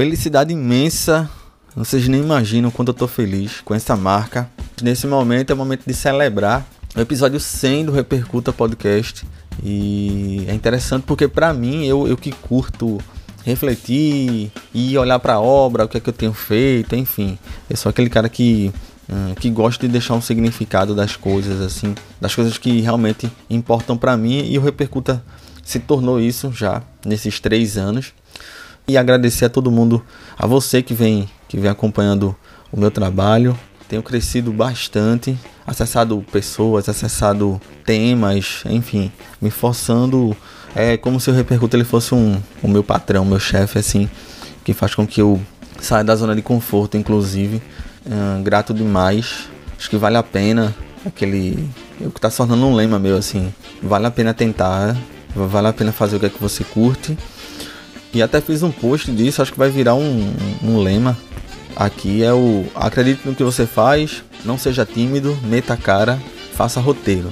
[0.00, 1.28] Felicidade imensa.
[1.76, 4.50] Vocês nem imaginam quanto eu tô feliz com essa marca.
[4.80, 9.26] Nesse momento é o momento de celebrar o episódio 100 do Repercuta Podcast.
[9.62, 12.96] E é interessante porque para mim, eu, eu que curto
[13.44, 17.38] refletir e olhar para a obra, o que é que eu tenho feito, enfim.
[17.68, 18.72] Eu sou aquele cara que
[19.06, 23.98] hum, que gosta de deixar um significado das coisas assim, das coisas que realmente importam
[23.98, 25.22] para mim e o Repercuta
[25.62, 28.14] se tornou isso já nesses três anos.
[28.90, 30.04] E agradecer a todo mundo,
[30.36, 32.34] a você que vem que vem acompanhando
[32.70, 33.58] o meu trabalho.
[33.88, 40.36] Tenho crescido bastante, acessado pessoas, acessado temas, enfim, me forçando
[40.74, 44.08] é como se o repercuto ele fosse um, o meu patrão, meu chefe, assim,
[44.64, 45.40] que faz com que eu
[45.80, 47.60] saia da zona de conforto, inclusive.
[48.06, 49.48] Uh, grato demais.
[49.76, 51.68] Acho que vale a pena aquele.
[52.00, 53.52] O que tá se tornando um lema meu, assim.
[53.82, 54.96] Vale a pena tentar,
[55.34, 57.16] vale a pena fazer o que é que você curte.
[58.12, 61.16] E até fiz um post disso, acho que vai virar um, um lema.
[61.76, 66.20] Aqui é o acredite no que você faz, não seja tímido, meta a cara,
[66.52, 67.30] faça roteiro.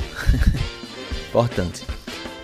[1.29, 1.83] Importante.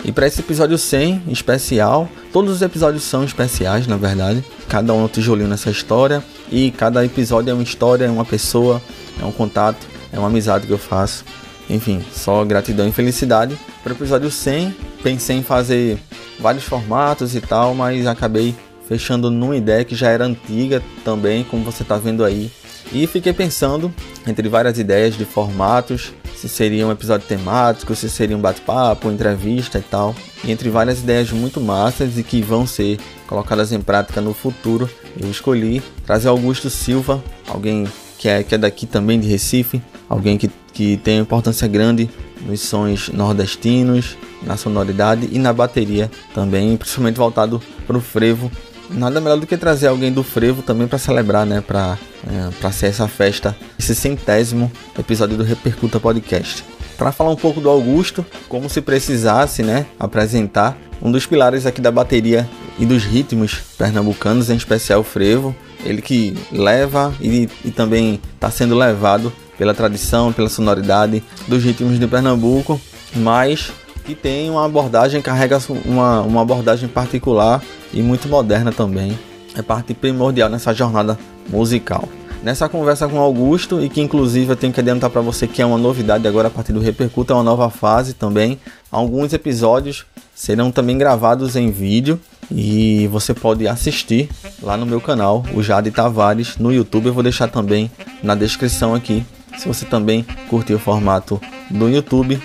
[0.04, 4.44] E para esse episódio 100 especial, todos os episódios são especiais, na verdade.
[4.68, 6.22] Cada um é um tijolinho nessa história.
[6.52, 8.82] E cada episódio é uma história, é uma pessoa,
[9.18, 11.24] é um contato, é uma amizade que eu faço.
[11.68, 13.56] Enfim, só gratidão e felicidade.
[13.82, 15.98] Para o episódio 100, pensei em fazer
[16.38, 18.54] vários formatos e tal, mas acabei
[18.86, 22.50] fechando numa ideia que já era antiga também, como você está vendo aí.
[22.92, 23.92] E fiquei pensando
[24.26, 26.12] entre várias ideias de formatos
[26.44, 30.14] se seria um episódio temático, se seria um bate-papo, entrevista e tal.
[30.44, 34.88] E entre várias ideias muito massas e que vão ser colocadas em prática no futuro,
[35.18, 37.86] eu escolhi trazer Augusto Silva, alguém
[38.18, 42.10] que é, que é daqui também de Recife, alguém que, que tem importância grande
[42.44, 48.50] nos sons nordestinos, na sonoridade e na bateria também, principalmente voltado para o frevo.
[48.90, 51.62] Nada melhor do que trazer alguém do frevo também para celebrar, né?
[51.62, 51.96] Para
[52.26, 56.64] é, ser essa festa, esse centésimo episódio do Repercuta Podcast.
[56.98, 61.80] Para falar um pouco do Augusto, como se precisasse, né, apresentar um dos pilares aqui
[61.80, 62.48] da bateria
[62.78, 65.54] e dos ritmos pernambucanos, em especial o frevo,
[65.84, 71.98] ele que leva e, e também está sendo levado pela tradição, pela sonoridade dos ritmos
[71.98, 72.80] de Pernambuco,
[73.14, 73.72] mas
[74.04, 79.18] que tem uma abordagem, carrega uma, uma abordagem particular e muito moderna também.
[79.56, 82.08] É parte primordial nessa jornada musical.
[82.42, 85.66] Nessa conversa com Augusto, e que inclusive eu tenho que adiantar para você que é
[85.66, 88.60] uma novidade agora a partir do Repercuta, é uma nova fase também.
[88.92, 90.04] Alguns episódios
[90.34, 94.28] serão também gravados em vídeo e você pode assistir
[94.62, 97.06] lá no meu canal, o Jade Tavares, no YouTube.
[97.06, 97.90] Eu vou deixar também
[98.22, 99.24] na descrição aqui.
[99.56, 102.40] Se você também curtir o formato do YouTube,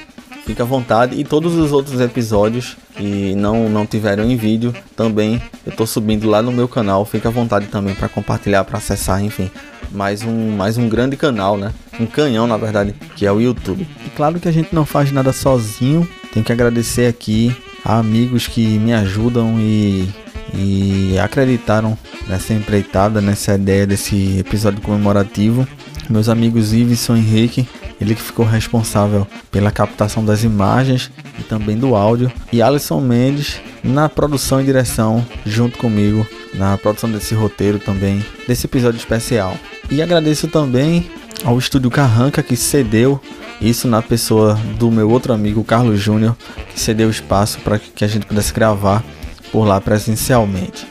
[0.46, 1.20] fica à vontade.
[1.20, 6.30] E todos os outros episódios que não, não tiveram em vídeo, também eu estou subindo
[6.30, 7.06] lá no meu canal.
[7.06, 9.50] Fica à vontade também para compartilhar, para acessar, enfim
[9.92, 11.74] mais um, mais um grande canal, né?
[12.00, 13.88] Um canhão, na verdade, que é o YouTube.
[14.06, 16.08] E claro que a gente não faz nada sozinho.
[16.34, 20.10] Tem que agradecer aqui a amigos que me ajudam e,
[20.54, 21.98] e acreditaram
[22.28, 25.68] nessa empreitada, nessa ideia desse episódio comemorativo.
[26.10, 27.70] Meus amigos Iveson Henrique,
[28.02, 33.62] ele que ficou responsável pela captação das imagens e também do áudio, e Alisson Mendes
[33.84, 36.26] na produção e direção junto comigo
[36.56, 39.56] na produção desse roteiro também, desse episódio especial.
[39.92, 41.08] E agradeço também
[41.44, 43.22] ao Estúdio Carranca que cedeu
[43.62, 46.36] isso na pessoa do meu outro amigo Carlos Júnior,
[46.74, 49.04] que cedeu espaço para que a gente pudesse gravar
[49.52, 50.88] por lá presencialmente.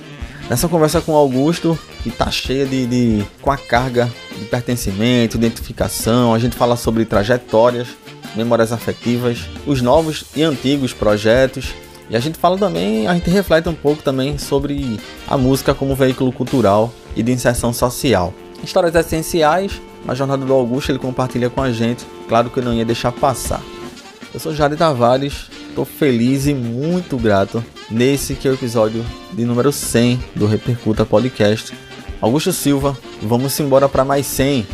[0.48, 1.78] Nessa conversa com Augusto,
[2.10, 7.04] que tá cheia de, de com a carga de pertencimento, identificação, a gente fala sobre
[7.04, 7.88] trajetórias,
[8.34, 11.74] memórias afetivas, os novos e antigos projetos,
[12.10, 15.94] e a gente fala também, a gente reflete um pouco também sobre a música como
[15.94, 18.32] veículo cultural e de inserção social.
[18.62, 22.72] Histórias essenciais, na jornada do Augusto ele compartilha com a gente, claro que eu não
[22.72, 23.60] ia deixar passar.
[24.32, 29.44] Eu sou Jade Tavares, estou feliz e muito grato nesse que é o episódio de
[29.44, 31.87] número 100 do Repercuta Podcast.
[32.20, 34.66] Augusto Silva, vamos embora para mais 100.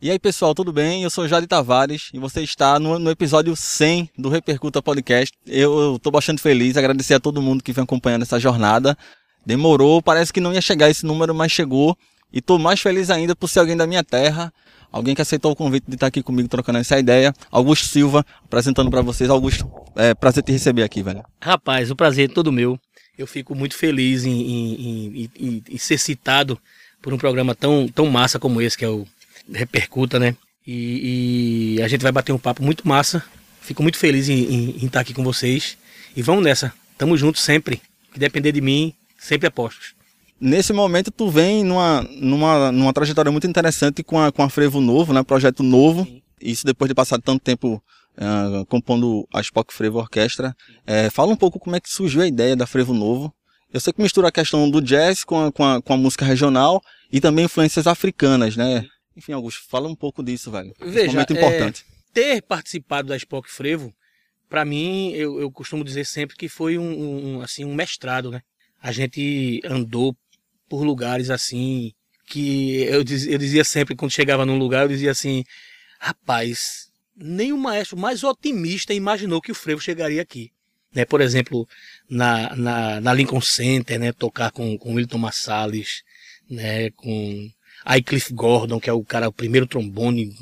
[0.00, 1.02] E aí pessoal, tudo bem?
[1.02, 5.36] Eu sou Jade Tavares e você está no, no episódio 100 do Repercuta Podcast.
[5.44, 8.96] Eu estou bastante feliz, agradecer a todo mundo que vem acompanhando essa jornada.
[9.48, 11.96] Demorou, parece que não ia chegar esse número, mas chegou.
[12.30, 14.52] E estou mais feliz ainda por ser alguém da minha terra,
[14.92, 17.32] alguém que aceitou o convite de estar aqui comigo trocando essa ideia.
[17.50, 19.30] Augusto Silva, apresentando para vocês.
[19.30, 19.66] Augusto,
[19.96, 21.24] é prazer te receber aqui, velho.
[21.40, 22.78] Rapaz, o prazer é todo meu.
[23.16, 26.60] Eu fico muito feliz em, em, em, em, ser citado
[27.00, 29.06] por um programa tão, tão massa como esse, que é o
[29.50, 30.36] Repercuta, né?
[30.66, 33.24] E, e a gente vai bater um papo muito massa.
[33.62, 35.78] Fico muito feliz em, estar aqui com vocês.
[36.14, 36.70] E vamos nessa.
[36.98, 37.80] Tamo junto sempre.
[38.12, 39.94] Que depender de mim, sempre apostos.
[40.40, 44.80] Nesse momento, tu vem numa, numa, numa trajetória muito interessante com a, com a Frevo
[44.80, 45.22] Novo, né?
[45.22, 46.04] Projeto novo.
[46.04, 46.22] Sim.
[46.40, 47.82] Isso depois de passar tanto tempo
[48.16, 50.54] uh, compondo a Spock Frevo Orquestra.
[50.86, 53.34] É, fala um pouco como é que surgiu a ideia da Frevo Novo.
[53.72, 56.24] Eu sei que mistura a questão do jazz com a, com a, com a música
[56.24, 56.80] regional
[57.12, 58.86] e também influências africanas, né?
[59.16, 60.72] Enfim, Augusto, fala um pouco disso, velho.
[60.80, 61.84] Veja, momento importante.
[61.90, 63.92] É, ter participado da Spock Frevo,
[64.48, 66.84] para mim, eu, eu costumo dizer sempre que foi um,
[67.36, 68.40] um, assim, um mestrado, né?
[68.80, 70.16] A gente andou
[70.68, 71.92] por lugares assim
[72.26, 75.44] que eu, eu dizia sempre quando chegava num lugar, eu dizia assim,
[75.98, 76.90] rapaz,
[77.20, 80.52] o maestro mais otimista imaginou que o frevo chegaria aqui.
[80.94, 81.68] Né, por exemplo,
[82.08, 86.02] na, na, na Lincoln Center, né, tocar com, com Wilton Massales,
[86.48, 87.50] né, com
[88.06, 90.34] Cliff Gordon, que é o cara, o primeiro trombone,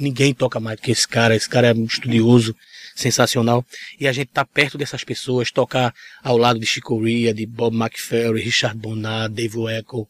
[0.00, 2.54] ninguém toca mais do que esse cara, esse cara é um estudioso,
[2.94, 3.64] sensacional,
[3.98, 5.92] e a gente tá perto dessas pessoas, tocar
[6.22, 10.02] ao lado de Chico Corea, de Bob McFerry, Richard Bonnat, Dave Weckl,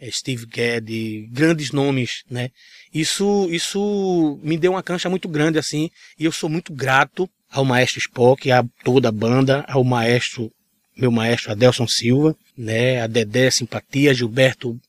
[0.00, 2.50] eh, Steve Gadd, grandes nomes, né?
[2.94, 7.64] Isso, isso me deu uma cancha muito grande, assim, e eu sou muito grato ao
[7.64, 10.52] maestro Spock, a toda a banda, ao maestro,
[10.96, 13.00] meu maestro Adelson Silva, né?
[13.02, 14.80] A Dedé Simpatia, Gilberto,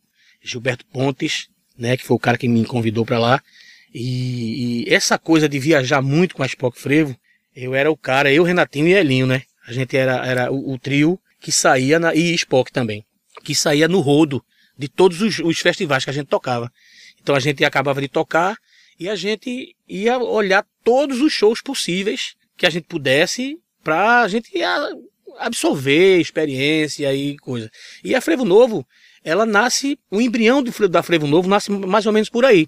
[0.43, 1.47] Gilberto Pontes,
[1.77, 1.97] né?
[1.97, 3.41] Que foi o cara que me convidou para lá.
[3.93, 7.15] E, e, essa coisa de viajar muito com a Spock Frevo,
[7.55, 9.43] eu era o cara, eu, Renatinho e Elinho, né?
[9.67, 13.03] A gente era, era o, o trio que saía na, e Spock também,
[13.43, 14.43] que saía no rodo
[14.77, 16.71] de todos os, os festivais que a gente tocava.
[17.21, 18.55] Então a gente acabava de tocar
[18.99, 24.27] e a gente ia olhar todos os shows possíveis que a gente pudesse para a
[24.27, 24.51] gente
[25.39, 27.69] absorver experiência e coisa.
[28.03, 28.85] E a Frevo Novo,
[29.23, 32.67] ela nasce, o embrião do, da Frevo Novo nasce mais ou menos por aí.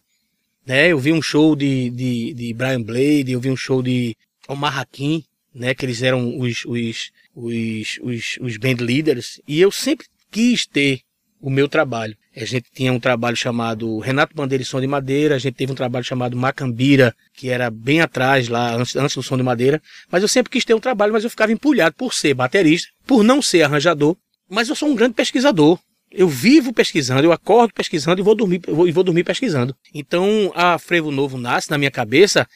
[0.66, 0.92] Né?
[0.92, 4.16] Eu vi um show de, de, de Brian Blade, eu vi um show de
[4.48, 5.24] Omar Hakim,
[5.54, 5.74] né?
[5.74, 11.02] que eles eram os, os, os, os, os band leaders, e eu sempre quis ter
[11.44, 12.16] o meu trabalho.
[12.36, 15.74] A gente tinha um trabalho chamado Renato Bandeira e Som de Madeira, a gente teve
[15.74, 19.82] um trabalho chamado Macambira, que era bem atrás lá, antes, antes do Som de Madeira.
[20.10, 23.24] Mas eu sempre quis ter um trabalho, mas eu ficava empulhado por ser baterista, por
[23.24, 24.16] não ser arranjador.
[24.50, 25.78] Mas eu sou um grande pesquisador.
[26.14, 29.76] Eu vivo pesquisando, eu acordo pesquisando e vou dormir, vou, vou dormir pesquisando.
[29.94, 32.48] Então a Frevo Novo nasce na minha cabeça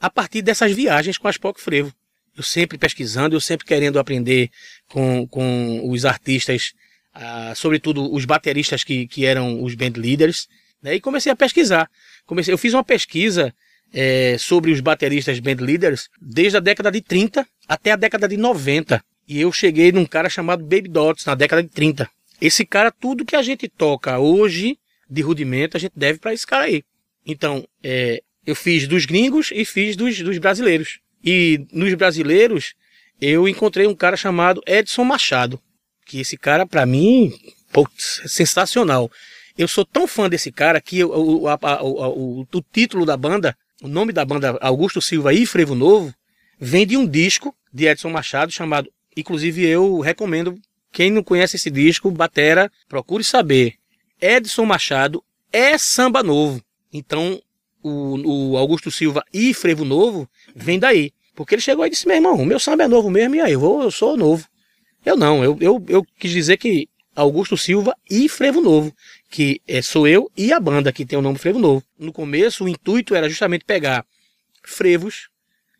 [0.00, 1.92] a partir dessas viagens com as POC Frevo.
[2.36, 4.48] Eu sempre pesquisando, eu sempre querendo aprender
[4.88, 6.72] com, com os artistas
[7.12, 10.48] ah, sobretudo os bateristas que, que eram os band leaders,
[10.82, 10.94] né?
[10.94, 11.90] e comecei a pesquisar.
[12.24, 13.52] Comecei, eu fiz uma pesquisa
[13.92, 18.36] é, sobre os bateristas band leaders desde a década de 30 até a década de
[18.36, 19.02] 90.
[19.26, 22.08] E eu cheguei num cara chamado Baby Dots na década de 30.
[22.40, 24.78] Esse cara, tudo que a gente toca hoje
[25.08, 26.82] de rudimento, a gente deve para esse cara aí.
[27.26, 31.00] Então, é, eu fiz dos gringos e fiz dos, dos brasileiros.
[31.22, 32.74] E nos brasileiros,
[33.20, 35.60] eu encontrei um cara chamado Edson Machado
[36.10, 37.32] que esse cara, para mim,
[37.72, 39.08] putz, é sensacional.
[39.56, 43.56] Eu sou tão fã desse cara que o, a, a, o, o, título da banda,
[43.80, 46.12] o nome da banda Augusto Silva e Frevo Novo,
[46.58, 50.58] vem de um disco de Edson Machado chamado, inclusive eu recomendo,
[50.92, 53.74] quem não conhece esse disco, Batera, procure saber.
[54.20, 56.62] Edson Machado é samba novo.
[56.92, 57.40] Então,
[57.82, 61.12] o, o Augusto Silva e Frevo Novo vem daí.
[61.34, 63.60] Porque ele chegou e disse, meu irmão, meu samba é novo mesmo, e aí, eu,
[63.60, 64.46] vou, eu sou novo.
[65.04, 68.94] Eu não, eu, eu, eu quis dizer que Augusto Silva e Frevo Novo,
[69.30, 71.82] que é, sou eu e a banda que tem o nome Frevo Novo.
[71.98, 74.04] No começo, o intuito era justamente pegar
[74.62, 75.28] frevos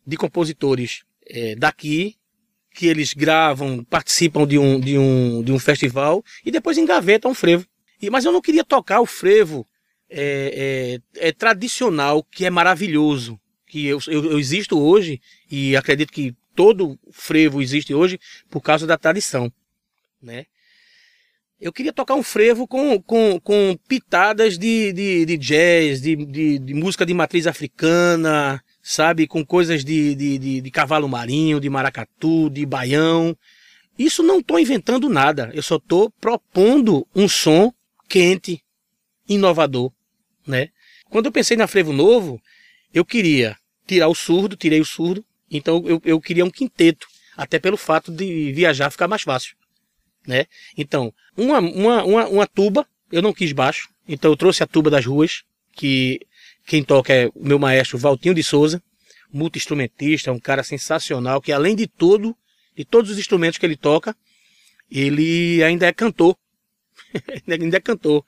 [0.05, 2.15] de compositores é, daqui,
[2.73, 7.35] que eles gravam, participam de um, de, um, de um festival e depois engavetam um
[7.35, 7.65] frevo.
[8.01, 9.67] E, mas eu não queria tocar o frevo
[10.09, 16.11] é, é, é tradicional, que é maravilhoso, que eu, eu, eu existo hoje e acredito
[16.11, 19.51] que todo frevo existe hoje por causa da tradição,
[20.21, 20.45] né?
[21.59, 26.57] Eu queria tocar um frevo com, com, com pitadas de, de, de jazz, de, de,
[26.57, 29.27] de, música de matriz africana, sabe?
[29.27, 33.37] Com coisas de, de, de, de cavalo marinho, de maracatu, de baião.
[33.97, 35.51] Isso não estou inventando nada.
[35.53, 37.73] Eu só estou propondo um som
[38.07, 38.61] quente,
[39.27, 39.91] inovador,
[40.45, 40.69] né?
[41.09, 42.41] Quando eu pensei na frevo novo,
[42.93, 43.57] eu queria
[43.87, 48.11] tirar o surdo, tirei o surdo, então eu, eu queria um quinteto, até pelo fato
[48.11, 49.55] de viajar ficar mais fácil.
[50.25, 50.45] Né?
[50.77, 54.89] Então, uma, uma, uma, uma tuba, eu não quis baixo, então eu trouxe a tuba
[54.89, 56.19] das ruas, que
[56.71, 58.81] quem toca é o meu maestro Valtinho de Souza,
[59.29, 62.33] multi-instrumentista, um cara sensacional, que além de todo,
[62.73, 64.15] de todos os instrumentos que ele toca,
[64.89, 66.33] ele ainda é cantor.
[67.45, 68.23] ainda é cantor.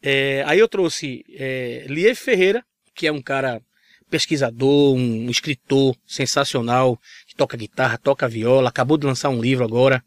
[0.00, 3.60] É, aí eu trouxe é, Lief Ferreira, que é um cara
[4.08, 6.96] pesquisador, um escritor sensacional,
[7.26, 10.04] que toca guitarra, toca viola, acabou de lançar um livro agora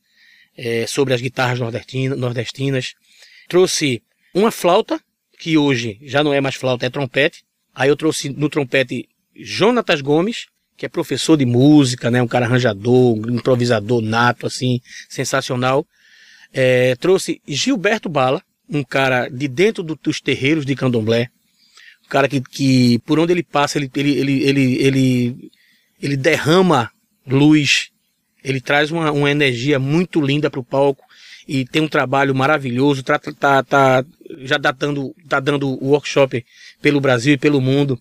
[0.58, 2.94] é, sobre as guitarras nordestinas.
[3.50, 4.02] Trouxe
[4.34, 4.98] uma flauta,
[5.38, 7.45] que hoje já não é mais flauta, é trompete.
[7.76, 12.46] Aí eu trouxe no trompete Jonatas Gomes, que é professor de música, né, um cara
[12.46, 14.80] arranjador, um improvisador nato, assim,
[15.10, 15.86] sensacional.
[16.54, 21.30] É, trouxe Gilberto Bala, um cara de dentro do, dos terreiros de candomblé,
[22.06, 25.52] um cara que, que por onde ele passa, ele, ele, ele, ele, ele,
[26.02, 26.90] ele derrama
[27.28, 27.90] luz,
[28.44, 31.04] ele traz uma, uma energia muito linda para o palco
[31.48, 34.06] e tem um trabalho maravilhoso, tá, tá, tá,
[34.40, 36.44] já tá dando, tá dando workshop
[36.82, 38.00] pelo Brasil e pelo mundo,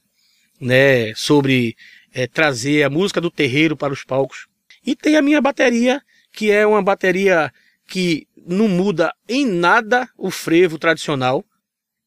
[0.61, 1.77] né, sobre
[2.13, 4.47] é, trazer a música do terreiro para os palcos.
[4.87, 6.01] E tem a minha bateria,
[6.33, 7.53] que é uma bateria
[7.87, 11.45] que não muda em nada o frevo tradicional,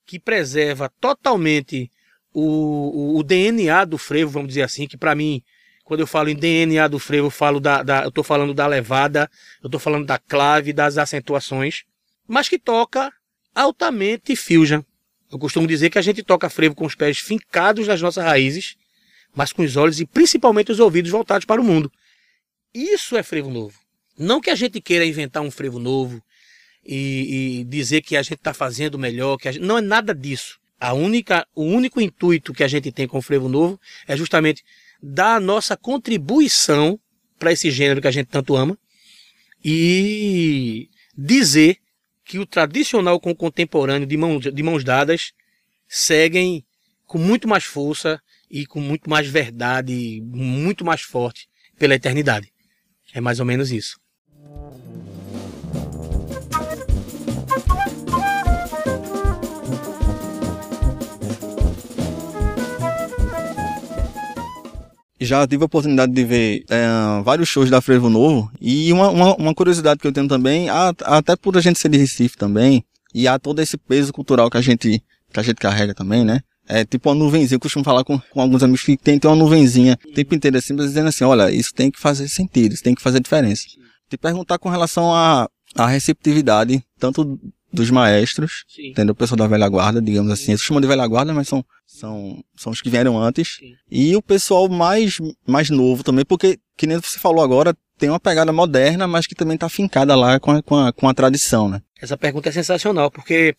[0.06, 1.92] que preserva totalmente
[2.34, 5.42] o, o, o DNA do frevo, vamos dizer assim, que para mim,
[5.88, 8.68] quando eu falo em DNA do frevo, eu falo da, da eu estou falando da
[8.68, 9.32] levada,
[9.64, 11.86] eu estou falando da clave, das acentuações,
[12.28, 13.10] mas que toca
[13.56, 14.82] altamente fusion.
[15.32, 18.76] Eu costumo dizer que a gente toca frevo com os pés fincados nas nossas raízes,
[19.34, 21.90] mas com os olhos e principalmente os ouvidos voltados para o mundo.
[22.74, 23.80] Isso é frevo novo.
[24.20, 26.22] Não que a gente queira inventar um frevo novo,
[26.86, 29.64] e, e dizer que a gente está fazendo melhor, que gente...
[29.64, 30.60] não é nada disso.
[30.78, 34.64] A única, o único intuito que a gente tem com o Frevo Novo é justamente
[35.02, 37.00] dar a nossa contribuição
[37.38, 38.78] para esse gênero que a gente tanto ama
[39.64, 41.78] e dizer
[42.24, 45.32] que o tradicional com o contemporâneo de mãos, de mãos dadas
[45.88, 46.66] seguem
[47.06, 52.52] com muito mais força e com muito mais verdade, muito mais forte pela eternidade.
[53.14, 53.98] É mais ou menos isso.
[65.20, 66.88] Já tive a oportunidade de ver é,
[67.24, 68.52] vários shows da Frevo Novo.
[68.62, 71.98] E uma, uma, uma, curiosidade que eu tenho também, até por a gente ser de
[71.98, 72.84] Recife também,
[73.14, 76.42] e há todo esse peso cultural que a gente, que a gente carrega também, né?
[76.68, 79.38] É tipo uma nuvenzinha, eu costumo falar com, com alguns amigos que tem, tem uma
[79.38, 82.94] nuvenzinha o tempo inteiro assim, dizendo assim, olha, isso tem que fazer sentido, isso tem
[82.94, 83.64] que fazer diferença.
[84.10, 87.40] Te perguntar com relação a, a receptividade, tanto
[87.78, 88.90] dos maestros, Sim.
[88.90, 89.14] entendeu?
[89.14, 90.52] O pessoal da velha guarda, digamos assim.
[90.52, 93.58] Eles chamam de velha guarda, mas são, são, são os que vieram antes.
[93.60, 93.74] Sim.
[93.90, 98.20] E o pessoal mais, mais novo também, porque, que nem você falou agora, tem uma
[98.20, 101.70] pegada moderna, mas que também está fincada lá com a, com, a, com a tradição,
[101.70, 101.82] né?
[102.02, 103.56] Essa pergunta é sensacional, porque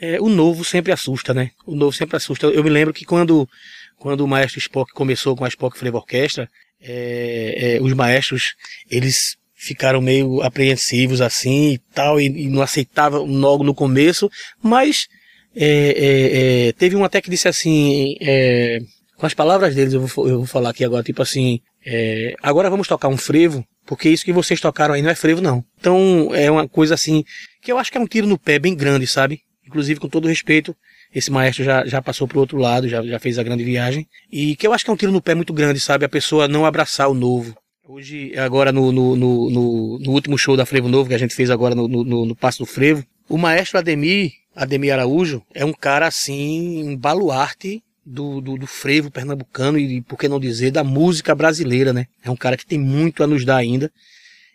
[0.00, 1.50] é, o novo sempre assusta, né?
[1.66, 2.46] O novo sempre assusta.
[2.46, 3.48] Eu me lembro que quando,
[3.96, 6.48] quando o maestro Spock começou com a Spock Flavor Orquestra,
[6.80, 8.54] é, é, os maestros,
[8.88, 14.30] eles ficaram meio apreensivos assim e tal, e, e não aceitavam logo no começo,
[14.62, 15.06] mas
[15.54, 18.78] é, é, é, teve um até que disse assim, é,
[19.18, 22.70] com as palavras deles, eu vou, eu vou falar aqui agora, tipo assim, é, agora
[22.70, 25.62] vamos tocar um frevo, porque isso que vocês tocaram aí não é frevo não.
[25.78, 27.22] Então é uma coisa assim,
[27.60, 29.40] que eu acho que é um tiro no pé bem grande, sabe?
[29.66, 30.74] Inclusive com todo respeito,
[31.14, 34.56] esse maestro já, já passou pro outro lado, já, já fez a grande viagem, e
[34.56, 36.06] que eu acho que é um tiro no pé muito grande, sabe?
[36.06, 37.54] A pessoa não abraçar o novo,
[37.92, 41.50] Hoje, agora no, no, no, no, último show da Frevo Novo que a gente fez
[41.50, 46.06] agora no, no, no Passo do Frevo, o maestro Ademir, Ademir Araújo, é um cara
[46.06, 51.34] assim, um baluarte do, do, do, frevo pernambucano e, por que não dizer, da música
[51.34, 52.06] brasileira, né?
[52.22, 53.90] É um cara que tem muito a nos dar ainda.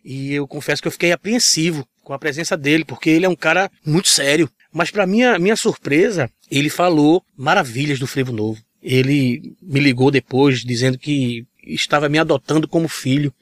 [0.01, 3.36] E eu confesso que eu fiquei apreensivo com a presença dele, porque ele é um
[3.36, 4.50] cara muito sério.
[4.72, 8.63] Mas para minha, minha surpresa, ele falou maravilhas do frevo novo.
[8.82, 13.34] Ele me ligou depois dizendo que estava me adotando como filho.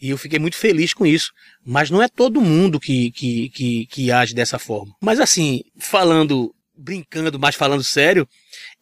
[0.00, 1.32] E eu fiquei muito feliz com isso.
[1.64, 4.94] Mas não é todo mundo que, que, que, que age dessa forma.
[5.00, 8.28] Mas assim, falando, brincando, mas falando sério,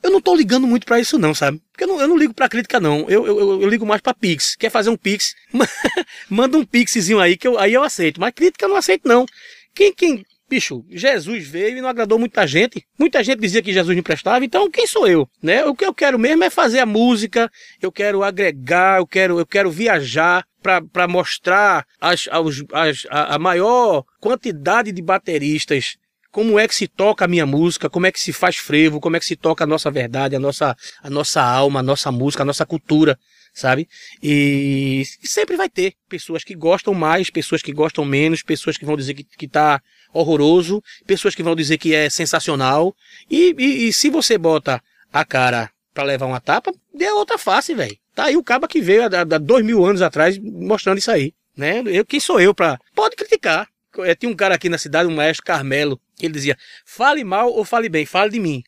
[0.02, 1.61] eu não tô ligando muito para isso não, sabe?
[1.71, 3.00] Porque eu não, eu não ligo pra crítica não.
[3.09, 4.57] Eu, eu, eu ligo mais pra Pix.
[4.57, 5.35] Quer fazer um Pix?
[6.28, 8.21] Manda um Pixzinho aí que eu, aí eu aceito.
[8.21, 9.26] Mas crítica eu não aceito não.
[9.75, 12.85] Quem, quem, bicho, Jesus veio e não agradou muita gente.
[12.99, 15.28] Muita gente dizia que Jesus não prestava, então quem sou eu?
[15.40, 15.64] Né?
[15.64, 17.49] O que eu quero mesmo é fazer a música,
[17.80, 24.04] eu quero agregar, eu quero, eu quero viajar para mostrar as, as, a, a maior
[24.21, 25.97] quantidade de bateristas
[26.33, 29.16] como é que se toca a minha música, como é que se faz frevo, como
[29.16, 32.42] é que se toca a nossa verdade, a nossa, a nossa alma, a nossa música,
[32.42, 33.19] a nossa cultura,
[33.52, 33.88] sabe?
[34.23, 38.85] E, e sempre vai ter pessoas que gostam mais, pessoas que gostam menos, pessoas que
[38.85, 39.80] vão dizer que, que tá
[40.12, 42.95] horroroso, pessoas que vão dizer que é sensacional.
[43.31, 47.75] E, e, e se você bota a cara para levar uma tapa, dê outra face,
[47.75, 47.97] velho.
[48.14, 51.33] Tá aí o caba que veio há, há dois mil anos atrás mostrando isso aí.
[51.57, 51.83] Né?
[51.87, 53.69] Eu, quem sou eu para Pode criticar.
[53.99, 57.52] é, tinha um cara aqui na cidade, um maestro Carmelo, que ele dizia: fale mal
[57.52, 58.62] ou fale bem, fale de mim.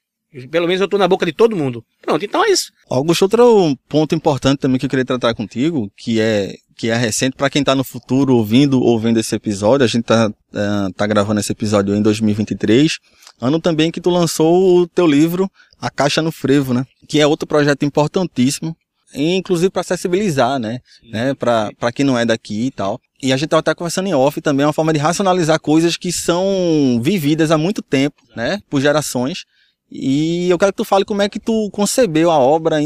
[0.51, 1.85] Pelo menos eu tô na boca de todo mundo.
[2.01, 2.73] Pronto, então é isso.
[2.89, 7.37] Augusto, outro ponto importante também que eu queria tratar contigo, que é que é recente
[7.37, 9.85] para quem está no futuro ouvindo ou vendo esse episódio.
[9.85, 12.99] A gente tá, uh, tá gravando esse episódio em 2023,
[13.41, 16.85] ano também que tu lançou o teu livro A Caixa no Frevo, né?
[17.07, 18.75] Que é outro projeto importantíssimo,
[19.15, 20.81] inclusive para acessibilizar, né?
[21.11, 21.35] né?
[21.35, 22.99] Para quem não é daqui e tal.
[23.23, 25.97] E a gente estava até conversando em off também, é uma forma de racionalizar coisas
[25.97, 28.61] que são vividas há muito tempo, né?
[28.69, 29.45] Por gerações
[29.93, 32.79] e eu quero que tu fale como é que tu concebeu a obra,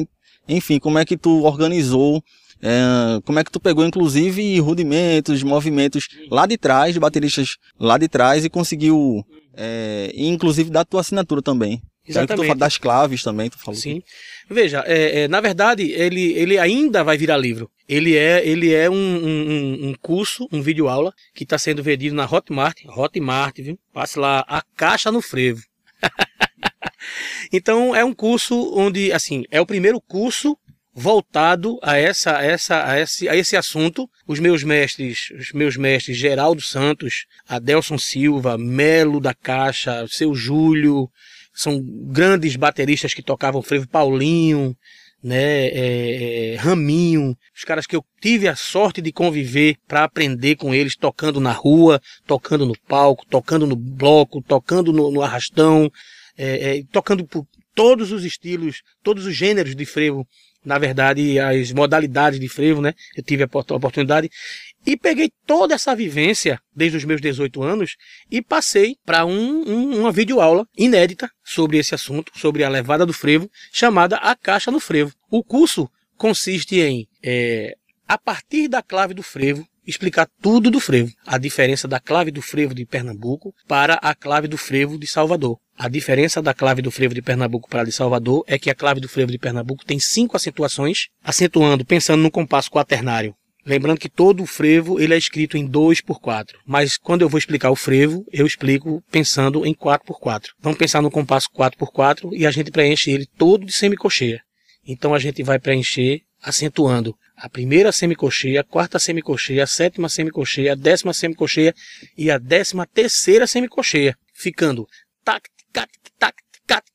[0.49, 2.23] enfim, como é que tu organizou,
[2.63, 7.99] é, como é que tu pegou inclusive rudimentos, movimentos lá de trás, de bateristas lá
[7.99, 11.83] de trás e conseguiu, é, inclusive dar tua assinatura também.
[12.09, 12.29] Exatamente.
[12.29, 13.79] Quero que tu fale das claves também, tu falou.
[13.79, 14.01] Sim.
[14.49, 17.69] Veja, é, é, na verdade, ele, ele ainda vai virar livro.
[17.89, 22.15] Ele é, ele é um, um, um curso, um vídeo aula, que está sendo vendido
[22.15, 22.79] na Hotmart.
[22.87, 23.79] Hotmart, viu?
[23.93, 25.63] Passe lá, a caixa no frevo.
[27.53, 30.57] Então é um curso onde, assim, é o primeiro curso
[30.99, 34.09] voltado a essa, essa, a esse, a esse assunto.
[34.27, 41.11] Os meus mestres, os meus mestres Geraldo Santos, Adelson Silva, Melo da Caixa, seu Júlio,
[41.53, 44.77] são grandes bateristas que tocavam frevo, Paulinho,
[45.23, 50.57] né, é, é, Raminho, os caras que eu tive a sorte de conviver para aprender
[50.57, 55.91] com eles, tocando na rua, tocando no palco, tocando no bloco, tocando no, no arrastão,
[56.37, 60.27] é, é, tocando por todos os estilos, todos os gêneros de frevo,
[60.65, 62.93] na verdade, as modalidades de frevo, né?
[63.17, 64.29] Eu tive a oportunidade
[64.85, 67.97] e peguei toda essa vivência desde os meus 18 anos
[68.29, 73.13] e passei para um, um, uma videoaula inédita sobre esse assunto, sobre a levada do
[73.13, 75.13] frevo, chamada A Caixa no Frevo.
[75.31, 77.77] O curso consiste em, é,
[78.09, 81.11] a partir da clave do frevo, explicar tudo do frevo.
[81.25, 85.59] A diferença da clave do frevo de Pernambuco para a clave do frevo de Salvador.
[85.79, 88.75] A diferença da clave do frevo de Pernambuco para a de Salvador é que a
[88.75, 93.35] clave do frevo de Pernambuco tem cinco acentuações, acentuando, pensando no compasso quaternário.
[93.67, 97.29] Lembrando que todo o frevo ele é escrito em 2 por 4, mas quando eu
[97.29, 100.55] vou explicar o frevo, eu explico pensando em 4 por 4.
[100.61, 104.41] Vamos pensar no compasso 4 por 4 e a gente preenche ele todo de semicocheia.
[104.87, 110.73] Então a gente vai preencher acentuando a primeira semicocheia, a quarta semicocheia, a sétima semicocheia,
[110.73, 111.75] a décima semicocheia
[112.17, 114.89] e a décima terceira semicocheia, ficando
[115.23, 116.87] tac, tac, tac, tac,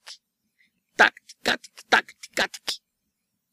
[0.97, 2.51] tac, tac, tac, tac,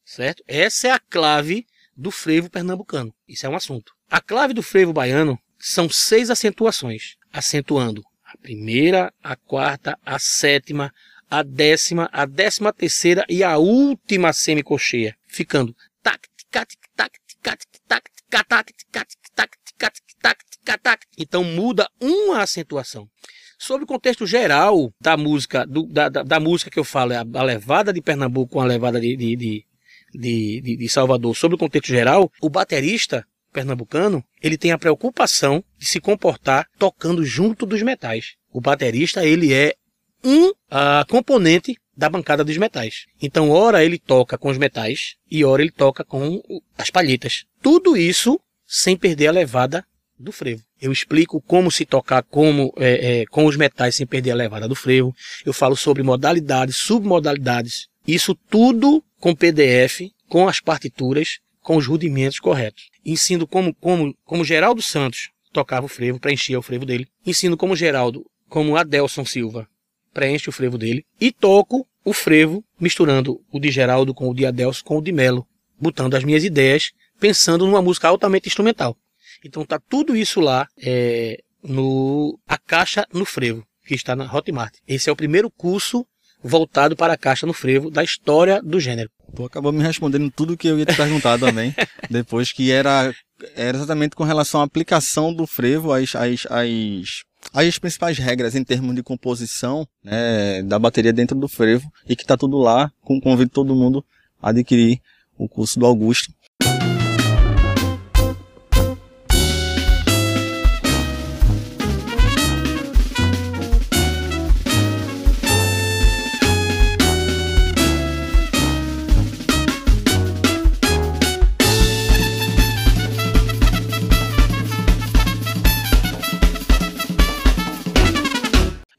[0.05, 0.43] certo?
[0.49, 3.15] Essa é a clave do frevo pernambucano.
[3.29, 3.93] Isso é um assunto.
[4.11, 10.93] A clave do frevo baiano são seis acentuações, acentuando a primeira, a quarta, a sétima,
[11.31, 15.77] a décima, a décima terceira e a última semicocheia, ficando
[21.17, 23.09] então muda uma acentuação.
[23.59, 27.25] Sobre o contexto geral da música, do, da, da, da, música que eu falo, a,
[27.35, 29.65] a, levada de Pernambuco com a levada de, de, de,
[30.15, 35.87] de, de Salvador, sobre o contexto geral, o baterista pernambucano, ele tem a preocupação de
[35.87, 38.37] se comportar tocando junto dos metais.
[38.53, 39.75] O baterista, ele é
[40.23, 43.07] um uh, componente da bancada dos metais.
[43.21, 46.41] Então, ora ele toca com os metais e ora ele toca com
[46.79, 47.45] as palhetas.
[47.61, 49.85] Tudo isso sem perder a levada
[50.17, 50.63] do frevo.
[50.81, 54.69] Eu explico como se tocar como é, é, com os metais sem perder a levada
[54.69, 55.13] do frevo.
[55.45, 57.89] Eu falo sobre modalidades, submodalidades.
[58.07, 62.91] Isso tudo com PDF, com as partituras, com os rudimentos corretos.
[63.05, 67.09] Ensino como, como, como Geraldo Santos tocava o frevo, preenchia o frevo dele.
[67.27, 69.69] Ensino como Geraldo, como Adelson Silva
[70.19, 74.45] preenche o frevo dele e toco o frevo misturando o de Geraldo com o de
[74.45, 75.47] Adelso com o de Melo,
[75.81, 78.97] botando as minhas ideias, pensando numa música altamente instrumental.
[79.45, 84.75] Então tá tudo isso lá é, no a caixa no frevo que está na Hotmart.
[84.89, 86.05] Esse é o primeiro curso
[86.43, 89.11] voltado para a caixa no frevo da história do gênero.
[89.37, 91.73] Tu acabou me respondendo tudo que eu ia te perguntar também,
[92.11, 93.15] depois que era,
[93.55, 98.65] era exatamente com relação à aplicação do frevo às, às, às as principais regras em
[98.65, 103.21] termos de composição né, da bateria dentro do frevo e que está tudo lá, com
[103.21, 104.05] convido todo mundo
[104.41, 105.01] a adquirir
[105.37, 106.33] o curso do Augusto.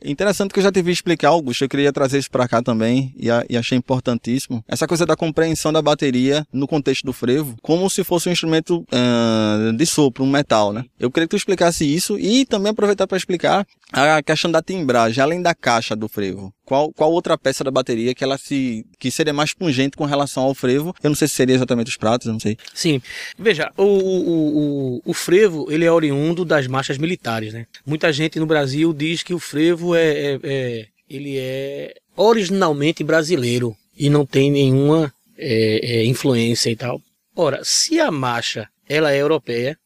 [0.10, 3.14] Interessante que eu já te vi explicar, Augusto, eu queria trazer isso para cá também
[3.16, 4.64] e, a, e, achei importantíssimo.
[4.68, 8.84] Essa coisa da compreensão da bateria no contexto do frevo, como se fosse um instrumento
[8.92, 10.84] uh, de sopro, um metal, né?
[11.00, 15.22] Eu queria que tu explicasse isso e também aproveitar para explicar a questão da timbragem,
[15.22, 16.54] além da caixa do frevo.
[16.64, 20.44] Qual, qual outra peça da bateria que ela se que seria mais pungente com relação
[20.44, 20.94] ao frevo?
[21.02, 22.58] Eu não sei se seria exatamente os pratos, não sei.
[22.74, 23.02] Sim.
[23.38, 27.66] Veja, o, o, o, o frevo, ele é oriundo das marchas militares, né?
[27.86, 33.76] Muita gente no Brasil diz que o frevo é, é, é ele é originalmente brasileiro
[33.98, 37.02] e não tem nenhuma é, é, influência e tal.
[37.36, 39.78] Ora, se a marcha ela é europeia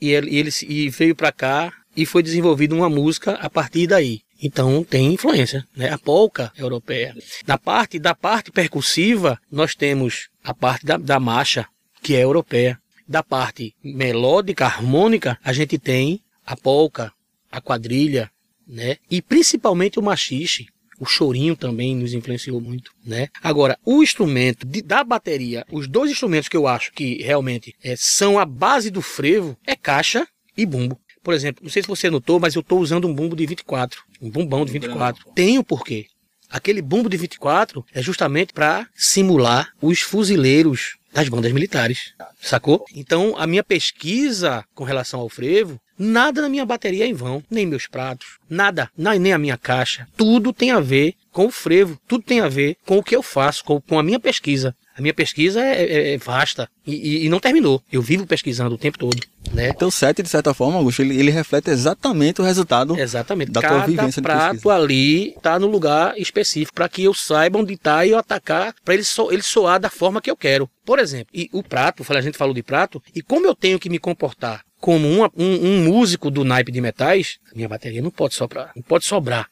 [0.00, 3.86] e ele, e ele e veio para cá e foi desenvolvida uma música a partir
[3.86, 4.20] daí.
[4.42, 5.90] Então tem influência, né?
[5.90, 7.16] A polca europeia.
[7.46, 11.66] Na parte da parte percussiva, nós temos a parte da, da marcha,
[12.02, 12.78] que é europeia.
[13.08, 17.12] Da parte melódica, harmônica, a gente tem a polca,
[17.50, 18.30] a quadrilha,
[18.66, 18.96] né?
[19.10, 20.66] E principalmente o machixe,
[20.98, 23.28] o chorinho também nos influenciou muito, né?
[23.42, 27.94] Agora, o instrumento de, da bateria, os dois instrumentos que eu acho que realmente é,
[27.96, 30.98] são a base do frevo é caixa e bumbo.
[31.26, 34.00] Por exemplo, não sei se você notou, mas eu estou usando um bumbo de 24,
[34.22, 35.26] um bumbão de 24.
[35.34, 36.06] Tem um porquê.
[36.48, 42.84] Aquele bumbo de 24 é justamente para simular os fuzileiros das bandas militares, sacou?
[42.94, 47.42] Então, a minha pesquisa com relação ao frevo, nada na minha bateria é em vão,
[47.50, 50.06] nem meus pratos, nada, nem a minha caixa.
[50.16, 53.22] Tudo tem a ver com o frevo, tudo tem a ver com o que eu
[53.22, 54.74] faço, com, com a minha pesquisa.
[54.96, 57.82] A minha pesquisa é, é, é vasta e, e, e, não terminou.
[57.92, 59.20] Eu vivo pesquisando o tempo todo.
[59.52, 59.68] Né?
[59.68, 63.52] Então o set, de certa forma, Augusto, ele, ele reflete exatamente o resultado exatamente.
[63.52, 64.48] da Cada tua vivência de pesquisa.
[64.48, 68.74] prato ali está no lugar específico para que eu saiba onde está e eu atacar
[68.82, 70.68] para ele, so, ele soar da forma que eu quero.
[70.82, 73.90] Por exemplo, e o prato, a gente falou de prato, e como eu tenho que
[73.90, 78.70] me comportar como um, um músico do naipe de metais, minha bateria não pode sobrar,
[78.76, 79.50] não pode sobrar.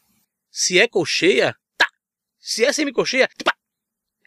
[0.49, 1.89] Se é colcheia, tá.
[2.39, 3.53] Se é semicolcheia, tá.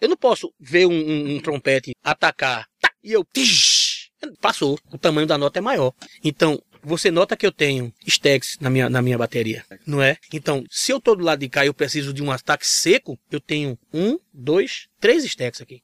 [0.02, 3.24] Eu não posso ver um, um, um trompete atacar tá, e eu.
[3.24, 4.78] Tsh, passou.
[4.92, 5.94] O tamanho da nota é maior.
[6.22, 10.18] Então, você nota que eu tenho stacks na minha, na minha bateria, não é?
[10.30, 13.18] Então, se eu tô do lado de cá e eu preciso de um ataque seco,
[13.30, 15.80] eu tenho um, dois, três stacks aqui.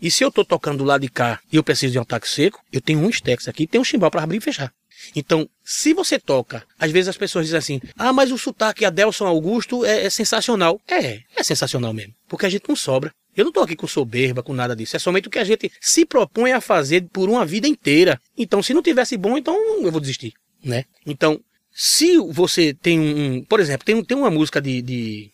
[0.00, 2.28] E se eu tô tocando do lado de cá e eu preciso de um ataque
[2.28, 4.72] seco, eu tenho um stacks aqui tenho um chimbal para abrir e fechar.
[5.14, 9.26] Então, se você toca, às vezes as pessoas dizem assim: ah, mas o sotaque Adelson
[9.26, 10.80] Augusto é, é sensacional.
[10.88, 12.14] É, é sensacional mesmo.
[12.28, 13.12] Porque a gente não sobra.
[13.36, 14.96] Eu não estou aqui com soberba, com nada disso.
[14.96, 18.20] É somente o que a gente se propõe a fazer por uma vida inteira.
[18.36, 20.32] Então, se não tivesse bom, então eu vou desistir,
[20.64, 20.84] né?
[21.06, 21.40] Então,
[21.72, 25.30] se você tem um, por exemplo, tem, tem uma música de, de.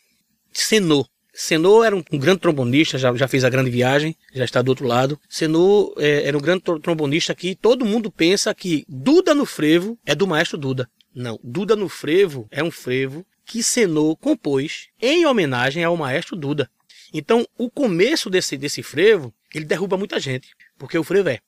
[1.34, 4.68] Senô era um, um, grande trombonista, já, já fez a grande viagem, já está do
[4.68, 5.18] outro lado.
[5.28, 10.14] Senô é, era um grande trombonista que todo mundo pensa que Duda no frevo é
[10.14, 10.88] do maestro Duda.
[11.12, 16.70] Não, Duda no frevo é um frevo que Senô compôs em homenagem ao maestro Duda.
[17.12, 20.48] Então, o começo desse, desse frevo, ele derruba muita gente.
[20.78, 21.40] Porque o frevo é.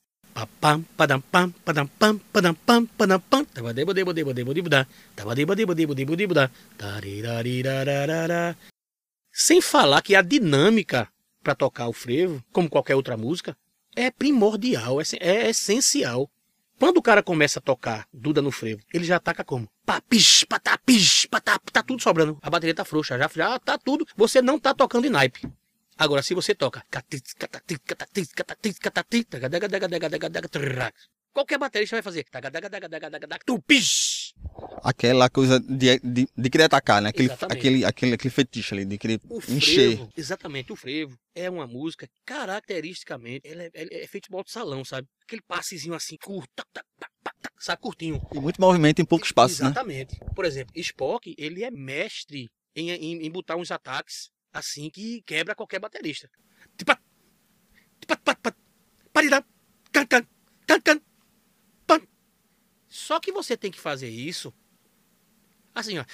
[9.39, 11.07] Sem falar que a dinâmica
[11.43, 13.55] para tocar o frevo, como qualquer outra música,
[13.95, 16.27] é primordial, é, é essencial.
[16.79, 19.69] Quando o cara começa a tocar Duda no frevo, ele já ataca como?
[19.85, 22.39] Papis, patapis, patap, tá tudo sobrando.
[22.41, 24.07] A bateria tá frouxa, já, já tá tudo.
[24.15, 25.47] Você não tá tocando em naipe.
[25.95, 26.83] Agora, se você toca
[31.37, 32.25] qualquer baterista vai fazer
[34.83, 37.09] aquela coisa de, de, de querer atacar, né?
[37.09, 39.97] Aquele, aquele, aquele, aquele fetiche ali, de querer o encher.
[39.97, 44.83] Frevo, exatamente, o frevo é uma música caracteristicamente, ela é, é, é feito de salão,
[44.83, 45.07] sabe?
[45.21, 46.63] Aquele passezinho assim, curto,
[47.59, 48.19] sabe, curtinho.
[48.33, 50.09] E muito movimento em pouco espaço, exatamente.
[50.13, 50.17] né?
[50.17, 50.35] Exatamente.
[50.35, 55.53] Por exemplo, Spock, ele é mestre em, em, em botar uns ataques assim que quebra
[55.53, 56.27] qualquer baterista.
[62.97, 64.51] Só que você tem que fazer isso
[65.75, 66.05] assim, ó.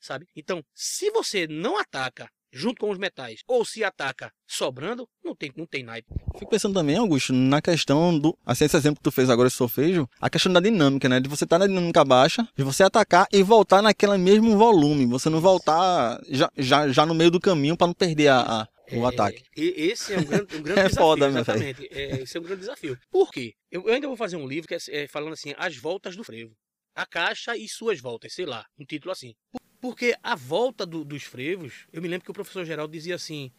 [0.00, 0.26] Sabe?
[0.34, 5.52] Então, se você não ataca junto com os metais, ou se ataca sobrando, não tem,
[5.56, 6.08] não tem naipe.
[6.36, 8.36] Fico pensando também, Augusto, na questão do.
[8.44, 11.20] Assim, esse exemplo que tu fez agora de solfejo, a questão da dinâmica, né?
[11.20, 15.06] De você estar tá na dinâmica baixa, de você atacar e voltar naquele mesmo volume.
[15.06, 18.68] Você não voltar já, já, já no meio do caminho para não perder a, a
[18.92, 19.42] o é, ataque.
[19.56, 20.98] Esse é um grande, um grande é desafio.
[20.98, 21.88] Foda, exatamente.
[21.90, 22.98] É, esse é um grande desafio.
[23.10, 23.54] Por quê?
[23.70, 26.24] Eu, eu ainda vou fazer um livro que é, é, falando assim, as voltas do
[26.24, 26.56] frevo.
[26.94, 29.34] A caixa e suas voltas, sei lá, um título assim.
[29.80, 33.50] Porque a volta do, dos frevos, eu me lembro que o professor Geraldo dizia assim: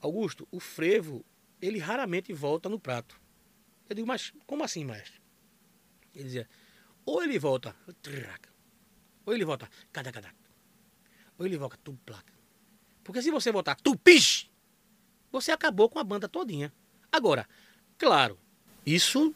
[0.00, 1.24] Augusto, o frevo,
[1.60, 3.20] ele raramente volta no prato.
[3.88, 5.20] Eu digo, mas como assim, mestre?
[6.14, 6.48] Ele dizia,
[7.06, 7.74] ou ele volta,
[9.24, 10.34] ou ele volta, cada cada,
[11.38, 12.37] ou ele volta, tu placa.
[13.08, 14.50] Porque se você voltar tu pis,
[15.32, 16.70] você acabou com a banda todinha.
[17.10, 17.48] Agora,
[17.96, 18.36] claro,
[18.84, 19.34] isso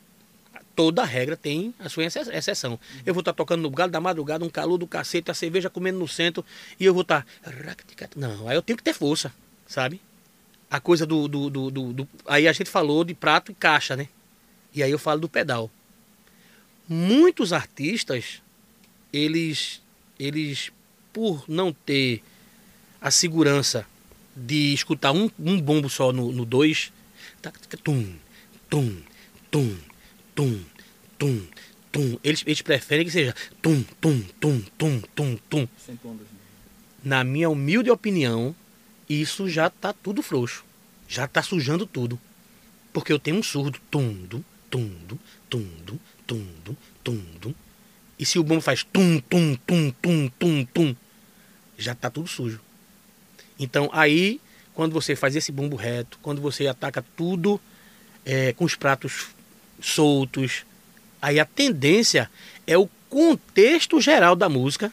[0.76, 2.78] toda regra tem a sua exceção.
[3.06, 5.98] Eu vou estar tocando no galo da madrugada, um calor do cacete, a cerveja comendo
[5.98, 6.44] no centro,
[6.78, 7.26] e eu vou estar.
[8.14, 9.32] Não, aí eu tenho que ter força,
[9.66, 10.02] sabe?
[10.70, 14.06] A coisa do, do, do, do, Aí a gente falou de prato e caixa, né?
[14.74, 15.70] E aí eu falo do pedal.
[16.87, 18.42] Muitos artistas,
[19.11, 19.80] eles,
[20.18, 20.70] eles
[21.11, 22.22] por não ter
[23.02, 23.84] a segurança
[24.34, 26.92] de escutar um, um bombo só no 2,
[27.42, 28.14] tá, tum,
[28.70, 28.96] tum,
[29.50, 29.76] tum,
[30.34, 30.60] tum,
[31.18, 31.46] tum,
[31.90, 32.18] tum.
[32.22, 35.68] Eles, eles preferem que seja tum, tum, tum, tum, tum, tum.
[37.02, 38.54] Na minha humilde opinião,
[39.08, 40.64] isso já tá tudo frouxo.
[41.08, 42.18] Já tá sujando tudo.
[42.92, 43.78] Porque eu tenho um surdo.
[43.90, 45.18] Tundo, tundo,
[45.50, 47.54] tundo, tundo, tundo.
[48.18, 50.96] E se o bombo faz tum, tum, tum, tum, tum, tum,
[51.76, 52.60] já tá tudo sujo.
[53.58, 54.40] Então aí,
[54.74, 57.60] quando você faz esse bumbo reto, quando você ataca tudo
[58.24, 59.28] é, com os pratos
[59.80, 60.64] soltos,
[61.20, 62.30] aí a tendência
[62.66, 64.92] é o contexto geral da música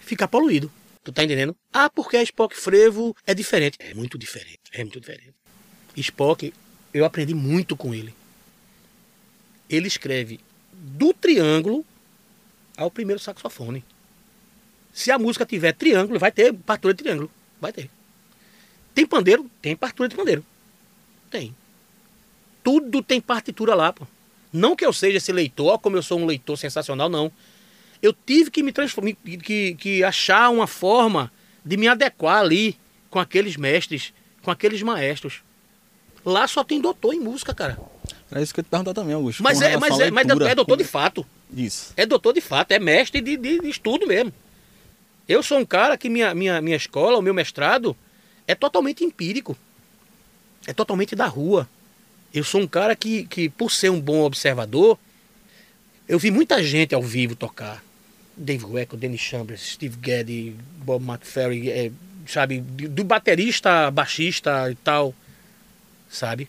[0.00, 0.70] ficar poluído.
[1.04, 1.56] Tu tá entendendo?
[1.72, 3.76] Ah, porque a Spock Frevo é diferente.
[3.80, 4.60] É muito diferente.
[4.72, 5.34] É muito diferente.
[5.96, 6.52] Spock,
[6.94, 8.14] eu aprendi muito com ele.
[9.68, 10.40] Ele escreve
[10.72, 11.84] do triângulo
[12.76, 13.84] ao primeiro saxofone.
[14.92, 17.30] Se a música tiver triângulo, vai ter partitura de triângulo.
[17.62, 17.88] Vai ter.
[18.92, 19.48] Tem pandeiro?
[19.62, 20.44] Tem partitura de pandeiro.
[21.30, 21.54] Tem.
[22.64, 24.04] Tudo tem partitura lá, pô.
[24.52, 27.30] Não que eu seja esse leitor, como eu sou um leitor sensacional, não.
[28.02, 31.32] Eu tive que me transformar, que, que achar uma forma
[31.64, 32.76] de me adequar ali
[33.08, 35.40] com aqueles mestres, com aqueles maestros.
[36.24, 37.78] Lá só tem doutor em música, cara.
[38.32, 39.40] É isso que eu te perguntar também, Augusto.
[39.40, 41.24] Mas, é, mas, é, mas é doutor de fato.
[41.54, 41.92] Isso.
[41.96, 44.32] É doutor de fato, é mestre de, de, de, estudo mesmo.
[45.32, 47.96] Eu sou um cara que minha, minha, minha escola, o meu mestrado,
[48.46, 49.56] é totalmente empírico.
[50.66, 51.66] É totalmente da rua.
[52.34, 54.98] Eu sou um cara que, que, por ser um bom observador,
[56.06, 57.82] eu vi muita gente ao vivo tocar.
[58.36, 61.90] Dave Weckl, Danny Chambers, Steve Geddy, Bob McFerry, é,
[62.26, 65.14] sabe, do baterista, baixista e tal,
[66.10, 66.46] sabe?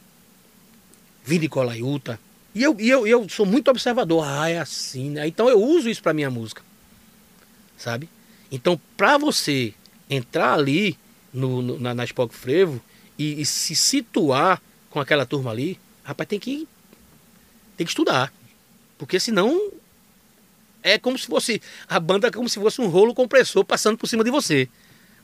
[1.23, 2.19] Vini Colaiuta.
[2.53, 4.25] E eu, e eu, eu sou muito observador.
[4.27, 5.25] Ah, é assim, né?
[5.25, 6.61] Então eu uso isso para minha música,
[7.77, 8.09] sabe?
[8.53, 9.73] Então, para você
[10.07, 10.95] entrar ali
[11.33, 12.79] no, no na, na Spock Frevo
[13.17, 14.61] e, e se situar
[14.91, 16.67] com aquela turma ali, rapaz, tem que
[17.75, 18.31] tem que estudar.
[18.95, 19.71] Porque senão
[20.83, 24.05] é como se fosse a banda é como se fosse um rolo compressor passando por
[24.05, 24.69] cima de você.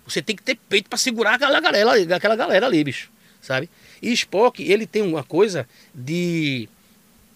[0.08, 3.70] Você tem que ter peito para segurar aquela galera, aquela galera ali, bicho, sabe?
[4.02, 6.68] E Spock, ele tem uma coisa de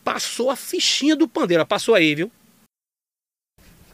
[0.03, 2.31] passou a fichinha do pandeiro, passou aí, viu?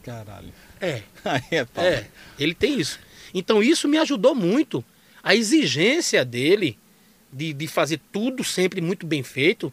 [0.02, 0.69] Caralho.
[0.80, 1.02] É.
[1.24, 1.84] Aí é, pau.
[1.84, 2.06] é,
[2.38, 2.98] ele tem isso.
[3.34, 4.84] Então isso me ajudou muito.
[5.22, 6.78] A exigência dele
[7.32, 9.72] de, de fazer tudo sempre muito bem feito,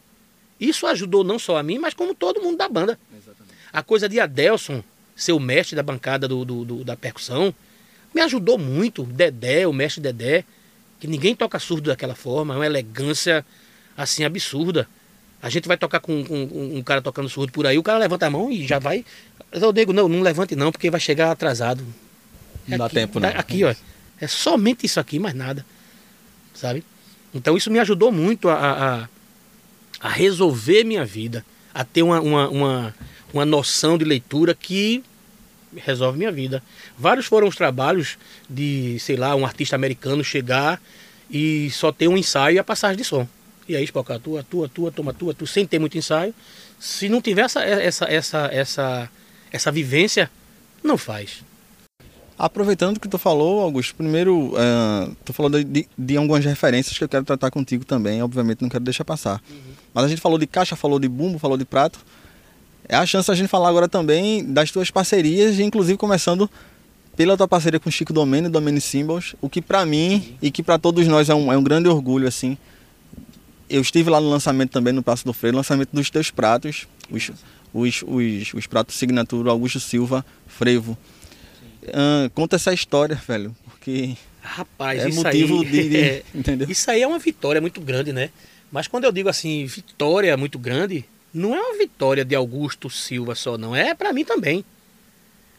[0.60, 3.00] isso ajudou não só a mim, mas como todo mundo da banda.
[3.12, 3.56] Exatamente.
[3.72, 4.84] A coisa de Adelson
[5.16, 7.54] ser o mestre da bancada do, do, do, da percussão
[8.14, 9.04] me ajudou muito.
[9.04, 10.44] Dedé, o mestre Dedé,
[11.00, 13.46] que ninguém toca surdo daquela forma, é uma elegância
[13.96, 14.88] assim absurda.
[15.42, 18.00] A gente vai tocar com, com, com, um cara tocando surdo por aí, o cara
[18.00, 19.06] levanta a mão e já vai.
[19.52, 21.84] Eu digo, não, não levante não, porque vai chegar atrasado.
[22.68, 23.30] Não é dá aqui, tempo, não.
[23.30, 23.74] Aqui, ó.
[24.20, 25.66] É somente isso aqui, mais nada.
[26.54, 26.84] Sabe?
[27.34, 29.10] Então isso me ajudou muito a, a,
[30.00, 32.96] a resolver minha vida, a ter uma, uma, uma,
[33.32, 35.04] uma noção de leitura que
[35.76, 36.64] resolve minha vida.
[36.98, 38.18] Vários foram os trabalhos
[38.50, 40.82] de, sei lá, um artista americano chegar
[41.30, 43.28] e só ter um ensaio e a passagem de som.
[43.68, 46.34] E aí, Spock, atua, atua, atua, toma, atua, atua, sem ter muito ensaio.
[46.80, 49.10] Se não tiver essa, essa, essa, essa,
[49.52, 50.30] essa vivência,
[50.84, 51.44] não faz.
[52.38, 57.10] Aproveitando que tu falou, Augusto, primeiro uh, tu falou de, de, algumas referências que eu
[57.10, 59.42] quero tratar contigo também, obviamente não quero deixar passar.
[59.50, 59.58] Uhum.
[59.92, 62.00] Mas a gente falou de caixa, falou de bumbo, falou de prato.
[62.88, 66.50] É a chance a gente falar agora também das tuas parcerias, inclusive começando
[67.18, 70.78] pela tua parceria com Chico Domênio, Domênio Symbols, o que para mim e que para
[70.78, 72.56] todos nós é um, é um grande orgulho, assim.
[73.70, 77.32] Eu estive lá no lançamento também, no Passo do Freire, lançamento dos teus pratos, os,
[77.74, 80.98] os, os, os pratos signatura Augusto Silva Frevo.
[81.84, 86.70] Uh, conta essa história, velho, porque Rapaz, é motivo aí, de, de é, entendeu?
[86.70, 88.30] Isso aí é uma vitória muito grande, né?
[88.72, 93.36] Mas quando eu digo assim, vitória muito grande, não é uma vitória de Augusto Silva
[93.36, 93.76] só, não.
[93.76, 94.64] É para mim também.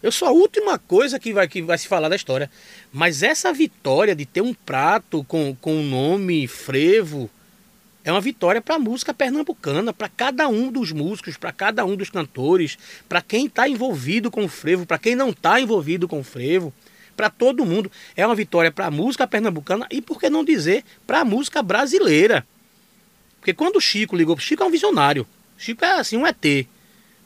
[0.02, 2.50] Eu sou a última coisa que vai, que vai se falar da história.
[2.92, 7.28] Mas essa vitória de ter um prato com, com o nome Frevo
[8.08, 11.94] é uma vitória para a música pernambucana, para cada um dos músicos, para cada um
[11.94, 16.20] dos cantores, para quem está envolvido com o frevo, para quem não está envolvido com
[16.20, 16.72] o frevo,
[17.14, 17.92] para todo mundo.
[18.16, 21.62] É uma vitória para a música pernambucana e, por que não dizer, para a música
[21.62, 22.46] brasileira.
[23.40, 25.26] Porque quando o Chico ligou, Chico é um visionário,
[25.58, 26.66] Chico é assim um ET.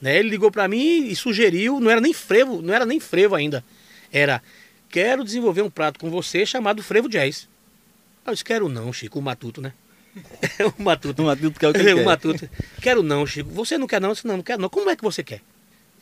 [0.01, 0.19] Né?
[0.19, 3.65] Ele ligou para mim e sugeriu, não era nem frevo, não era nem frevo ainda,
[4.11, 4.43] era
[4.89, 7.49] quero desenvolver um prato com você chamado frevo jazz.
[8.27, 9.73] Eu disse, quero não, Chico, o matuto, né?
[10.79, 11.23] O Matuto.
[11.23, 12.49] O Matuto quer o que ele o Matuto.
[12.81, 13.51] Quero não, Chico.
[13.51, 14.13] Você não quer não?
[14.25, 14.69] Não, não quero não.
[14.69, 15.41] Como é que você quer?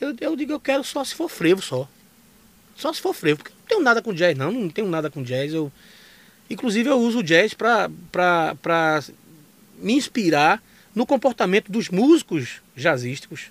[0.01, 1.89] Eu, eu digo, eu quero só se for frevo só.
[2.77, 3.39] Só se for frevo.
[3.39, 4.51] Porque eu não tenho nada com jazz, não.
[4.51, 5.53] Não tenho nada com jazz.
[5.53, 5.71] Eu,
[6.49, 7.91] inclusive, eu uso o jazz pra
[9.79, 10.63] me inspirar
[10.95, 13.51] no comportamento dos músicos jazzísticos.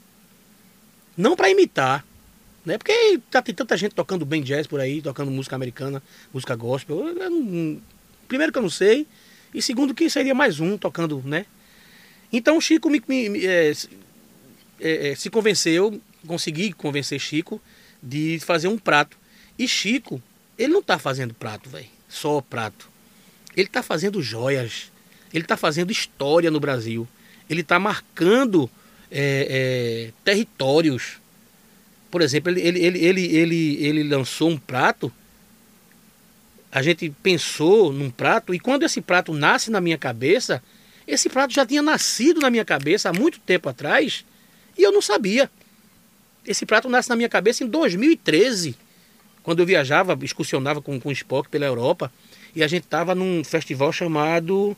[1.15, 2.05] Não para imitar.
[2.65, 2.77] Né?
[2.77, 7.07] Porque tá, tem tanta gente tocando bem jazz por aí, tocando música americana, música gospel.
[7.07, 7.81] Eu, eu não,
[8.27, 9.07] primeiro que eu não sei.
[9.53, 11.45] E segundo que seria mais um tocando, né?
[12.31, 13.71] Então o Chico me, me é,
[14.79, 17.61] é, é, se convenceu, consegui convencer Chico
[18.01, 19.17] de fazer um prato.
[19.57, 20.21] E Chico,
[20.57, 22.89] ele não está fazendo prato, velho, só prato.
[23.55, 24.91] Ele está fazendo joias.
[25.33, 27.07] Ele está fazendo história no Brasil.
[27.49, 28.69] Ele está marcando
[29.11, 31.17] é, é, territórios.
[32.11, 35.11] Por exemplo, ele, ele, ele, ele, ele, ele lançou um prato
[36.71, 40.61] a gente pensou num prato e quando esse prato nasce na minha cabeça,
[41.07, 44.23] esse prato já tinha nascido na minha cabeça há muito tempo atrás
[44.77, 45.49] e eu não sabia.
[46.45, 48.75] Esse prato nasce na minha cabeça em 2013,
[49.41, 52.11] quando eu viajava, excursionava com, com o Spock pela Europa
[52.55, 54.75] e a gente estava num festival chamado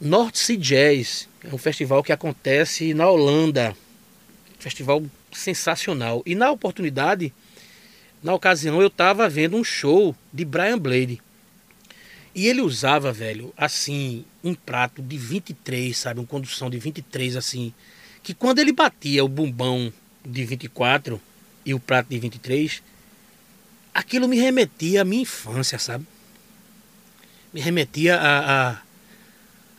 [0.00, 1.28] North Sea Jazz.
[1.44, 3.76] É um festival que acontece na Holanda.
[4.58, 6.22] Festival sensacional.
[6.26, 7.32] E na oportunidade
[8.22, 11.20] na ocasião eu estava vendo um show de Brian Blade.
[12.34, 16.20] E ele usava, velho, assim, um prato de 23, sabe?
[16.20, 17.72] Uma condução de 23, assim.
[18.22, 19.92] Que quando ele batia o bumbão
[20.24, 21.20] de 24
[21.64, 22.82] e o prato de 23,
[23.92, 26.06] aquilo me remetia à minha infância, sabe?
[27.52, 28.80] Me remetia a,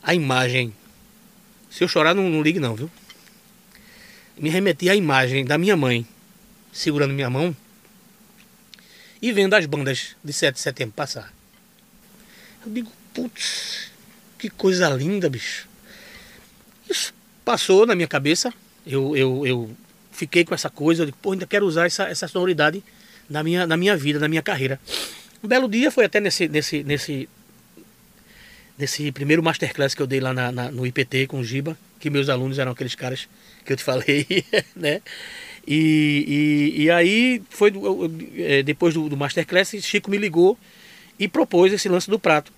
[0.02, 0.74] a imagem.
[1.70, 2.90] Se eu chorar, não, não ligue, não, viu?
[4.36, 6.06] Me remetia à imagem da minha mãe
[6.72, 7.54] segurando minha mão
[9.22, 11.32] e vendo as bandas de 7 de setembro passar.
[12.66, 13.92] Eu digo, putz,
[14.36, 15.68] que coisa linda, bicho.
[16.90, 18.52] Isso passou na minha cabeça.
[18.84, 19.76] Eu, eu, eu
[20.10, 22.82] fiquei com essa coisa, eu digo, pô, ainda quero usar essa, essa sonoridade
[23.30, 24.80] na minha, na minha vida, na minha carreira.
[25.42, 27.28] Um belo dia foi até nesse, nesse, nesse,
[28.76, 32.10] nesse primeiro masterclass que eu dei lá na, na, no IPT com o Giba, que
[32.10, 33.28] meus alunos eram aqueles caras
[33.64, 34.26] que eu te falei,
[34.74, 35.00] né?
[35.66, 37.72] E, e, e aí foi
[38.36, 40.58] é, depois do, do Masterclass, Chico me ligou
[41.18, 42.52] e propôs esse lance do prato.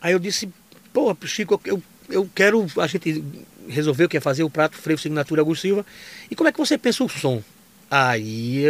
[0.00, 0.48] Aí eu disse,
[0.92, 3.24] pô, Chico, eu, eu quero a gente
[3.68, 5.86] resolver o que é fazer o prato frevo signatura Augusto Silva.
[6.30, 7.42] E como é que você pensa o som?
[7.90, 8.64] Aí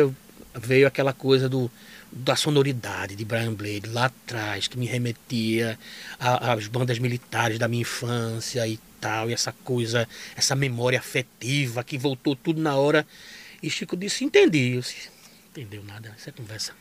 [0.54, 1.70] veio aquela coisa do,
[2.12, 5.78] da sonoridade de Brian Blade lá atrás, que me remetia
[6.18, 8.78] às bandas militares da minha infância e
[9.28, 13.06] e essa coisa, essa memória afetiva que voltou tudo na hora.
[13.62, 14.74] E Chico disse: Entendi.
[14.74, 15.08] Eu disse,
[15.50, 16.72] entendeu nada, isso é conversa.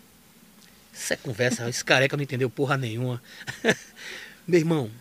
[0.93, 3.21] Isso é conversa, esse careca não entendeu porra nenhuma.
[4.47, 4.91] Meu irmão,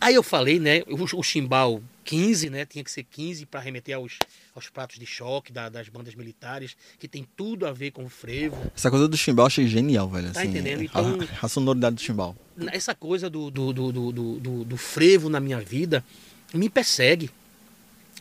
[0.00, 0.82] aí eu falei, né?
[0.86, 2.64] O, o chimbal 15, né?
[2.64, 4.16] Tinha que ser 15 para remeter aos,
[4.54, 8.08] aos pratos de choque da, das bandas militares, que tem tudo a ver com o
[8.08, 8.56] frevo.
[8.74, 10.32] Essa coisa do chimbal eu achei genial, velho.
[10.32, 10.82] Tá assim, entendendo?
[10.82, 12.36] Então, a, a, sonoridade do chimbal.
[12.72, 16.04] Essa coisa do, do, do, do, do, do frevo na minha vida
[16.54, 17.30] me persegue.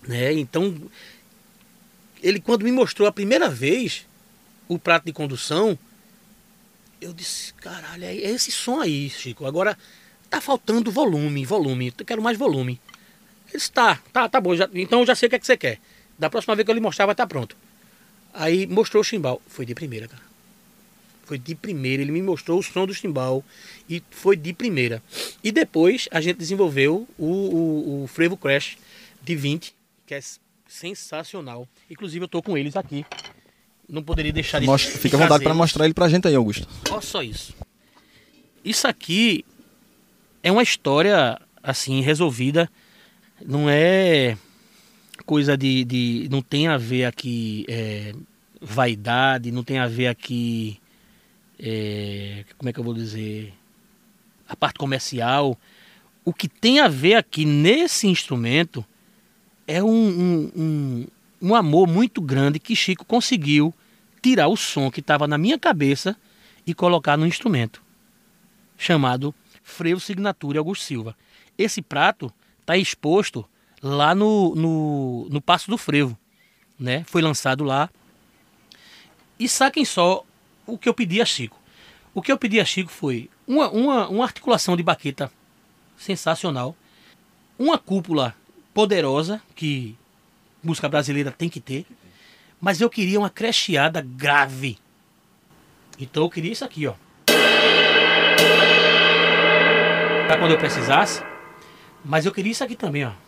[0.08, 0.34] Né?
[0.34, 0.76] Então,
[2.22, 4.06] ele quando me mostrou a primeira vez
[4.68, 5.78] o prato de condução,
[7.00, 9.46] eu disse, caralho, é esse som aí, Chico.
[9.46, 9.78] Agora
[10.30, 11.94] tá faltando volume, volume.
[11.98, 12.82] Eu quero mais volume.
[13.48, 14.56] Ele disse, tá, tá, tá bom.
[14.56, 15.80] Já, então eu já sei o que, é que você quer.
[16.18, 17.56] Da próxima vez que eu lhe mostrar, vai estar tá pronto.
[18.34, 19.42] Aí mostrou o chimbal.
[19.48, 20.27] Foi de primeira, cara.
[21.28, 22.02] Foi de primeira.
[22.02, 23.44] Ele me mostrou o som do chimbal.
[23.90, 25.04] E foi de primeira.
[25.44, 28.78] E depois a gente desenvolveu o, o, o Frevo Crash
[29.22, 29.76] de 20,
[30.06, 30.20] que é
[30.68, 31.68] sensacional.
[31.90, 33.06] Inclusive eu tô com eles aqui.
[33.88, 36.68] Não poderia deixar de Mostra, Fica à vontade para mostrar ele pra gente aí, Augusto.
[36.90, 37.54] Olha só isso.
[38.64, 39.46] Isso aqui
[40.42, 42.70] é uma história assim resolvida
[43.46, 44.38] não é
[45.26, 48.14] coisa de, de não tem a ver aqui é,
[48.62, 50.80] vaidade, não tem a ver aqui
[51.60, 53.54] é, como é que eu vou dizer
[54.48, 55.58] a parte comercial.
[56.24, 58.86] O que tem a ver aqui nesse instrumento
[59.66, 61.08] é um, um, um,
[61.42, 63.74] um amor muito grande que Chico conseguiu
[64.22, 66.16] tirar o som que estava na minha cabeça
[66.66, 67.82] e colocar no instrumento
[68.78, 69.34] chamado
[69.64, 71.18] Freio Signature Augusto Silva.
[71.58, 72.32] esse prato
[72.62, 73.46] está exposto
[73.82, 76.18] lá no, no, no Passo do Frevo,
[76.80, 77.04] né?
[77.06, 77.90] Foi lançado lá.
[79.40, 80.26] E saquem só
[80.68, 81.58] o que eu pedi a Chico.
[82.14, 85.32] O que eu pedi a Chico foi uma, uma, uma articulação de baqueta
[85.98, 86.76] sensacional,
[87.58, 88.36] uma cúpula
[88.74, 89.96] poderosa que
[90.64, 91.86] música brasileira tem que ter,
[92.60, 94.78] mas eu queria uma crecheada grave.
[96.00, 96.94] Então eu queria isso aqui, ó.
[100.28, 101.24] Pra quando eu precisasse.
[102.04, 103.27] Mas eu queria isso aqui também, ó.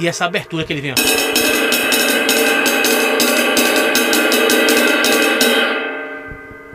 [0.00, 0.94] E essa abertura que ele vem, ó.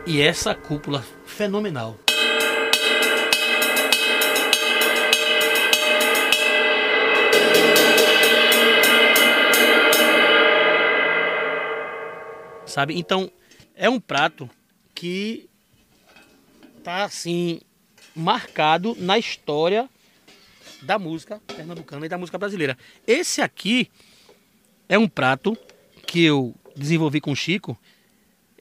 [0.05, 1.97] E essa cúpula fenomenal.
[12.65, 12.97] Sabe?
[12.97, 13.31] Então,
[13.75, 14.49] é um prato
[14.93, 15.49] que
[16.83, 17.61] tá assim
[18.13, 19.89] marcado na história
[20.83, 22.77] da música pernambucana e da música brasileira.
[23.07, 23.89] Esse aqui
[24.87, 25.57] é um prato
[26.05, 27.77] que eu desenvolvi com o Chico,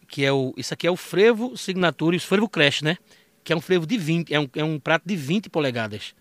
[0.08, 2.96] que é o isso aqui é o frevo signature, o frevo crash, né?
[3.44, 6.14] Que é um frevo de 20, é um, é um prato de 20 polegadas.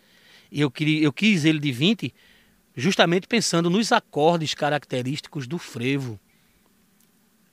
[0.52, 2.14] E eu queria eu quis ele de 20
[2.76, 6.20] justamente pensando nos acordes característicos do frevo.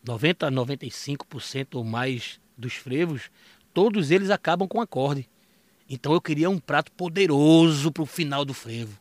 [0.05, 3.30] 90 a 95% ou mais dos frevos,
[3.74, 5.28] todos eles acabam com acorde.
[5.89, 8.99] Então eu queria um prato poderoso para o final do frevo,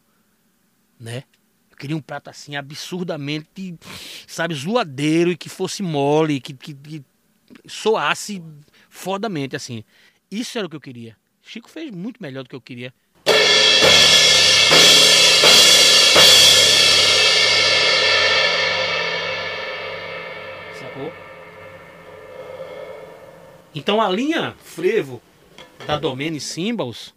[0.98, 1.24] né?
[1.70, 3.78] Eu queria um prato assim absurdamente,
[4.26, 7.04] sabe, zoadeiro e que fosse mole, que, que, que
[7.68, 8.42] soasse
[8.90, 9.84] fodamente assim.
[10.32, 11.18] Isso era o que eu queria.
[11.42, 12.94] Chico fez muito melhor do que eu queria.
[20.80, 21.14] Sacou?
[23.76, 25.22] Então a linha frevo
[25.86, 27.14] da Domene Cymbals,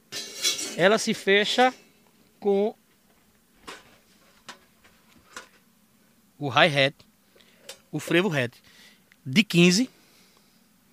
[0.77, 1.75] ela se fecha
[2.39, 2.75] com
[6.39, 6.95] o hi-hat,
[7.91, 8.57] o frevo hat
[9.25, 9.91] de 15,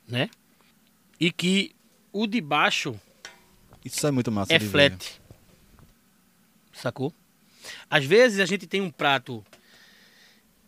[0.08, 0.30] né?
[1.20, 1.76] E que
[2.12, 3.00] o de baixo
[3.84, 4.54] Isso é muito massa.
[4.54, 4.72] é de ver.
[4.72, 5.22] flat.
[6.74, 7.14] Sacou?
[7.90, 9.44] Às vezes a gente tem um prato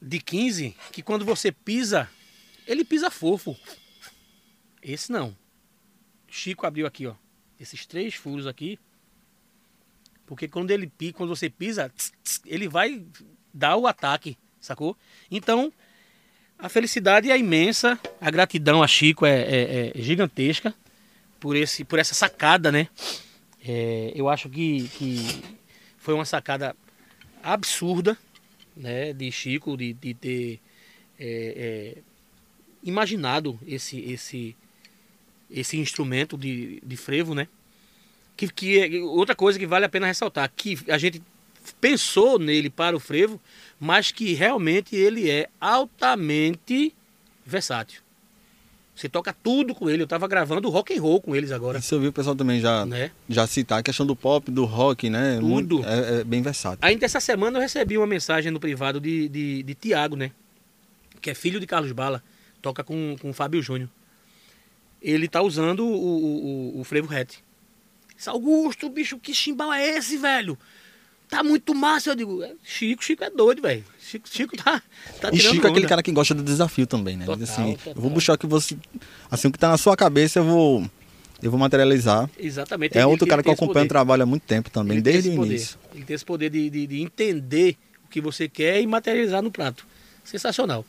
[0.02, 2.10] de 15 que quando você pisa,
[2.66, 3.56] ele pisa fofo.
[4.82, 5.36] Esse não.
[6.30, 7.14] Chico abriu aqui, ó.
[7.60, 8.80] Esses três furos aqui.
[10.26, 13.04] Porque quando ele pi- quando você pisa, tss, tss, ele vai
[13.54, 14.96] dar o ataque, sacou?
[15.30, 15.74] Então,
[16.58, 20.74] a felicidade é imensa, a gratidão a Chico é, é- é gigantesca
[21.40, 22.88] por, esse, por essa sacada, né?
[23.66, 25.18] É, eu acho que, que
[25.98, 26.76] foi uma sacada
[27.42, 28.18] absurda,
[28.78, 29.12] né?
[29.14, 30.60] De Chico, de, de ter
[31.20, 32.02] é, é,
[32.84, 34.56] imaginado esse, esse,
[35.50, 37.48] esse instrumento de, de frevo, né?
[38.38, 41.22] Que, que é outra coisa que vale a pena ressaltar, que a gente
[41.82, 43.40] pensou nele para o frevo,
[43.80, 46.94] mas que realmente ele é altamente
[47.46, 48.02] versátil.
[48.96, 50.04] Você toca tudo com ele.
[50.04, 52.60] Eu tava gravando rock and roll com eles agora, Isso eu vi o pessoal também
[52.60, 53.12] já, né?
[53.30, 55.36] já citar a questão do pop, do rock, né?
[55.36, 55.48] Tudo.
[55.48, 56.80] Muito- é, é bem versátil.
[56.82, 60.32] Ainda essa semana eu recebi uma mensagem no privado de, de, de Tiago, né?
[61.22, 62.22] Que é filho de Carlos Bala,
[62.62, 63.90] toca com, com o Fábio Júnior.
[65.02, 67.40] Ele tá usando o, o, o, o frevo hat.
[68.28, 70.58] Augusto, bicho, que chimbal é esse, velho?
[71.30, 72.10] Tá muito massa.
[72.10, 73.84] Eu digo, "É, Chico, Chico é doido, velho.
[74.00, 74.82] Chico, Chico tá,
[75.22, 77.26] tá E Chico é aquele onda." cara que gosta do desafio também, né?
[77.26, 77.94] Total, assim, total.
[77.96, 78.76] eu vou buscar o que você.
[79.32, 80.90] Assim, o que tá na sua cabeça, eu vou.
[81.42, 82.30] Eu vou materializar.
[82.38, 82.98] Exatamente.
[82.98, 85.02] É ele- outro ele cara que eu acompanho o trabalho há muito tempo também, Ele
[85.02, 85.52] desde o poder.
[85.52, 85.78] início.
[85.96, 89.50] Ele tem esse poder de, de, de entender o que você quer e materializar no
[89.50, 89.86] prato.
[90.26, 90.84] Sensacional.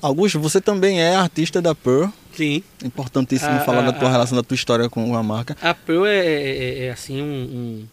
[0.00, 2.10] Augusto, você também é artista da Pearl.
[2.36, 2.62] Sim.
[2.84, 5.56] Importantíssimo A- falar a- da tua a- relação, da tua história com a marca.
[5.60, 7.86] A Pearl é, é- é, assim um,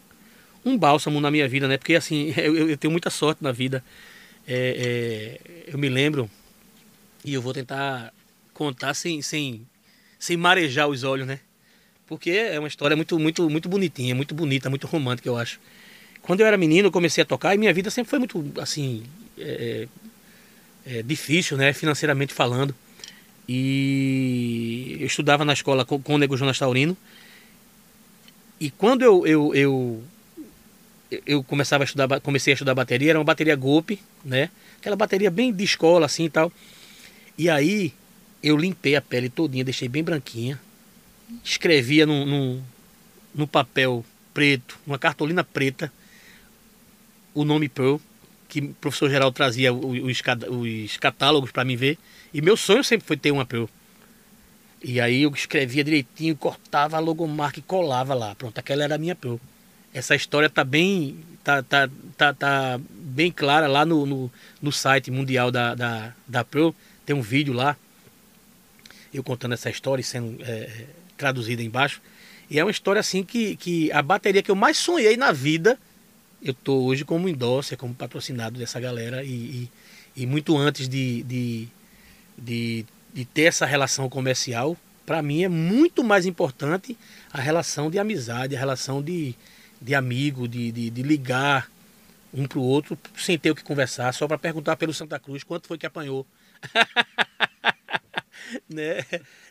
[0.64, 1.76] um, um bálsamo na minha vida, né?
[1.76, 3.82] Porque assim, eu, eu- tenho muita sorte na vida.
[4.46, 6.28] É, é, eu me lembro,
[7.24, 8.12] e eu vou tentar
[8.52, 9.62] contar sem, sem,
[10.18, 11.38] sem marejar os olhos, né?
[12.06, 15.58] Porque é uma história muito, muito, muito bonitinha, muito bonita, muito romântica, eu acho.
[16.20, 19.04] Quando eu era menino, eu comecei a tocar e minha vida sempre foi muito, assim,
[19.38, 19.88] é,
[20.84, 21.72] é, difícil, né?
[21.72, 22.74] Financeiramente falando.
[23.48, 26.96] E eu estudava na escola com, o Nego Jonas Taurino.
[28.60, 30.02] E quando eu, eu, eu,
[31.26, 34.50] eu começava a estudar, comecei a estudar bateria, era uma bateria golpe, né?
[34.78, 36.52] Aquela bateria bem de escola assim e tal.
[37.36, 37.92] E aí
[38.42, 40.60] eu limpei a pele todinha, deixei bem branquinha.
[41.44, 42.62] Escrevia num,
[43.34, 45.92] num papel preto, numa cartolina preta,
[47.34, 47.96] o nome Pearl,
[48.48, 51.98] que o professor geral trazia os, os catálogos para mim ver.
[52.32, 53.66] E meu sonho sempre foi ter uma Pearl.
[54.82, 58.34] E aí eu escrevia direitinho, cortava a logomarca e colava lá.
[58.34, 59.40] Pronto, aquela era a minha Pro.
[59.94, 65.10] Essa história tá bem, tá, tá, tá, tá bem clara lá no, no, no site
[65.10, 66.74] mundial da, da, da Pro.
[67.06, 67.76] Tem um vídeo lá,
[69.12, 72.00] eu contando essa história e sendo é, traduzida embaixo.
[72.50, 75.78] E é uma história assim que, que a bateria que eu mais sonhei na vida,
[76.42, 79.22] eu tô hoje como endosser, como patrocinado dessa galera.
[79.22, 79.70] E, e,
[80.16, 81.68] e muito antes de, de,
[82.42, 84.76] de, de ter essa relação comercial,
[85.06, 86.98] para mim é muito mais importante
[87.32, 89.34] a relação de amizade, a relação de,
[89.80, 91.70] de amigo, de, de, de ligar
[92.32, 95.44] um para o outro sem ter o que conversar, só para perguntar pelo Santa Cruz
[95.44, 96.26] quanto foi que apanhou.
[98.68, 99.04] né?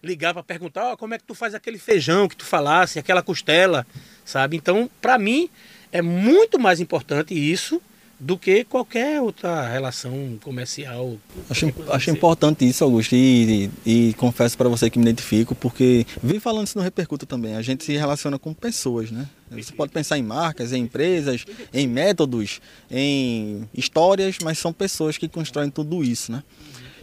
[0.03, 3.21] Ligar para perguntar oh, como é que tu faz aquele feijão que tu falasse, aquela
[3.21, 3.85] costela,
[4.25, 4.57] sabe?
[4.57, 5.49] Então, para mim,
[5.91, 7.81] é muito mais importante isso
[8.21, 11.17] do que qualquer outra relação comercial.
[11.49, 16.05] Acho, acho importante isso, Augusto, e, e, e confesso para você que me identifico, porque
[16.21, 19.27] vi falando isso no Repercuta também, a gente se relaciona com pessoas, né?
[19.49, 22.61] Você pode pensar em marcas, em empresas, em métodos,
[22.91, 26.43] em histórias, mas são pessoas que constroem tudo isso, né?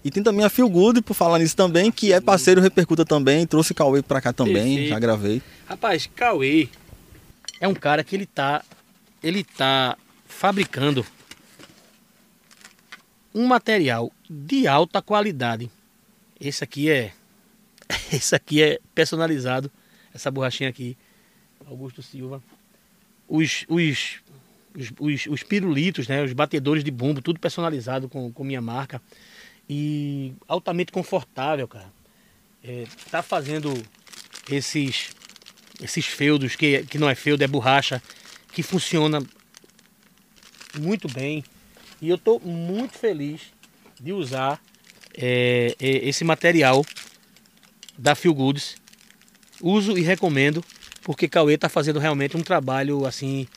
[0.04, 3.44] E tem também a Feel Good, por falar nisso também, que é parceiro Repercuta também,
[3.44, 4.88] trouxe Cauê para cá também, Perfeito.
[4.90, 5.42] já gravei.
[5.66, 6.68] Rapaz, Cauê
[7.60, 8.62] é um cara que ele tá
[9.20, 9.98] ele tá
[10.28, 11.04] fabricando
[13.34, 15.70] um material de alta qualidade.
[16.38, 17.12] Esse aqui é
[18.12, 19.70] esse aqui é personalizado,
[20.14, 20.96] essa borrachinha aqui,
[21.66, 22.42] Augusto Silva.
[23.26, 24.20] Os, os,
[24.74, 29.02] os, os, os pirulitos, né, os batedores de bumbo, tudo personalizado com, com minha marca.
[29.68, 31.92] E altamente confortável, cara.
[32.62, 33.72] É, tá fazendo
[34.50, 35.10] esses
[35.80, 38.02] esses feudos, que, que não é feudo, é borracha,
[38.52, 39.22] que funciona
[40.78, 41.44] muito bem.
[42.00, 43.52] E eu estou muito feliz
[44.00, 44.60] de usar
[45.16, 46.84] é, é, esse material
[47.96, 48.76] da Feel Goods.
[49.60, 50.64] Uso e recomendo,
[51.02, 53.48] porque Cauê está fazendo realmente um trabalho assim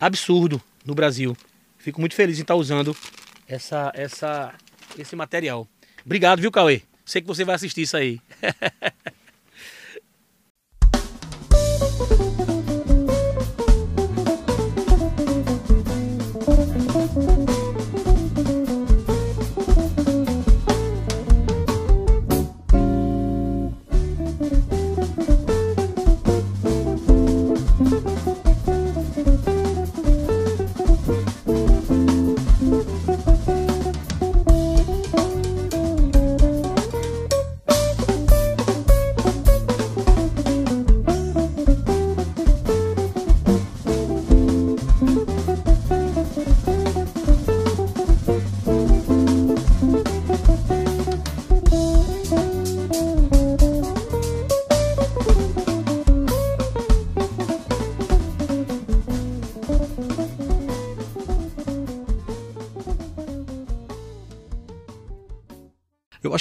[0.00, 1.36] absurdo no Brasil.
[1.78, 2.96] Fico muito feliz em estar tá usando
[3.46, 4.54] essa, essa,
[4.98, 5.68] esse material.
[6.04, 6.82] Obrigado, viu, Cauê?
[7.04, 8.20] Sei que você vai assistir isso aí.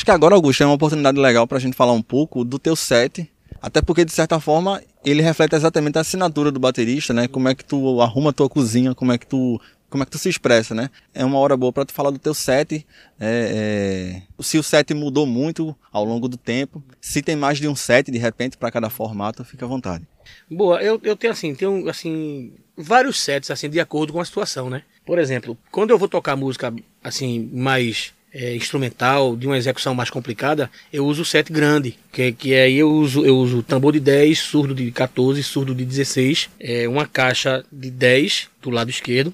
[0.04, 2.60] Acho que agora, Augusto, é uma oportunidade legal para a gente falar um pouco do
[2.60, 3.32] teu set,
[3.62, 7.26] até porque, de certa forma, ele reflete exatamente a assinatura do baterista, né?
[7.26, 10.12] Como é que tu arruma a tua cozinha, como é que tu como é que
[10.12, 10.90] tu se expressa, né?
[11.14, 12.86] É uma hora boa para tu falar do teu set,
[13.18, 17.70] é, é, se o set mudou muito ao longo do tempo, se tem mais de
[17.70, 20.06] um set de repente para cada formato, fica à vontade.
[20.52, 24.70] Boa, eu, eu tenho assim, tenho assim vários sets assim de acordo com a situação,
[24.70, 24.84] né?
[25.06, 30.10] Por exemplo, quando eu vou tocar música assim mais é, instrumental, de uma execução mais
[30.10, 34.00] complicada, eu uso o set grande, que, que aí eu uso, eu uso tambor de
[34.00, 39.34] 10, surdo de 14, surdo de 16, é, uma caixa de 10 do lado esquerdo,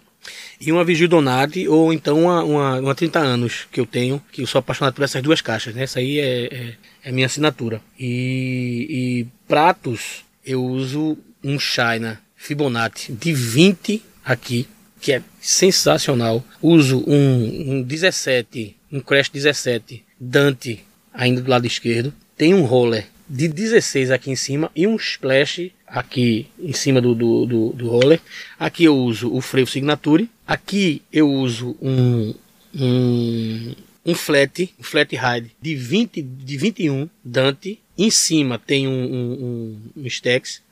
[0.59, 4.41] e uma Vigil Donati, ou então uma, uma, uma 30 anos que eu tenho, que
[4.41, 5.83] eu sou apaixonado por essas duas caixas, né?
[5.83, 6.73] Essa aí é, é,
[7.05, 7.81] é minha assinatura.
[7.97, 14.67] E, e pratos, eu uso um China Fibonacci de 20 aqui,
[14.99, 16.43] que é sensacional.
[16.61, 20.83] Uso um, um 17 um Crash 17 Dante
[21.13, 22.13] ainda do lado esquerdo.
[22.37, 27.13] Tem um roller de 16 aqui em cima e um splash aqui em cima do,
[27.13, 28.19] do, do, do roller.
[28.59, 30.29] Aqui eu uso o freio Signature.
[30.47, 32.33] Aqui eu uso um,
[32.73, 33.75] um,
[34.05, 37.79] um flat, um flat ride de, 20, de 21 Dante.
[37.97, 40.05] Em cima tem um, um, um, um.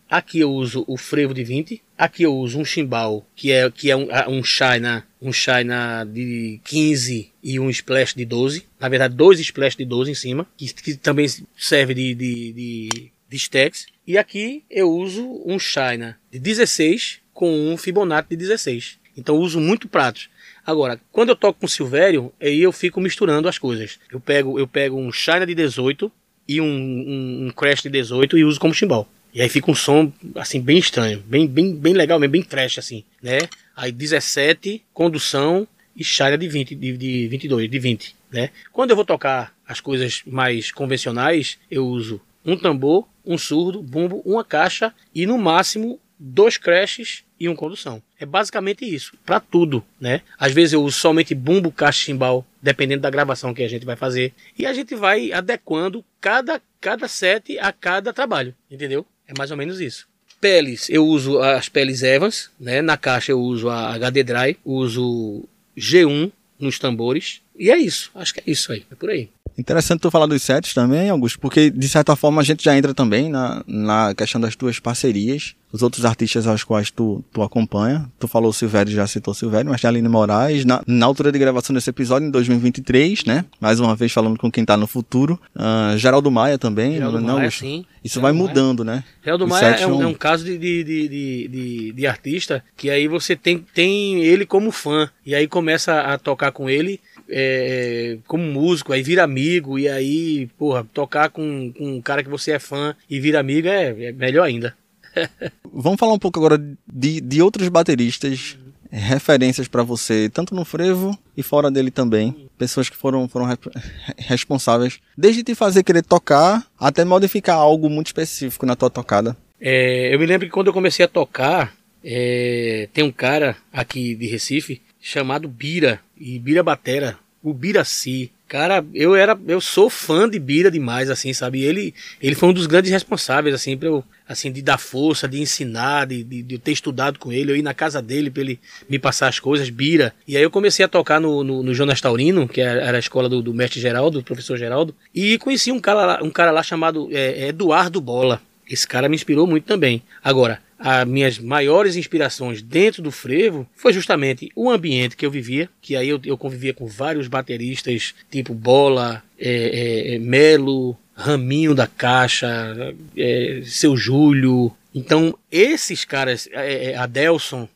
[0.09, 1.81] Aqui eu uso o frevo de 20.
[1.97, 6.61] Aqui eu uso um chimbal, que é, que é um, um China, um China de
[6.63, 8.65] 15 e um splash de 12.
[8.79, 11.27] Na verdade, dois splash de 12 em cima, que, que também
[11.57, 13.87] serve de, de, de, de stacks.
[14.05, 18.99] E aqui eu uso um China de 16 com um Fibonacci de 16.
[19.17, 20.29] Então uso muito pratos.
[20.65, 23.99] Agora, quando eu toco com Silvério, aí eu fico misturando as coisas.
[24.11, 26.09] Eu pego, eu pego um China de 18
[26.47, 29.09] e um, um, um crash de 18 e uso como chimbal.
[29.37, 33.03] E aí fica um som, assim, bem estranho, bem, bem, bem legal, bem trash, assim,
[33.21, 33.37] né?
[33.75, 38.49] Aí 17, condução e chária de 20, de, de 22, de 20, né?
[38.73, 44.23] Quando eu vou tocar as coisas mais convencionais, eu uso um tambor, um surdo, bumbo,
[44.25, 48.01] uma caixa e no máximo dois crashes e uma condução.
[48.19, 50.21] É basicamente isso, para tudo, né?
[50.39, 53.95] Às vezes eu uso somente bumbo, caixa, chimbal, dependendo da gravação que a gente vai
[53.95, 59.05] fazer, e a gente vai adequando cada cada set a cada trabalho, entendeu?
[59.27, 60.07] É mais ou menos isso.
[60.39, 62.81] Peles, eu uso as peles Evans, né?
[62.81, 65.43] Na caixa eu uso a HD Dry, uso
[65.75, 67.41] G1 nos tambores.
[67.57, 69.29] E é isso, acho que é isso aí, é por aí.
[69.57, 72.93] Interessante tu falar dos sets também, Augusto, porque de certa forma a gente já entra
[72.93, 78.09] também na, na questão das tuas parcerias, os outros artistas aos quais tu, tu acompanha.
[78.19, 81.39] Tu falou Silvério, já citou Silvério, mas tem a Aline Moraes, na, na altura de
[81.39, 83.45] gravação desse episódio, em 2023, né?
[83.59, 85.39] Mais uma vez falando com quem tá no futuro.
[85.55, 87.83] Uh, Geraldo Maia também, Geraldo não, Maia, sim.
[88.03, 88.97] Isso Geraldo vai mudando, Maia.
[88.97, 89.03] né?
[89.23, 93.07] Geraldo Maia é um, é um, caso de, de, de, de, de artista que aí
[93.07, 96.99] você tem, tem ele como fã, e aí começa a tocar com ele
[97.29, 102.29] é, como músico, aí vira amigo, e aí, porra, tocar com, com um cara que
[102.29, 104.75] você é fã e vira amigo é, é melhor ainda.
[105.71, 106.61] Vamos falar um pouco agora
[106.91, 108.57] de, de outros bateristas,
[108.89, 112.49] referências para você, tanto no frevo e fora dele também.
[112.57, 113.47] Pessoas que foram, foram
[114.17, 119.35] responsáveis, desde te fazer querer tocar até modificar algo muito específico na tua tocada.
[119.59, 124.15] É, eu me lembro que quando eu comecei a tocar, é, tem um cara aqui
[124.15, 128.29] de Recife chamado Bira, e Bira Batera, o Biraci.
[128.45, 131.61] Cara, eu era, eu sou fã de Bira demais, assim, sabe?
[131.61, 135.39] Ele, ele foi um dos grandes responsáveis, assim, para eu, assim, de dar força, de
[135.39, 138.59] ensinar, de, de, de, ter estudado com ele, eu ir na casa dele para ele
[138.89, 140.13] me passar as coisas, Bira.
[140.27, 143.29] E aí eu comecei a tocar no, no, no Jonas Taurino, que era a escola
[143.29, 146.63] do, do mestre Geraldo, do professor Geraldo, e conheci um cara lá, um cara lá
[146.63, 148.41] chamado é, Eduardo Bola.
[148.69, 150.03] Esse cara me inspirou muito também.
[150.21, 155.69] Agora, as minhas maiores inspirações dentro do frevo foi justamente o ambiente que eu vivia,
[155.81, 161.73] que aí eu, eu convivia com vários bateristas, tipo Bola, é, é, é Melo, Raminho
[161.73, 164.71] da Caixa, é, Seu Júlio.
[164.93, 167.67] Então, esses caras, é, é, Adelson,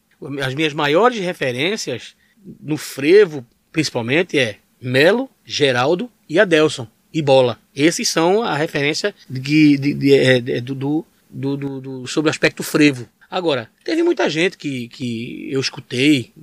[0.44, 2.16] as minhas maiores referências
[2.62, 7.60] no frevo, principalmente, é Melo, Geraldo e Adelson e Bola.
[7.76, 12.64] Esses são a referência de, de, de, de do, do, do, do, sobre o aspecto
[12.64, 13.08] frevo.
[13.30, 16.34] Agora, teve muita gente que, que eu escutei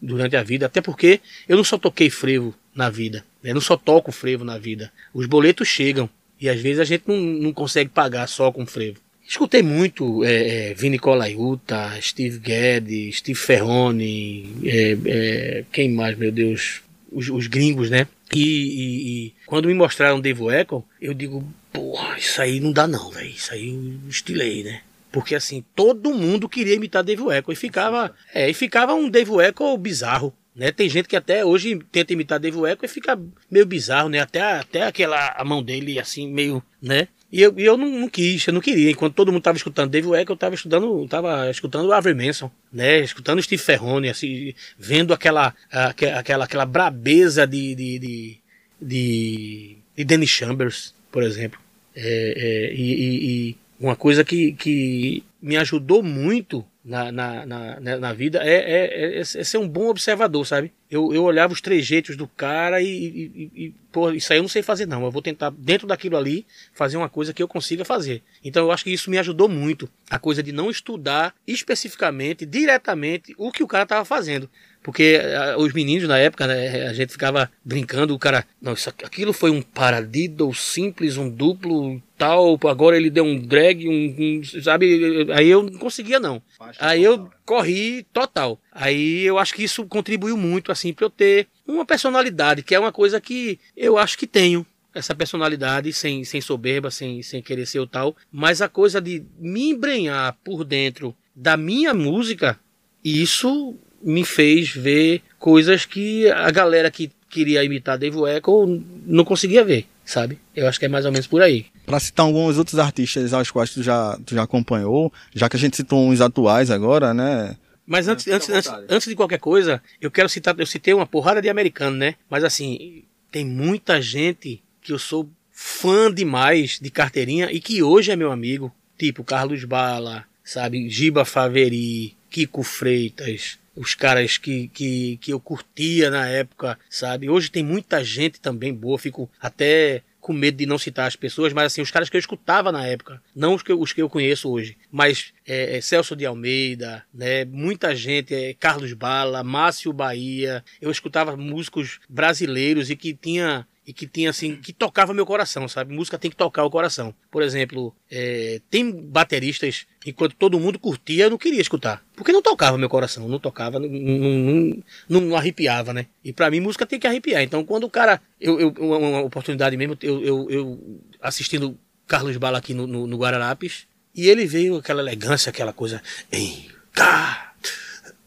[0.00, 3.50] durante a vida, até porque eu não só toquei frevo na vida, né?
[3.50, 4.90] eu não só toco frevo na vida.
[5.12, 6.08] Os boletos chegam
[6.40, 9.00] e às vezes a gente não, não consegue pagar só com frevo.
[9.26, 16.32] Escutei muito é, é, Vini Colaiuta, Steve Guedes, Steve Ferrone, é, é, quem mais, meu
[16.32, 16.80] Deus,
[17.12, 18.06] os, os gringos, né?
[18.34, 21.46] E, e, e, quando me mostraram Dave Echo, eu digo,
[21.78, 23.30] porra, isso aí não dá não, velho.
[23.30, 24.80] Isso aí eu estilei, né?
[25.12, 29.30] Porque assim, todo mundo queria imitar Dave Echo e ficava, é, e ficava um Dave
[29.40, 30.34] Echo bizarro.
[30.54, 30.72] Né?
[30.72, 33.18] Tem gente que até hoje tenta imitar Dave Echo e fica
[33.48, 34.18] meio bizarro, né?
[34.18, 37.06] Até, até aquela a mão dele assim, meio, né?
[37.30, 38.90] E eu, e eu não, não, quis, eu não queria.
[38.90, 43.00] Enquanto todo mundo estava escutando Dave Weck, eu estava estudando, tava escutando Avery Manson, né?
[43.00, 48.38] Escutando Steve Ferrone, assim, vendo aquela, aquela, aquela brabeza de, de, de,
[48.80, 51.60] de, de Danny Chambers, por exemplo.
[52.00, 57.96] É, é, e, e, uma coisa que, que me ajudou muito na, na, na, né,
[57.96, 60.72] na vida é, é, é, é, ser um bom observador, sabe?
[60.90, 64.48] Eu, eu olhava os trejeitos do cara e, e, e, pô, isso aí eu não
[64.48, 65.04] sei fazer não.
[65.04, 68.22] Eu vou tentar, dentro daquilo ali, fazer uma coisa que eu consiga fazer.
[68.42, 69.88] Então eu acho que isso me ajudou muito.
[70.08, 74.48] A coisa de não estudar especificamente, diretamente, o que o cara estava fazendo.
[74.82, 75.20] Porque
[75.56, 79.32] uh, os meninos na época, né, a gente ficava brincando, o cara, não, isso, aquilo
[79.32, 85.26] foi um paradiddle simples, um duplo tal, agora ele deu um drag, um, um sabe?
[85.32, 86.42] Aí eu não conseguia não.
[86.80, 88.60] Aí eu corri total.
[88.72, 92.80] Aí eu acho que isso contribuiu muito assim para eu ter uma personalidade, que é
[92.80, 97.66] uma coisa que eu acho que tenho essa personalidade sem, sem soberba, sem, sem querer
[97.66, 102.58] ser o tal, mas a coisa de me embrenhar por dentro da minha música,
[103.04, 109.64] isso me fez ver coisas que a galera que queria imitar Dave Echo não conseguia
[109.64, 110.38] ver, sabe?
[110.54, 111.66] Eu acho que é mais ou menos por aí.
[111.84, 115.58] Para citar alguns outros artistas aos quais tu já, tu já acompanhou, já que a
[115.58, 117.56] gente citou uns atuais agora, né?
[117.86, 121.06] Mas antes, é, antes, antes, antes de qualquer coisa, eu quero citar, eu citei uma
[121.06, 122.14] porrada de americano, né?
[122.28, 128.10] Mas assim, tem muita gente que eu sou fã demais de carteirinha e que hoje
[128.10, 130.88] é meu amigo, tipo Carlos Bala, sabe?
[130.88, 137.30] Giba Faveri, Kiko Freitas, os caras que, que, que eu curtia na época, sabe?
[137.30, 141.52] Hoje tem muita gente também boa, fico até com medo de não citar as pessoas,
[141.52, 144.02] mas assim, os caras que eu escutava na época, não os que eu, os que
[144.02, 147.44] eu conheço hoje, mas é, é, Celso de Almeida, né?
[147.46, 150.62] Muita gente, é, Carlos Bala, Márcio Bahia.
[150.82, 155.66] Eu escutava músicos brasileiros e que tinha e que tinha assim, que tocava meu coração,
[155.66, 155.94] sabe?
[155.94, 157.14] Música tem que tocar o coração.
[157.30, 162.04] Por exemplo, é, tem bateristas, enquanto todo mundo curtia, eu não queria escutar.
[162.14, 166.04] Porque não tocava meu coração, não tocava, não, não, não, não arrepiava, né?
[166.22, 167.40] E para mim, música tem que arrepiar.
[167.40, 171.74] Então, quando o cara, eu, eu uma oportunidade mesmo, eu, eu, eu assistindo
[172.06, 176.02] Carlos Bala aqui no, no, no, Guararapes, e ele veio aquela elegância, aquela coisa.
[176.30, 177.54] Em, cá,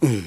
[0.01, 0.24] um,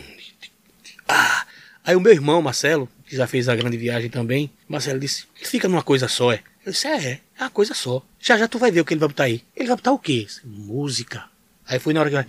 [1.09, 1.45] ah.
[1.85, 5.69] Aí o meu irmão, Marcelo, que já fez a grande viagem também, Marcelo disse, fica
[5.69, 6.43] numa coisa só, é.
[6.67, 8.05] Eu disse, é, é, é uma coisa só.
[8.19, 9.45] Já já tu vai ver o que ele vai botar aí.
[9.55, 10.27] Ele vai botar o quê?
[10.45, 11.25] Música.
[11.67, 12.27] Aí foi na hora que vai.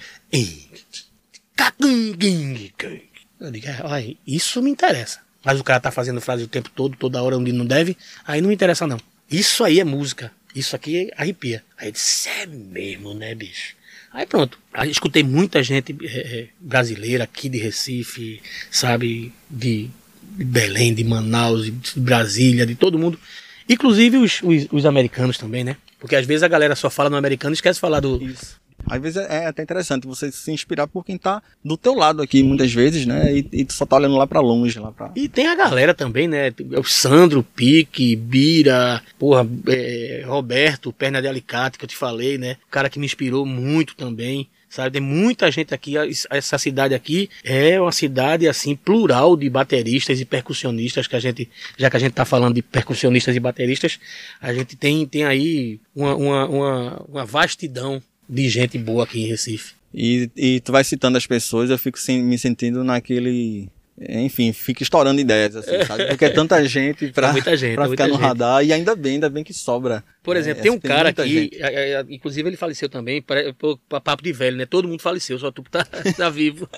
[3.39, 5.21] Eu digo, é, olha, isso me interessa.
[5.43, 8.41] Mas o cara tá fazendo frase o tempo todo, toda hora onde não deve, aí
[8.41, 8.99] não me interessa não.
[9.31, 10.31] Isso aí é música.
[10.55, 11.63] Isso aqui arrepia.
[11.77, 13.75] Aí eu disse, é mesmo, né, bicho?
[14.11, 14.59] Aí pronto.
[14.73, 19.89] Aí escutei muita gente é, brasileira aqui de Recife, sabe, de
[20.35, 23.19] de Belém, de Manaus, de Brasília, de todo mundo.
[23.67, 25.75] Inclusive os, os, os, americanos também, né?
[25.99, 28.21] Porque às vezes a galera só fala no americano e esquece de falar do.
[28.21, 28.63] Isso.
[28.87, 32.21] Às vezes é, é até interessante você se inspirar por quem tá do teu lado
[32.21, 33.33] aqui, muitas vezes, né?
[33.33, 35.11] E, e tu só tá olhando lá para longe, lá pra...
[35.15, 36.53] E tem a galera também, né?
[36.77, 42.57] O Sandro, Pique, Bira, porra, é, Roberto, Perna de Alicate, que eu te falei, né?
[42.67, 44.91] O cara que me inspirou muito também sabe?
[44.91, 45.93] Tem muita gente aqui,
[46.29, 51.49] essa cidade aqui é uma cidade assim plural de bateristas e percussionistas que a gente,
[51.77, 53.99] já que a gente está falando de percussionistas e bateristas,
[54.41, 59.27] a gente tem, tem aí uma, uma, uma, uma vastidão de gente boa aqui em
[59.27, 59.73] Recife.
[59.93, 65.21] E, e tu vai citando as pessoas, eu fico me sentindo naquele enfim, fica estourando
[65.21, 66.07] ideias, assim, sabe?
[66.07, 68.23] Porque é tanta gente pra, muita gente, pra ficar no gente.
[68.23, 70.03] radar e ainda bem, ainda bem que sobra.
[70.21, 73.53] Por exemplo, é, tem um tem cara aqui, é, é, inclusive ele faleceu também, para,
[74.01, 74.65] papo de velho, né?
[74.65, 75.85] Todo mundo faleceu, só tu tá,
[76.17, 76.69] tá vivo.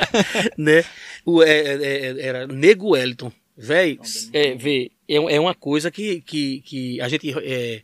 [0.56, 0.82] né?
[1.26, 3.30] O, é, é, era Nego Wellington.
[3.54, 3.98] Véi,
[4.32, 7.34] é, vê, é, é uma coisa que, que, que a gente.
[7.42, 7.82] É,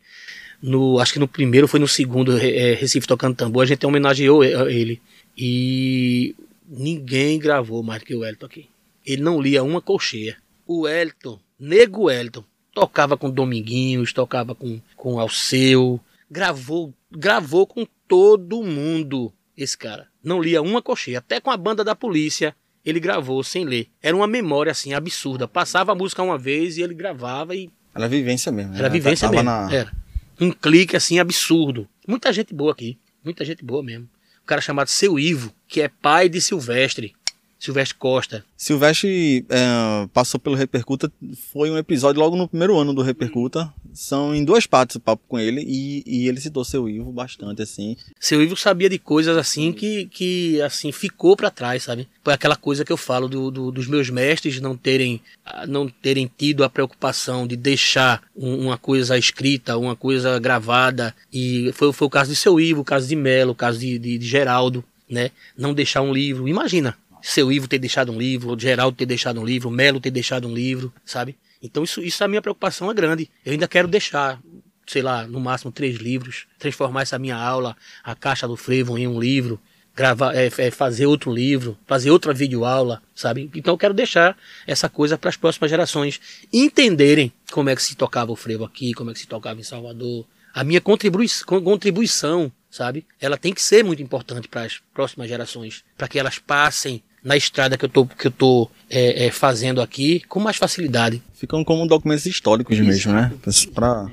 [0.63, 4.43] no, acho que no primeiro foi no segundo é, Recife tocando tambor, a gente homenageou
[4.43, 4.99] ele.
[5.37, 6.35] E
[6.67, 8.69] ninguém gravou mais do que o Wellington aqui
[9.13, 10.37] ele não lia uma colcheia.
[10.67, 12.45] O Elton, nego Elton,
[12.75, 15.99] tocava com Dominguinhos, tocava com, com Alceu,
[16.31, 20.09] gravou, gravou com todo mundo esse cara.
[20.23, 22.55] Não lia uma colcheia, até com a banda da polícia
[22.85, 23.89] ele gravou sem ler.
[24.01, 25.49] Era uma memória assim absurda.
[25.49, 28.77] Passava a música uma vez e ele gravava e era vivência mesmo.
[28.77, 29.45] Era vivência mesmo.
[29.45, 29.69] Na...
[29.73, 29.93] Era.
[30.41, 31.89] Um clique assim absurdo.
[32.07, 34.05] Muita gente boa aqui, muita gente boa mesmo.
[34.05, 37.15] Um cara chamado Seu Ivo, que é pai de Silvestre.
[37.59, 38.45] Silvestre Costa.
[38.57, 41.13] Silvestre é, passou pelo Repercuta,
[41.53, 43.73] foi um episódio logo no primeiro ano do Repercuta.
[43.93, 47.63] São em duas partes o papo com ele e, e ele citou seu Ivo bastante,
[47.63, 47.97] assim.
[48.21, 52.09] Seu Ivo sabia de coisas assim que, que assim, ficou para trás, sabe?
[52.23, 55.21] Foi aquela coisa que eu falo do, do, dos meus mestres não terem,
[55.67, 61.13] não terem tido a preocupação de deixar uma coisa escrita, uma coisa gravada.
[61.33, 63.99] E foi, foi o caso de seu Ivo, o caso de Melo, o caso de,
[63.99, 65.33] de, de Geraldo, né?
[65.57, 66.47] Não deixar um livro.
[66.47, 70.49] Imagina, seu Ivo ter deixado um livro, Geraldo ter deixado um livro, Melo ter deixado
[70.49, 71.37] um livro, sabe?
[71.63, 73.31] Então isso, isso a minha preocupação é grande.
[73.45, 74.41] Eu ainda quero deixar,
[74.87, 79.07] sei lá, no máximo três livros, transformar essa minha aula, a caixa do frevo em
[79.07, 79.61] um livro,
[79.99, 83.51] gravar, é, é, fazer outro livro, fazer outra videoaula, sabe?
[83.53, 86.21] Então eu quero deixar essa coisa para as próximas gerações
[86.53, 89.65] entenderem como é que se tocava o frevo aqui, como é que se tocava em
[89.65, 90.25] Salvador.
[90.55, 93.05] A minha contribui contribuição, sabe?
[93.21, 97.37] Ela tem que ser muito importante para as próximas gerações, para que elas passem na
[97.37, 101.23] estrada que eu tô, que eu tô é, é, fazendo aqui com mais facilidade.
[101.35, 102.87] Ficam como documentos históricos Isso.
[102.87, 103.33] mesmo, né?
[103.75, 104.11] Pra,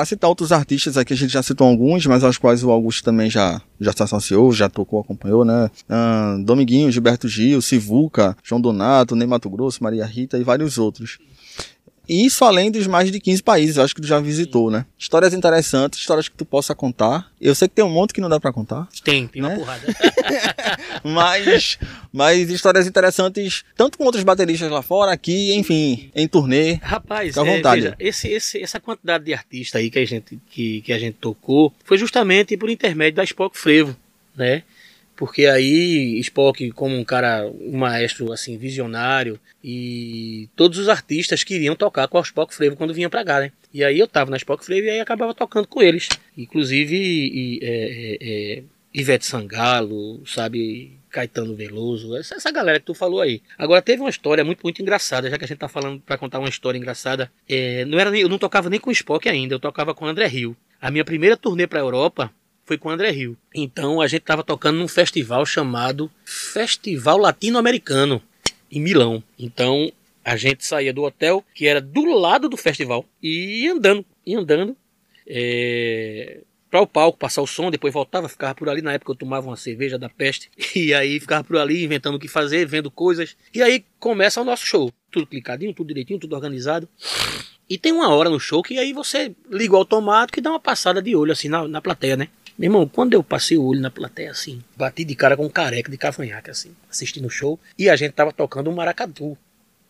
[0.00, 3.04] para citar outros artistas aqui, a gente já citou alguns, mas aos quais o Augusto
[3.04, 5.70] também já, já se associou, já tocou, acompanhou, né?
[6.42, 11.18] Dominguinho, Gilberto Gil, Sivuca, João Donato, Ney Mato Grosso, Maria Rita e vários outros.
[12.12, 14.84] E isso além dos mais de 15 países, eu acho que tu já visitou, né?
[14.98, 17.30] Histórias interessantes, histórias que tu possa contar.
[17.40, 18.88] Eu sei que tem um monte que não dá para contar.
[19.04, 19.48] Tem, tem Né?
[19.48, 19.86] uma porrada.
[21.04, 21.78] Mas,
[22.12, 26.74] mas histórias interessantes, tanto com outros bateristas lá fora, aqui, enfim, em turnê.
[26.82, 27.80] Rapaz, à é, vontade.
[27.82, 31.14] veja, esse, esse- essa quantidade de artistas aí que a gente, que, que a gente
[31.14, 33.96] tocou foi justamente por intermédio da Spock Frevo,
[34.36, 34.62] né?
[35.20, 41.76] Porque aí Spock, como um cara, um maestro assim, visionário, e todos os artistas queriam
[41.76, 43.52] tocar com a Spock Frevo quando vinha pra cá, né?
[43.72, 46.08] E aí eu tava na Spock Frevo e aí acabava tocando com eles.
[46.38, 48.18] Inclusive e, é, é,
[48.58, 48.62] é,
[48.94, 50.92] Ivete Sangalo, sabe?
[51.10, 53.42] Caetano Veloso, essa, essa galera que tu falou aí.
[53.58, 56.38] Agora teve uma história muito, muito engraçada, já que a gente tá falando pra contar
[56.38, 57.30] uma história engraçada.
[57.46, 60.06] É, não era nem- eu não tocava nem com o Spock ainda, eu tocava com
[60.06, 60.56] o André Rio.
[60.80, 62.32] A minha primeira turnê pra Europa
[62.70, 63.36] foi com o André Rio.
[63.52, 68.22] Então a gente tava tocando num festival chamado Festival Latino-Americano
[68.70, 69.20] em Milão.
[69.36, 69.90] Então
[70.24, 74.38] a gente saía do hotel, que era do lado do festival, e ia andando, ia
[74.38, 74.76] andando.
[75.26, 78.82] É, para o palco, passar o som, depois voltava, ficava por ali.
[78.82, 82.20] Na época eu tomava uma cerveja da peste, e aí ficava por ali inventando o
[82.20, 83.36] que fazer, vendo coisas.
[83.52, 84.92] E aí começa o nosso show.
[85.10, 86.88] Tudo clicadinho, tudo direitinho, tudo organizado.
[87.68, 90.60] E tem uma hora no show que aí você liga o automático e dá uma
[90.60, 92.28] passada de olho assim na, na plateia, né?
[92.60, 95.48] Meu irmão, quando eu passei o olho na plateia assim, bati de cara com um
[95.48, 99.34] careca de cavanhaque assim, assistindo o show, e a gente tava tocando um maracatu.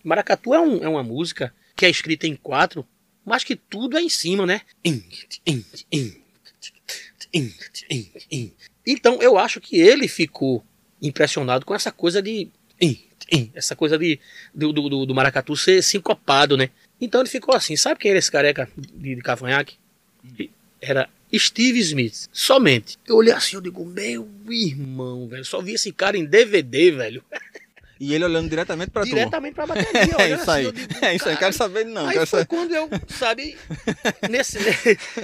[0.05, 2.87] Maracatu é, um- é uma música que é escrita em quatro,
[3.27, 4.61] mas que tudo é em cima, né?
[8.87, 10.65] Então eu acho que ele ficou
[11.03, 12.49] impressionado com essa coisa de.
[13.53, 14.19] Essa coisa de,
[14.55, 16.71] do, do, do- maracatu ser sincopado, né?
[17.01, 17.75] Então ele ficou assim.
[17.77, 19.77] Sabe quem era esse careca de, de cavanhaque?
[20.81, 22.29] Era Steve Smith.
[22.33, 22.99] Somente.
[23.07, 25.45] Eu olhei assim, eu digo, meu irmão, velho.
[25.45, 27.23] Só vi esse cara em DVD, velho.
[28.03, 30.15] E ele olhando diretamente pra Diretamente pra bateria.
[30.15, 30.21] tu.
[30.23, 30.73] É isso assim, aí.
[30.73, 31.37] digo, É isso aí.
[31.37, 32.07] Quero saber, não.
[32.07, 32.47] aí foi saber.
[32.47, 33.57] quando eu, sabe,
[34.31, 34.59] nesse,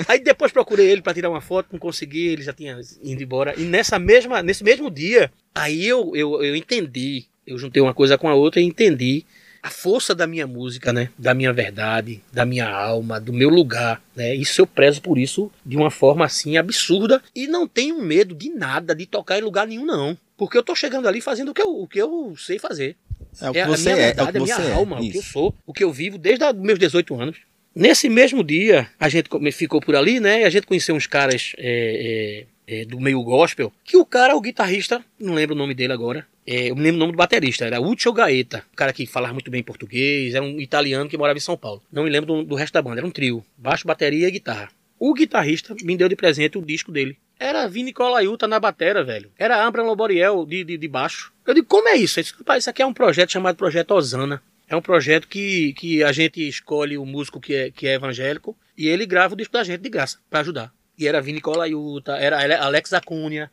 [0.07, 3.55] aí depois procurei ele pra tirar uma foto, não consegui, ele já tinha ido embora.
[3.57, 8.19] E nessa mesma, nesse mesmo dia, aí eu, eu, eu entendi, eu juntei uma coisa
[8.19, 9.25] com a outra e entendi
[9.67, 11.09] a força da minha música, né?
[11.19, 14.33] Da minha verdade, da minha alma, do meu lugar, né?
[14.33, 18.49] Isso eu prezo por isso de uma forma assim absurda e não tenho medo de
[18.49, 20.17] nada, de tocar em lugar nenhum não.
[20.37, 22.95] Porque eu tô chegando ali fazendo o que eu, o que eu sei fazer.
[23.41, 24.09] É o que É você a minha é.
[24.11, 24.73] É o verdade, que a minha você é.
[24.73, 27.37] alma, o que eu sou, o que eu vivo desde os meus 18 anos.
[27.75, 30.43] Nesse mesmo dia, a gente ficou por ali, né?
[30.43, 34.37] E a gente conheceu uns caras é, é, é, do meio gospel, que o cara,
[34.37, 37.17] o guitarrista, não lembro o nome dele agora, é, eu me lembro o nome do
[37.19, 41.19] baterista, era Ucho Gaeta, um cara que falava muito bem português, era um italiano que
[41.19, 41.83] morava em São Paulo.
[41.91, 44.69] Não me lembro do, do resto da banda, era um trio, baixo, bateria e guitarra.
[44.99, 47.19] O guitarrista me deu de presente o disco dele.
[47.39, 49.31] Era Vini Colaiuta na batera, velho.
[49.39, 51.33] Era Ambra Loboriel de, de, de baixo.
[51.47, 52.21] Eu digo, como é isso?
[52.21, 54.43] Disse, "Rapaz, isso aqui é um projeto chamado Projeto Osana.
[54.69, 58.57] É um projeto que, que a gente escolhe o músico que é, que é evangélico
[58.77, 60.73] e ele grava o disco da gente de graça, pra ajudar.
[60.99, 63.51] E era Vini Colaiuta, era Ale- Alex Acunha,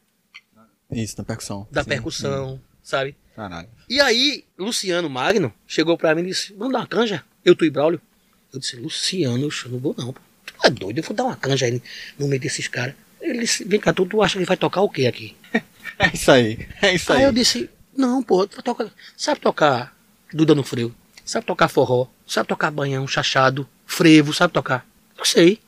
[0.91, 1.67] Isso, na percussão.
[1.71, 3.11] da Sim, percussão, sabe?
[3.11, 3.15] sim.
[3.35, 3.67] Caralho.
[3.89, 7.23] E aí, Luciano Magno chegou pra mim e disse: Vamos dar uma canja?
[7.43, 7.99] Eu, tu e Braulio.
[8.53, 10.13] Eu disse: Luciano, eu não vou não.
[10.13, 10.21] pô.
[10.45, 11.81] Tu é doido, eu vou dar uma canja aí
[12.19, 12.93] no meio desses caras.
[13.19, 15.35] Ele disse: Vem cá, tu, tu acha que vai tocar o quê aqui?
[15.99, 16.67] É isso aí.
[16.81, 17.23] É isso Aí, aí.
[17.25, 18.89] eu disse: Não, pô, tocar.
[19.17, 19.95] Sabe tocar
[20.31, 20.93] Duda no freio?
[21.25, 22.07] Sabe tocar forró?
[22.27, 24.33] Sabe tocar banhão, chachado, frevo?
[24.33, 24.87] Sabe tocar?
[25.17, 25.59] Eu sei.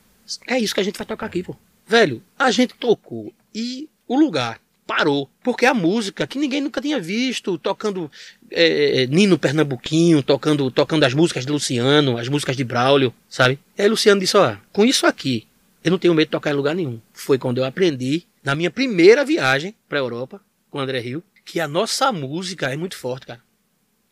[0.48, 1.54] É isso que a gente vai tocar aqui, pô.
[1.86, 5.28] Velho, a gente tocou e o lugar parou.
[5.42, 8.10] Porque a música que ninguém nunca tinha visto, tocando
[8.50, 13.58] é, Nino Pernambuquinho, tocando, tocando as músicas de Luciano, as músicas de Braulio, sabe?
[13.76, 15.46] E aí Luciano disse, ó, com isso aqui,
[15.82, 17.00] eu não tenho medo de tocar em lugar nenhum.
[17.12, 21.60] Foi quando eu aprendi, na minha primeira viagem pra Europa, com o André Rio, que
[21.60, 23.40] a nossa música é muito forte, cara.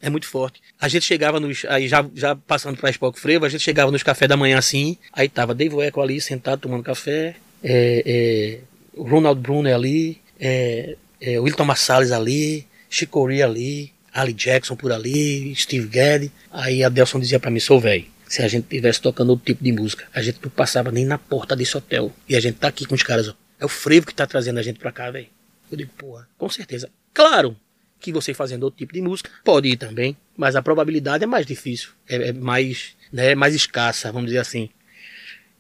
[0.00, 0.60] É muito forte.
[0.78, 1.64] A gente chegava nos.
[1.64, 4.98] Aí já, já passando pra Spock Frevo, a gente chegava nos cafés da manhã assim.
[5.12, 7.36] Aí tava Dave Eco ali sentado tomando café.
[7.64, 10.20] É, é, Ronald Bruno ali.
[10.38, 12.66] É, é, Wilton Massales ali.
[12.90, 13.92] Chicory ali.
[14.12, 15.56] Ali Jackson por ali.
[15.56, 16.30] Steve Gadd.
[16.52, 18.04] Aí a Delson dizia pra mim: sou velho.
[18.28, 21.18] Se a gente tivesse tocando outro tipo de música, a gente não passava nem na
[21.18, 22.12] porta desse hotel.
[22.28, 23.34] E a gente tá aqui com os caras, ó.
[23.58, 25.28] É o frevo que tá trazendo a gente pra cá, velho.
[25.70, 26.90] Eu digo, porra, com certeza.
[27.12, 27.56] Claro
[28.00, 31.46] que você fazendo outro tipo de música pode ir também, mas a probabilidade é mais
[31.46, 34.68] difícil, é, é mais, né, mais escassa, vamos dizer assim.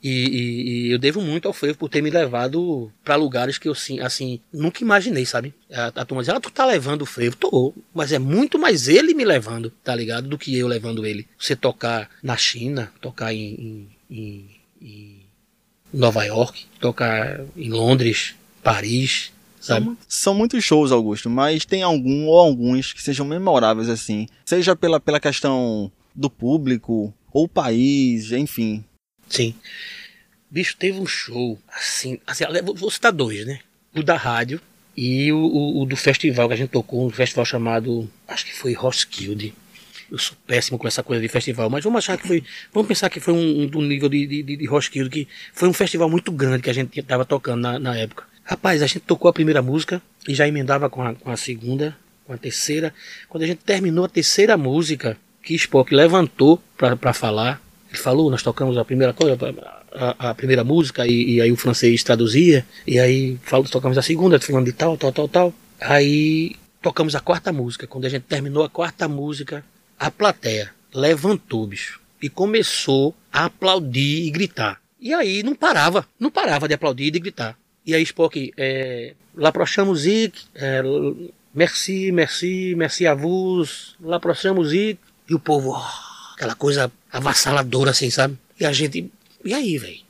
[0.04, 3.66] E, e- e eu devo muito ao Frevo por ter me levado pra lugares que
[3.66, 5.54] eu sim, assim, nunca imaginei, sabe?
[5.72, 8.86] A, a turma diz, ah, tu tá levando o Frevo, tô, mas é muito mais
[8.86, 10.28] ele me levando, tá ligado?
[10.28, 11.26] Do que eu levando ele.
[11.38, 14.46] Você tocar na China, tocar em, em-
[14.82, 15.20] em-
[15.92, 19.86] Nova York, tocar em Londres, Paris, sabe?
[20.08, 24.26] São, muitos shows, Augusto, mas tem algum ou alguns que sejam memoráveis assim.
[24.44, 28.84] Seja pela, pela questão do público, ou país, enfim.
[29.28, 29.54] Sim.
[30.50, 32.44] Bicho, teve um show, assim, assim
[32.76, 33.60] vou citar dois, né?
[33.94, 34.60] O da rádio
[34.96, 38.54] e o, o, o do festival que a gente tocou, um festival chamado, acho que
[38.54, 39.54] foi Roskilde.
[40.10, 42.44] Eu sou péssimo com essa coisa de festival, mas vamos achar que foi.
[42.72, 45.72] Vamos pensar que foi um, um nível de, de, de, de Roskilde, que foi um
[45.72, 48.24] festival muito grande que a gente estava tocando na, na época.
[48.44, 51.96] Rapaz, a gente tocou a primeira música e já emendava com a, com a segunda,
[52.26, 52.94] com a terceira.
[53.28, 57.60] Quando a gente terminou a terceira música, que Spock levantou para falar,
[57.94, 59.38] ele falou, nós tocamos a primeira coisa,
[59.92, 64.02] a, a primeira música, e, e, aí o francês traduzia, e aí falou, tocamos a
[64.02, 65.54] segunda, falando de tal, tal, tal, tal.
[65.80, 67.86] Aí tocamos a quarta música.
[67.86, 69.64] Quando a gente terminou a quarta música,
[69.98, 74.80] a plateia levantou, bicho, e começou a aplaudir e gritar.
[75.00, 77.58] E aí não parava, não parava de aplaudir e de gritar.
[77.86, 80.82] E aí Spock, é, la prochaine musique, é,
[81.54, 85.00] merci, merci, merci a vous, la prochaine musique.
[85.28, 88.36] E o povo, oh, aquela coisa avassaladora assim, sabe?
[88.58, 89.10] E a gente,
[89.44, 90.00] e aí, velho?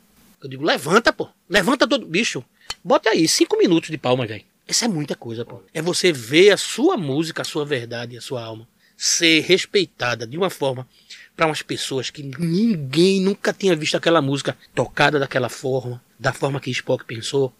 [0.41, 1.29] Eu digo, levanta, pô.
[1.49, 2.05] Levanta todo.
[2.05, 2.43] Bicho,
[2.83, 4.43] bota aí, cinco minutos de palma, velho.
[4.67, 5.61] Isso é muita coisa, pô.
[5.73, 8.67] É você ver a sua música, a sua verdade, a sua alma
[8.97, 10.87] ser respeitada de uma forma
[11.35, 16.61] para umas pessoas que ninguém nunca tinha visto aquela música tocada daquela forma, da forma
[16.61, 17.53] que Spock pensou,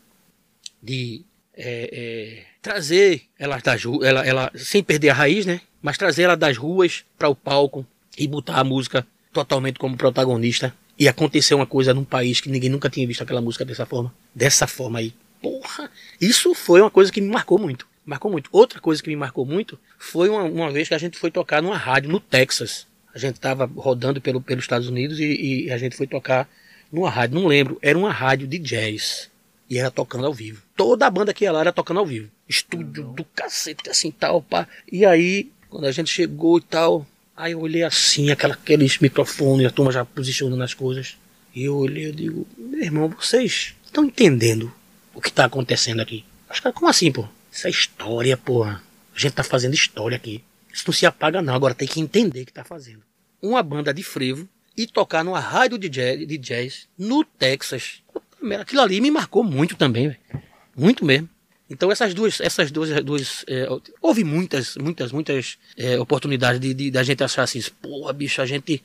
[0.81, 5.61] de é, é, trazer ela das ela, ela sem perder a raiz, né?
[5.81, 7.85] Mas trazer ela das ruas para o palco
[8.17, 12.69] e botar a música totalmente como protagonista e acontecer uma coisa num país que ninguém
[12.69, 14.13] nunca tinha visto aquela música dessa forma.
[14.33, 15.13] Dessa forma aí.
[15.41, 15.91] Porra!
[16.19, 17.87] Isso foi uma coisa que me marcou muito.
[18.05, 18.49] Marcou muito.
[18.51, 21.61] Outra coisa que me marcou muito foi uma, uma vez que a gente foi tocar
[21.61, 22.87] numa rádio no Texas.
[23.13, 26.49] A gente estava rodando pelo, pelos Estados Unidos e, e, a gente foi tocar
[26.91, 29.29] numa rádio, não lembro, era uma rádio de jazz.
[29.69, 30.61] E era tocando ao vivo.
[30.75, 32.29] Toda a banda que ia lá era tocando ao vivo.
[32.47, 34.67] Estúdio do cacete, assim, tal, pá.
[34.91, 37.05] E aí, quando a gente chegou e tal,
[37.35, 41.17] Aí eu olhei assim, aquela, aqueles microfones, a turma já posicionando as coisas.
[41.53, 44.73] E eu olhei e digo, meu irmão, vocês estão entendendo
[45.13, 46.23] o que está acontecendo aqui?
[46.49, 47.27] Acho que como assim, pô?
[47.51, 48.81] Isso é história, porra.
[49.15, 50.43] A gente tá fazendo história aqui.
[50.73, 53.01] Isso não se apaga não, agora tem que entender o que tá fazendo.
[53.41, 58.01] Uma banda de frevo e tocar numa rádio de jazz, de jazz no Texas.
[58.59, 60.19] Aquilo ali me marcou muito também, véio.
[60.75, 61.29] muito mesmo.
[61.69, 63.67] Então essas duas, essas duas, duas é,
[64.01, 68.41] houve muitas, muitas, muitas é, oportunidades de, de, de, a gente achar assim, porra, bicho,
[68.41, 68.83] a gente,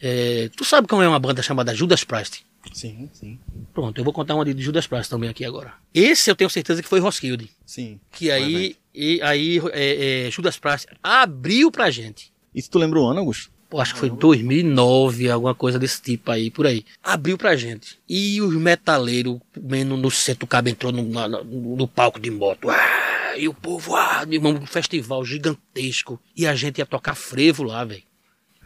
[0.00, 2.44] é, tu sabe como é uma banda chamada Judas Priest?
[2.72, 3.40] Sim, sim.
[3.74, 5.74] Pronto, eu vou contar uma de Judas Priest também aqui agora.
[5.92, 7.50] Esse eu tenho certeza que foi Roskilde.
[7.66, 7.98] Sim.
[8.12, 12.32] Que aí, e, aí é, é, Judas Priest abriu pra gente.
[12.54, 13.50] Isso tu lembra o ano, Augusto?
[13.72, 16.84] Pô, acho que foi 2009, alguma coisa desse tipo aí, por aí.
[17.02, 17.98] Abriu pra gente.
[18.06, 22.68] E os metaleiros, menos no centro, o cabo entrou no, no, no, palco de moto.
[22.68, 26.20] Ah, e o povo, ah, irmão, um festival gigantesco.
[26.36, 28.02] E a gente ia tocar frevo lá, velho.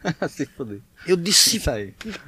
[0.29, 0.81] Se foder.
[1.07, 1.63] Eu disse,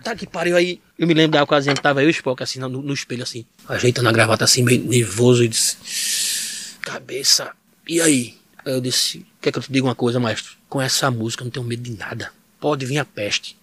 [0.04, 0.80] tá que pariu aí.
[0.96, 3.24] Eu me lembro da ocasião que tava eu e o Spock assim no, no espelho,
[3.24, 7.50] assim, ajeitando a gravata assim, meio nervoso, e disse, cabeça,
[7.88, 8.38] e aí?
[8.64, 10.56] Aí eu disse, quer que eu te diga uma coisa, maestro?
[10.68, 13.56] Com essa música eu não tenho medo de nada pode vir a peste.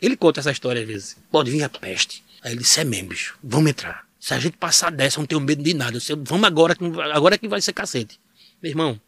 [0.00, 1.16] Ele conta essa história às vezes.
[1.30, 2.24] Pode vir a peste.
[2.42, 3.38] Aí ele disse, é mesmo, bicho.
[3.42, 4.06] Vamos entrar.
[4.18, 5.98] Se a gente passar dessa, eu não tenho medo de nada.
[5.98, 6.76] Disse, vamos agora,
[7.12, 8.18] agora que vai ser cacete.
[8.62, 9.00] Meu irmão,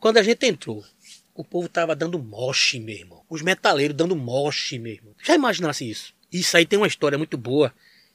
[0.00, 0.84] quando a gente entrou,
[1.34, 3.22] o povo tava dando moche, meu irmão.
[3.28, 5.14] Os metaleiros dando moche, meu irmão.
[5.22, 6.14] Já imaginasse isso?
[6.32, 7.72] Isso aí tem uma história muito boa.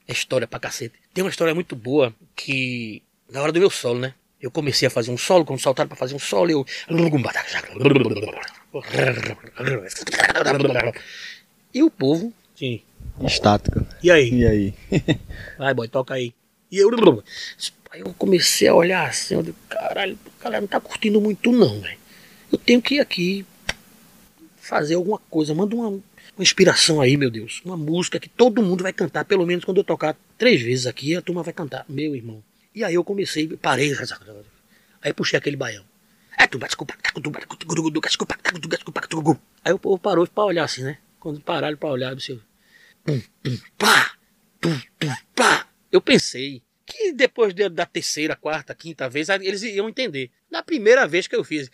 [0.08, 0.96] É história pra cacete.
[1.14, 4.14] Tem uma história muito boa que, na hora do meu solo, né?
[4.44, 6.66] Eu comecei a fazer um solo, quando saltaram para fazer um solo, eu.
[11.74, 12.34] E o povo.
[12.54, 12.82] Sim.
[13.22, 13.86] Estático.
[14.04, 14.30] E aí?
[14.34, 14.74] E aí?
[15.58, 16.34] Vai, boy, toca aí.
[16.70, 16.90] E eu.
[17.90, 21.50] Aí eu comecei a olhar assim, eu digo, caralho, o galera não tá curtindo muito
[21.50, 21.98] não, velho.
[22.52, 23.46] Eu tenho que ir aqui
[24.58, 25.56] fazer alguma coisa.
[25.56, 26.02] Manda uma, uma
[26.40, 27.62] inspiração aí, meu Deus.
[27.64, 31.16] Uma música que todo mundo vai cantar, pelo menos quando eu tocar três vezes aqui,
[31.16, 31.86] a turma vai cantar.
[31.88, 32.44] Meu irmão.
[32.74, 33.94] E aí eu comecei, parei.
[35.02, 35.86] Aí puxei aquele baião.
[39.64, 40.98] Aí o povo parou pra olhar assim, né?
[41.20, 42.40] Quando pararam pra olhar, você.
[45.92, 50.32] Eu pensei que depois de, da terceira, quarta, quinta vez, eles iam entender.
[50.50, 51.70] Na primeira vez que eu fiz,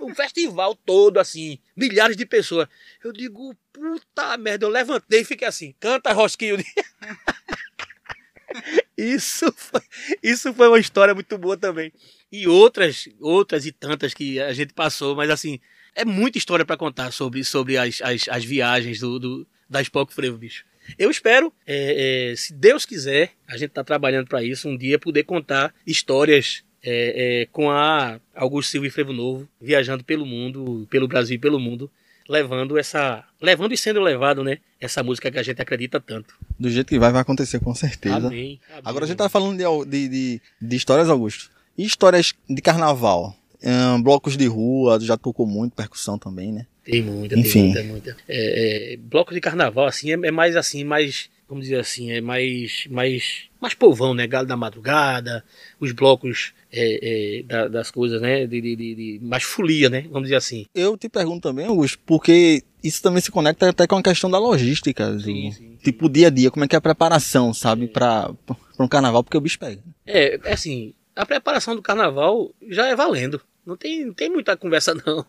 [0.00, 2.68] um festival todo assim, milhares de pessoas.
[3.02, 6.64] Eu digo, puta merda, eu levantei e fiquei assim, canta Roskilde.
[8.96, 9.80] Isso foi,
[10.22, 11.92] isso foi uma história muito boa também.
[12.30, 15.60] E outras, outras e tantas que a gente passou, mas assim,
[15.94, 20.12] é muita história para contar sobre, sobre as, as, as viagens do, do, da Spock
[20.12, 20.64] Frevo, bicho.
[20.98, 24.98] Eu espero, é, é, se Deus quiser, a gente está trabalhando para isso, um dia
[24.98, 30.86] poder contar histórias é, é, com a Augusto Silva e Frevo Novo, viajando pelo mundo,
[30.90, 31.90] pelo Brasil e pelo mundo,
[32.28, 33.24] levando essa.
[33.40, 34.58] levando e sendo levado, né?
[34.80, 36.34] Essa música que a gente acredita tanto.
[36.58, 38.16] Do jeito que vai, vai acontecer com certeza.
[38.16, 38.60] Amém.
[38.68, 38.82] amém.
[38.84, 41.50] Agora a gente tá falando de, de, de, de histórias, Augusto.
[41.76, 43.36] E histórias de carnaval?
[43.64, 46.66] Hum, blocos de rua, já tocou muito, percussão também, né?
[46.84, 47.72] Tem muita, Enfim.
[47.72, 48.16] tem muita, muita.
[48.28, 51.30] É, é, bloco de carnaval, assim, é, é mais assim, mais.
[51.52, 52.86] Vamos dizer assim, é mais.
[52.88, 53.42] mais.
[53.60, 54.26] mais povão, né?
[54.26, 55.44] Galo da madrugada,
[55.78, 58.46] os blocos é, é, da- das coisas, né?
[58.46, 60.06] De, de, de- de- mais folia, né?
[60.10, 60.64] Vamos dizer assim.
[60.74, 64.38] Eu te pergunto também, Augusto, porque isso também se conecta até com a questão da
[64.38, 65.10] logística.
[65.12, 65.76] do- Sim, sim.
[65.84, 68.88] Tipo, o dia a dia, como é que é a preparação, sabe, pra, pra um
[68.88, 69.82] carnaval, porque o bicho pega.
[70.06, 73.42] É, é assim, a preparação do carnaval já é valendo.
[73.66, 75.22] Não tem, não tem muita conversa, não.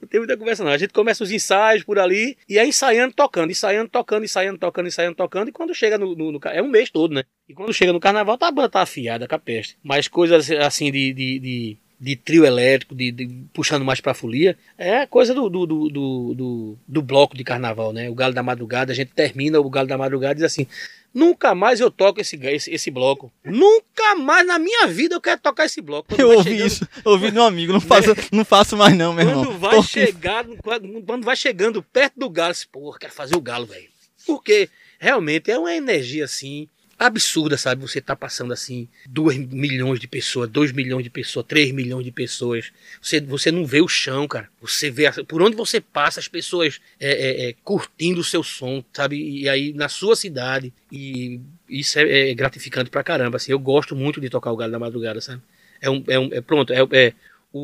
[0.00, 0.72] Não tem muita conversa, não.
[0.72, 4.86] A gente começa os ensaios por ali e é ensaiando, tocando, ensaiando, tocando, ensaiando, tocando,
[4.88, 5.48] ensaiando, tocando.
[5.48, 7.24] E quando chega no, no, no É um mês todo, né?
[7.48, 9.76] E quando chega no carnaval, tá, a banda tá afiada com a peste.
[9.82, 11.12] Mas coisas assim de.
[11.12, 15.66] de, de de trio elétrico, de, de- puxando mais pra folia, é coisa do, do,
[15.66, 15.88] do,
[16.34, 18.08] do, do- bloco de carnaval, né?
[18.08, 20.66] O Galo da Madrugada, a gente termina o Galo da Madrugada e diz assim:
[21.12, 23.30] Nunca mais eu toco esse, esse, esse bloco.
[23.44, 26.08] Nunca mais na minha vida eu quero tocar esse bloco.
[26.08, 28.76] Quando Eu vai ouvi chegando- isso, eu ouvi de um amigo, não faço, não faço
[28.76, 29.44] mais não, meu irmão.
[29.44, 33.40] Quando vai Porque- chegar, quando, quando vai chegando perto do galo, porra, quero fazer o
[33.42, 33.88] galo, velho.
[34.26, 36.66] Porque realmente é uma energia assim
[37.06, 37.80] absurda, sabe?
[37.82, 42.12] Você tá passando assim 2 milhões de pessoas, 2 milhões de pessoas, 3 milhões de
[42.12, 42.70] pessoas.
[43.00, 44.48] Você, você não vê o chão, cara.
[44.60, 48.84] Você vê por onde você passa as pessoas é, é, é, curtindo o seu som,
[48.92, 49.16] sabe?
[49.16, 50.72] E aí na sua cidade.
[50.92, 53.36] E isso é, é gratificante pra caramba.
[53.38, 55.40] Assim, eu gosto muito de tocar o galo da madrugada, sabe?
[55.80, 57.14] É um, é um é, pronto, é, é
[57.52, 57.58] o,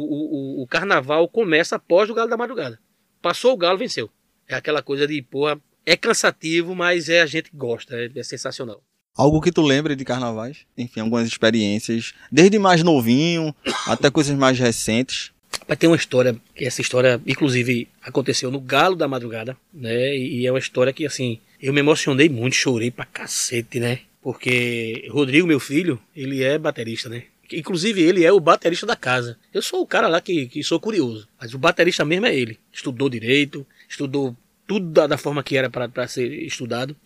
[0.61, 2.79] o, o- carnaval começa após o galo da madrugada.
[3.21, 4.11] Passou o galo, venceu.
[4.49, 8.83] É aquela coisa de, porra, é cansativo, mas é a gente gosta, é, é sensacional.
[9.17, 10.59] Algo que tu lembre de carnavais?
[10.77, 13.55] Enfim, algumas experiências, desde mais novinho
[13.87, 15.33] até coisas mais recentes.
[15.67, 20.15] Mas tem uma história, que essa história, inclusive, aconteceu no Galo da Madrugada, né?
[20.15, 24.01] E é uma história que, assim, eu me emocionei muito, chorei pra cacete, né?
[24.21, 27.23] Porque Rodrigo, meu filho, ele é baterista, né?
[27.53, 29.39] Inclusive, ele é o baterista da casa.
[29.55, 32.59] Eu sou o cara lá que, que sou curioso, mas o baterista mesmo é ele.
[32.73, 34.37] Estudou direito, estudou
[34.67, 36.97] tudo da, da forma que era para ser estudado.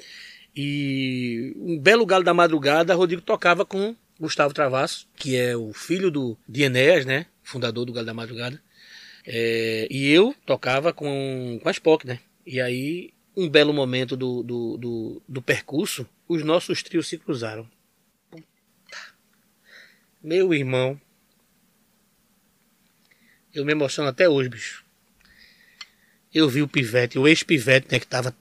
[0.55, 6.11] E um belo galo da madrugada, Rodrigo tocava com Gustavo Travasso, que é o filho
[6.11, 7.27] do de Enéas, né?
[7.43, 8.63] Fundador do Galo da Madrugada.
[9.27, 12.21] É, e eu tocava com, com a Spock, né?
[12.47, 17.69] E aí, um belo momento do, do, do, do percurso, os nossos trios se cruzaram.
[18.31, 18.99] Puta.
[20.23, 21.01] Meu irmão.
[23.55, 24.85] Eu me emociono até hoje, bicho.
[26.33, 28.37] Eu vi o pivete, o ex-pivete, né, que tava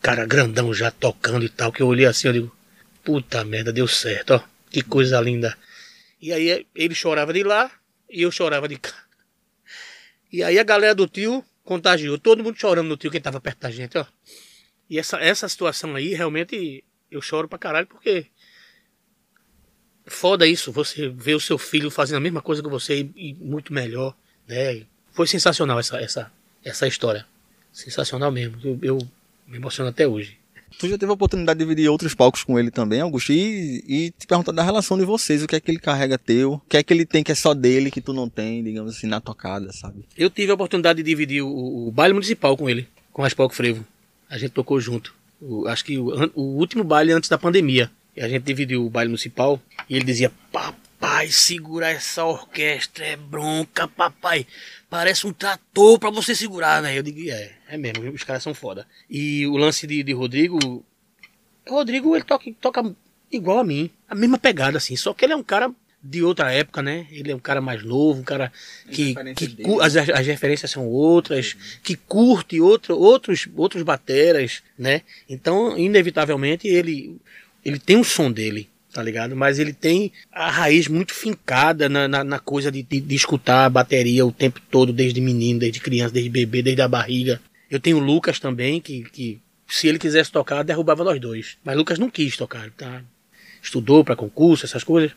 [0.00, 2.56] cara grandão já tocando e tal, que eu olhei assim, eu digo,
[3.02, 5.56] puta merda, deu certo, ó, que coisa linda.
[6.20, 7.70] E aí ele chorava de lá
[8.08, 8.94] e eu chorava de cá.
[10.32, 13.60] E aí a galera do tio contagiou, todo mundo chorando no tio, quem tava perto
[13.60, 14.06] da gente, ó.
[14.88, 18.26] E essa, essa situação aí, realmente, eu choro pra caralho, porque
[20.06, 23.34] foda isso, você ver o seu filho fazendo a mesma coisa que você e, e
[23.34, 24.16] muito melhor,
[24.46, 24.84] né?
[25.12, 26.32] Foi sensacional essa, essa,
[26.64, 27.26] essa história.
[27.72, 28.58] Sensacional mesmo.
[28.62, 28.98] Eu, eu
[29.52, 30.36] me emociono até hoje.
[30.78, 34.10] Tu já teve a oportunidade de dividir outros palcos com ele também, Augusto, e, e
[34.18, 36.76] te perguntar da relação de vocês, o que é que ele carrega teu, o que
[36.78, 39.20] é que ele tem que é só dele, que tu não tem, digamos assim, na
[39.20, 40.02] tocada, sabe?
[40.16, 43.54] Eu tive a oportunidade de dividir o, o baile municipal com ele, com a Spock
[43.54, 43.84] Frevo.
[44.30, 45.14] A gente tocou junto.
[45.40, 47.90] O- acho que o, o último baile antes da pandemia.
[48.16, 53.16] E a gente dividiu o baile municipal e ele dizia: Papai, segura essa orquestra, é
[53.16, 54.46] bronca, papai.
[54.88, 56.96] Parece um trator pra você segurar, né?
[56.98, 58.86] Eu digo: É, é mesmo, os caras são foda.
[59.08, 60.58] E o lance de, de Rodrigo.
[61.66, 62.94] O Rodrigo, ele toca, toca
[63.30, 64.94] igual a mim, a mesma pegada, assim.
[64.94, 65.72] Só que ele é um cara
[66.02, 67.06] de outra época, né?
[67.10, 68.52] Ele é um cara mais novo, um cara
[68.90, 75.00] que, referências que as, as referências são outras, que curte outro, outros, outros bateras, né?
[75.26, 77.16] Então, inevitavelmente, ele,
[77.64, 79.34] ele tem um som dele, tá ligado?
[79.34, 83.64] Mas ele tem a raiz muito fincada na, na, na coisa de, de, de escutar
[83.64, 87.40] a bateria o tempo todo, desde menino, desde criança, desde bebê, desde a barriga.
[87.72, 91.56] Eu tenho o Lucas também, que, que se ele quisesse tocar, derrubava nós dois.
[91.64, 93.02] Mas Lucas não quis tocar, tá?
[93.62, 95.12] Estudou para concurso, essas coisas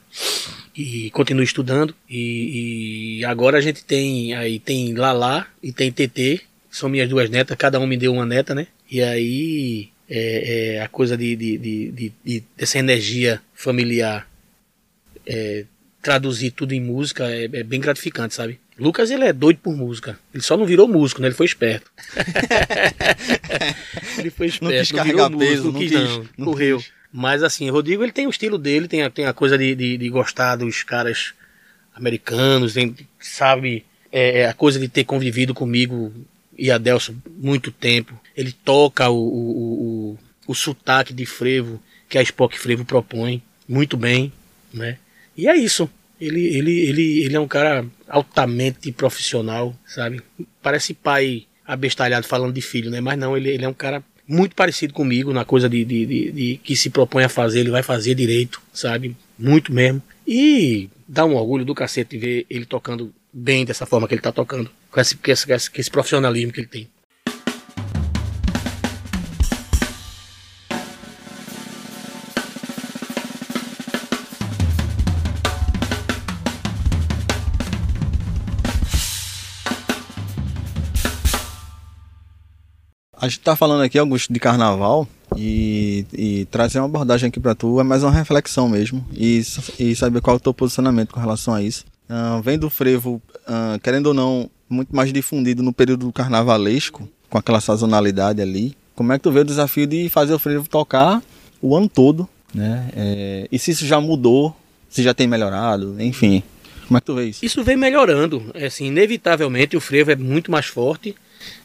[0.73, 1.93] e continua estudando.
[2.09, 6.41] E, e agora a gente tem aí tem Lala e tem TT,
[6.71, 8.67] são minhas duas netas, cada um me deu uma neta, né?
[8.89, 14.25] E aí é, é a coisa de, de, de- de- dessa energia familiar
[15.25, 15.65] é,
[16.01, 18.59] traduzir tudo em música é, é bem gratificante, sabe?
[18.77, 20.19] Lucas ele é doido por música.
[20.33, 21.27] Ele só não virou músico, né?
[21.27, 21.89] Ele foi esperto.
[24.17, 24.73] ele foi esperto.
[24.73, 26.25] Não quis carregar músico, peso, não não quis, não.
[26.37, 26.77] não Correu.
[26.77, 26.91] quis.
[27.11, 29.97] Mas assim, Rodrigo ele tem o estilo dele, tem a, tem a coisa de, de,
[29.97, 31.33] de gostar dos caras
[31.95, 36.11] americanos, tem, sabe, é, é a coisa de ter convivido comigo
[36.57, 38.19] e Adelson muito tempo.
[38.35, 43.97] Ele toca o, o, o, o sotaque de frevo que a Spock Frevo propõe muito
[43.97, 44.31] bem,
[44.73, 44.97] né?
[45.37, 45.89] E é isso.
[46.19, 50.21] Ele, ele, ele, ele é um cara altamente profissional, sabe?
[50.61, 53.01] Parece pai abestalhado falando de filho, né?
[53.01, 56.31] Mas não, ele, ele é um cara muito parecido comigo na coisa de, de, de,
[56.31, 59.15] de, que se propõe a fazer, ele vai fazer direito, sabe?
[59.37, 60.01] Muito mesmo.
[60.27, 64.31] E dá um orgulho do cacete ver ele tocando bem dessa forma que ele tá
[64.31, 66.87] tocando, com esse, com esse, com esse profissionalismo que ele tem.
[83.25, 87.55] A gente tá falando aqui, Augusto, de carnaval e, e trazer uma abordagem aqui para
[87.55, 89.41] tu é mais uma reflexão mesmo e,
[89.79, 91.85] e saber qual é o teu posicionamento com relação a isso.
[92.07, 97.35] Uh, vem do frevo, uh, querendo ou não, muito mais difundido no período carnavalesco, com
[97.39, 98.77] aquela sazonalidade ali.
[98.93, 101.19] Como é que tu vê o desafio de fazer o frevo tocar
[101.59, 102.89] o ano todo, né?
[102.95, 104.55] É, e se isso já mudou,
[104.87, 106.43] se já tem melhorado, enfim.
[106.87, 107.43] Como é que tu vê isso?
[107.43, 108.51] Isso vem melhorando.
[108.53, 111.15] É, assim, inevitavelmente o frevo é muito mais forte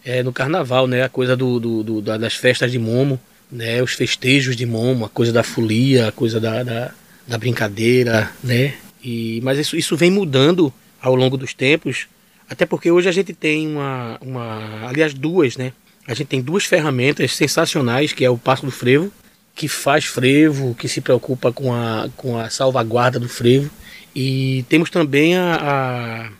[0.04, 1.02] é, no carnaval, né?
[1.02, 3.20] A coisa do, do, do, das festas de Momo,
[3.50, 3.82] né?
[3.82, 6.92] Os festejos de Momo, a coisa da folia, a coisa da, da,
[7.26, 8.74] da brincadeira, né?
[9.02, 12.06] E, mas isso, isso vem mudando ao longo dos tempos,
[12.48, 15.72] até porque hoje a gente tem uma, uma, aliás duas, né?
[16.06, 19.12] A gente tem duas ferramentas sensacionais, que é o Passo do Frevo,
[19.54, 23.70] que faz frevo, que se preocupa com a, com a salvaguarda do frevo.
[24.14, 26.30] E temos também a, a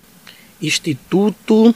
[0.60, 1.74] Instituto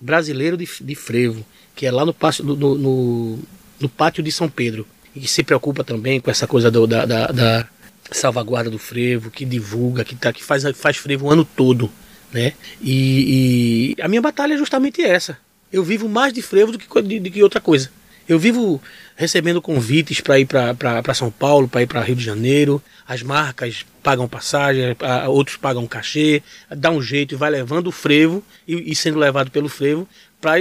[0.00, 1.44] Brasileiro de, de Frevo,
[1.74, 3.38] que é lá no, no, no,
[3.80, 7.04] no, pátio de São Pedro, e que se preocupa também com essa coisa do, da,
[7.04, 7.68] da, da,
[8.10, 11.90] salvaguarda do frevo, que divulga, que, tá, que faz, faz frevo o ano todo.
[12.32, 12.52] Né?
[12.80, 15.38] E, e a minha batalha é justamente essa.
[15.72, 17.90] Eu vivo mais de frevo do que, de, de que outra coisa.
[18.28, 18.82] Eu vivo
[19.14, 22.82] recebendo convites para ir para São Paulo, para ir para Rio de Janeiro.
[23.06, 24.96] As marcas pagam passagem,
[25.28, 29.50] outros pagam cachê, dá um jeito e vai levando o frevo e, e sendo levado
[29.50, 30.08] pelo frevo
[30.40, 30.56] para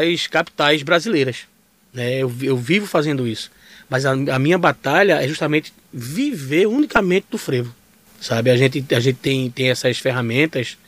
[0.00, 1.44] as capitais brasileiras.
[1.92, 2.18] Né?
[2.18, 3.50] Eu, eu, vivo fazendo isso.
[3.88, 7.74] Mas a, a, minha batalha é justamente viver unicamente do frevo.
[8.20, 8.50] Sabe?
[8.50, 10.78] A gente, a gente tem, tem essas ferramentas,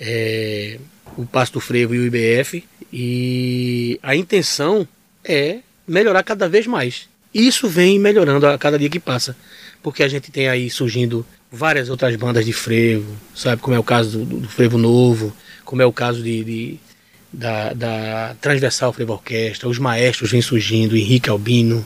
[0.00, 0.78] é,
[1.16, 4.86] o Passo do Frevo e o IBF, e a intenção
[5.24, 7.08] é melhorar cada vez mais.
[7.32, 9.36] Isso vem melhorando a cada dia que passa,
[9.82, 13.60] porque a gente tem aí surgindo várias outras bandas de frevo, sabe?
[13.60, 15.34] Como é o caso do, do Frevo Novo,
[15.64, 16.80] como é o caso de, de
[17.32, 21.84] da, da, Transversal Frevo Orquestra, os maestros vêm surgindo, Henrique Albino,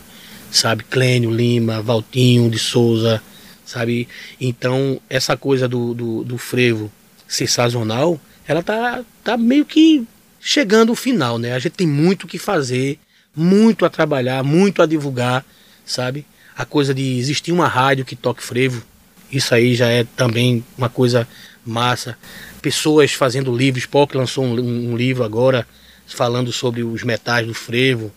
[0.51, 0.85] sabe?
[0.85, 3.23] Clênio Lima, Valtinho de Souza,
[3.65, 4.09] sabe?
[4.41, 6.91] Então, essa coisa do, do, do frevo
[7.27, 10.07] ser sazonal, ela tá, tá meio que
[10.41, 11.53] chegando ao final, né?
[11.53, 12.99] A gente tem muito o que fazer
[13.39, 15.45] muito a trabalhar, muito a divulgar,
[15.87, 16.27] sabe?
[16.57, 18.83] A coisa de existir uma rádio que toque frevo,
[19.31, 21.29] isso aí já é também uma coisa
[21.65, 22.17] massa.
[22.61, 25.67] Pessoas fazendo livros, Spock lançou um, um livro agora
[26.07, 28.11] falando sobre os metais do frevo,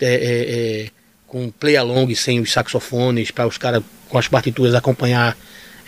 [0.00, 0.90] é, é, é,
[1.26, 5.36] com play along sem os saxofones, para os caras com as partituras acompanhar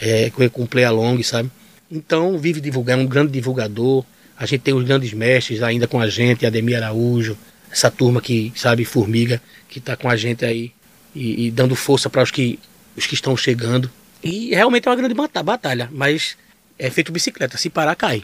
[0.01, 1.51] é, com play along, sabe?
[1.91, 4.05] Então vive divulgando, um grande divulgador.
[4.37, 7.37] A gente tem os grandes mestres ainda com a gente, Ademir Araújo,
[7.73, 10.73] essa turma que, sabe, formiga, que está com a gente aí
[11.15, 12.59] e, e dando força para os que,
[12.94, 13.90] os que estão chegando.
[14.23, 16.36] E realmente é uma grande batalha, mas
[16.78, 18.23] é feito bicicleta, se parar, cai.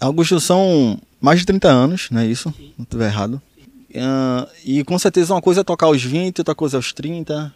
[0.00, 2.52] Augusto, são mais de 30 anos, não é isso?
[2.56, 2.72] Sim.
[2.78, 3.40] Não estiver errado.
[3.90, 7.54] Uh, e com certeza uma coisa é tocar aos 20, outra coisa é aos 30.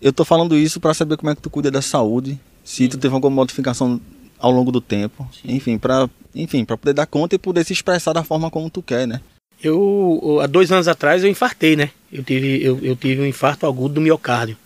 [0.00, 2.88] Eu tô falando isso para saber como é que tu cuida da saúde, se Sim.
[2.88, 4.00] tu teve alguma modificação
[4.38, 5.54] ao longo do tempo, Sim.
[5.54, 8.82] enfim, para enfim, para poder dar conta e poder se expressar da forma como tu
[8.82, 9.20] quer, né?
[9.64, 11.90] Eu, há dois anos atrás, eu infartei, né?
[12.12, 14.58] Eu tive, eu, eu tive um infarto agudo do miocárdio.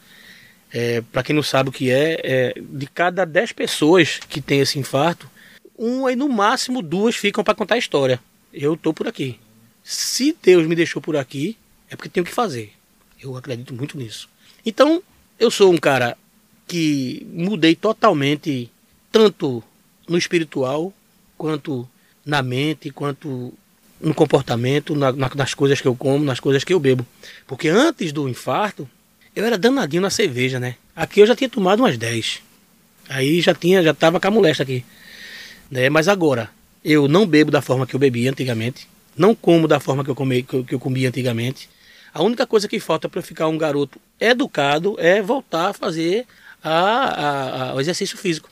[0.73, 4.59] É, para quem não sabe o que é, é, de cada dez pessoas que tem
[4.59, 5.31] esse infarto,
[5.77, 8.19] uma e no máximo duas ficam para contar a história.
[8.53, 9.39] Eu tô por aqui.
[9.85, 11.57] Se Deus me deixou por aqui,
[11.89, 12.73] é porque tenho que fazer.
[13.23, 14.29] Eu acredito muito nisso.
[14.67, 15.01] Então,
[15.39, 16.19] eu sou um cara
[16.67, 18.69] que mudei totalmente,
[19.13, 19.63] tanto
[20.09, 20.93] no espiritual,
[21.37, 21.89] quanto
[22.27, 23.55] na mente, quanto
[24.01, 27.07] no comportamento, na, nas coisas que eu como, nas coisas que eu bebo.
[27.47, 28.89] Porque antes do infarto,
[29.35, 30.77] eu era danadinho na cerveja, né?
[30.95, 32.43] Aqui eu já tinha tomado umas 10.
[33.09, 34.85] Aí já tinha, já tava com a molesta aqui.
[35.71, 35.89] Né?
[35.89, 36.51] Mas agora,
[36.85, 38.89] eu não bebo da forma que eu bebia antigamente.
[39.17, 41.69] Não como da forma que eu, comi, que eu, que eu comia antigamente.
[42.13, 46.27] A única coisa que falta para ficar um garoto educado é voltar a fazer
[46.63, 48.49] a, a, a, o exercício físico.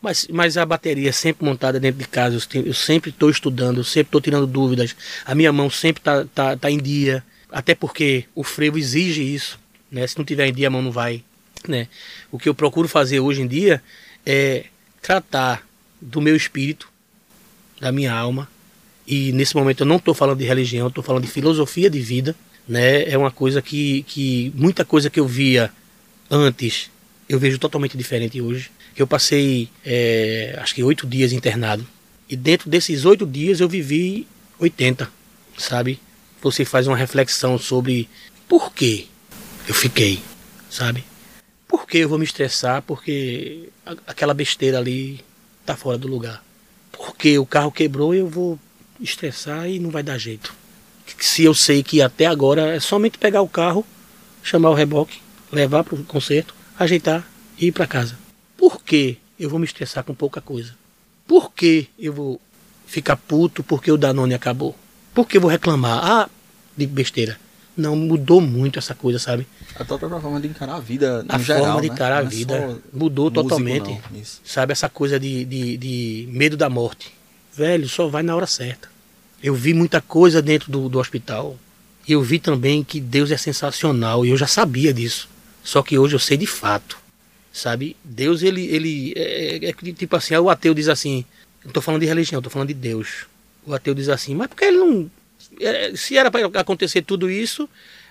[0.00, 4.08] Mas, mas a bateria sempre montada dentro de casa, eu sempre estou estudando, eu sempre
[4.08, 4.94] estou tirando dúvidas,
[5.24, 9.58] a minha mão sempre está tá, tá em dia, até porque o frevo exige isso,
[9.90, 10.06] né?
[10.06, 11.24] Se não tiver em dia, a mão não vai,
[11.66, 11.88] né?
[12.30, 13.82] O que eu procuro fazer hoje em dia
[14.24, 14.66] é
[15.00, 15.66] tratar
[16.00, 16.88] do meu espírito,
[17.80, 18.48] da minha alma,
[19.06, 22.36] e nesse momento eu não estou falando de religião, estou falando de filosofia de vida,
[22.68, 23.08] né?
[23.08, 25.72] É uma coisa que, que muita coisa que eu via
[26.30, 26.90] antes
[27.28, 28.70] eu vejo totalmente diferente hoje.
[28.96, 31.86] Eu passei, é, acho que oito dias internado.
[32.28, 34.26] E dentro desses oito dias eu vivi
[34.58, 35.10] 80,
[35.56, 36.00] sabe?
[36.42, 38.08] Você faz uma reflexão sobre
[38.48, 39.08] por que
[39.68, 40.22] eu fiquei,
[40.70, 41.04] sabe?
[41.68, 42.82] Por que eu vou me estressar?
[42.82, 43.68] Porque
[44.06, 45.20] aquela besteira ali
[45.64, 46.42] tá fora do lugar.
[46.90, 48.58] Porque o carro quebrou e eu vou
[49.00, 50.54] estressar e não vai dar jeito.
[51.18, 53.84] Se eu sei que até agora é somente pegar o carro,
[54.42, 55.20] chamar o reboque,
[55.52, 57.28] levar para o conserto, ajeitar
[57.58, 58.25] e ir para casa.
[58.56, 60.74] Por que eu vou me estressar com pouca coisa?
[61.26, 62.40] Por que eu vou
[62.86, 64.74] ficar puto porque o Danone acabou?
[65.14, 66.00] Por que eu vou reclamar?
[66.04, 66.28] Ah,
[66.76, 67.38] de besteira.
[67.76, 69.46] Não, mudou muito essa coisa, sabe?
[69.78, 71.94] A tua própria forma de encarar a vida, A no geral, forma de né?
[71.94, 73.90] encarar a Não é vida só mudou músico, totalmente.
[73.90, 74.22] não.
[74.44, 77.12] Sabe, essa coisa de, de, de medo da morte.
[77.54, 78.88] Velho, só vai na hora certa.
[79.42, 81.56] Eu vi muita coisa dentro do, do hospital.
[82.08, 84.24] E eu vi também que Deus é sensacional.
[84.24, 85.28] E eu já sabia disso.
[85.62, 86.96] Só que hoje eu sei de fato.
[87.56, 87.96] Sabe?
[88.04, 88.66] Deus, ele.
[88.66, 91.24] ele é, é- é tipo assim, aí o ateu diz assim.
[91.64, 93.24] Não tô falando de religião, eu tô falando de Deus.
[93.66, 95.10] O ateu diz assim, mas por que ele não.
[95.60, 97.66] é, Se era para acontecer tudo isso,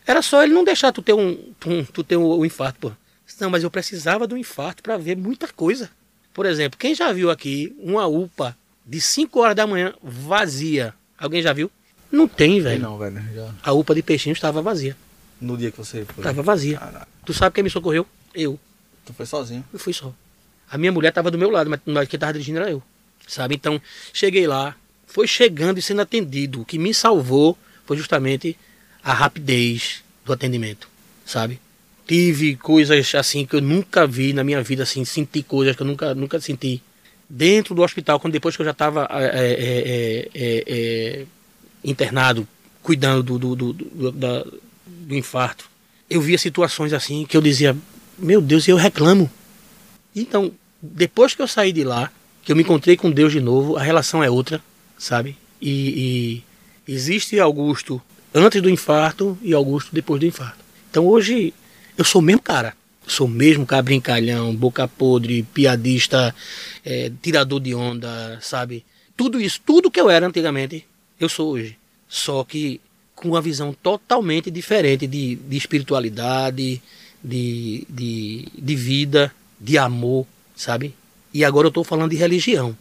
[0.05, 2.91] era só ele não deixar tu ter um, tu, tu ter um, um infarto, pô.
[3.39, 5.89] Não, mas eu precisava do infarto para ver muita coisa.
[6.33, 10.93] Por exemplo, quem já viu aqui uma UPA de 5 horas da manhã vazia?
[11.17, 11.69] Alguém já viu?
[12.11, 12.81] Não tem, velho.
[12.81, 13.21] não, velho.
[13.33, 13.51] Já...
[13.63, 14.97] A UPA de peixinho estava vazia.
[15.39, 16.21] No dia que você foi.
[16.23, 16.77] Estava vazia.
[16.77, 18.05] Caraca, Tu sabe quem me socorreu?
[18.33, 18.59] Eu.
[19.05, 19.63] Tu foi sozinho.
[19.71, 20.13] Eu fui só.
[20.69, 22.81] A minha mulher estava do meu lado, mas, quem estava dirigindo era eu.
[23.27, 23.55] Sabe?
[23.55, 23.81] Então,
[24.13, 24.75] cheguei lá,
[25.07, 26.61] foi chegando e sendo atendido.
[26.61, 28.57] O que me salvou foi justamente
[29.03, 30.87] a rapidez do atendimento.
[31.25, 31.59] Sabe?
[32.07, 35.87] Tive coisas assim que eu nunca vi na minha vida, assim, senti coisas que eu
[35.87, 36.81] nunca, nunca senti.
[37.27, 39.07] Dentro do hospital, quando depois que eu já estava
[41.83, 42.47] internado,
[42.81, 44.45] cuidando do, do, do, do, da-
[44.85, 45.69] do infarto,
[46.09, 47.75] eu via situações assim que eu dizia,
[48.17, 49.29] meu Deus, eu reclamo.
[50.15, 50.51] Então,
[50.81, 52.11] depois que eu saí de lá,
[52.43, 54.61] que eu me encontrei com Deus de novo, a relação é outra,
[54.97, 55.37] sabe?
[55.61, 56.43] E,
[56.87, 58.01] e existe Augusto
[58.33, 60.63] antes do infarto e Augusto depois do infarto.
[60.89, 61.53] Então hoje
[61.97, 62.75] eu sou o mesmo cara.
[63.07, 66.33] Sou o mesmo cara brincalhão, boca podre, piadista,
[66.83, 68.83] eh, tirador de onda, sabe?
[69.15, 70.85] Tudo isso, tudo que eu era antigamente,
[71.19, 71.77] eu sou hoje.
[72.09, 72.81] Só que
[73.13, 76.81] com uma visão totalmente diferente de, de espiritualidade,
[77.25, 80.93] de, de, de vida, de amor, sabe?
[81.33, 82.77] E agora eu estou falando de religião.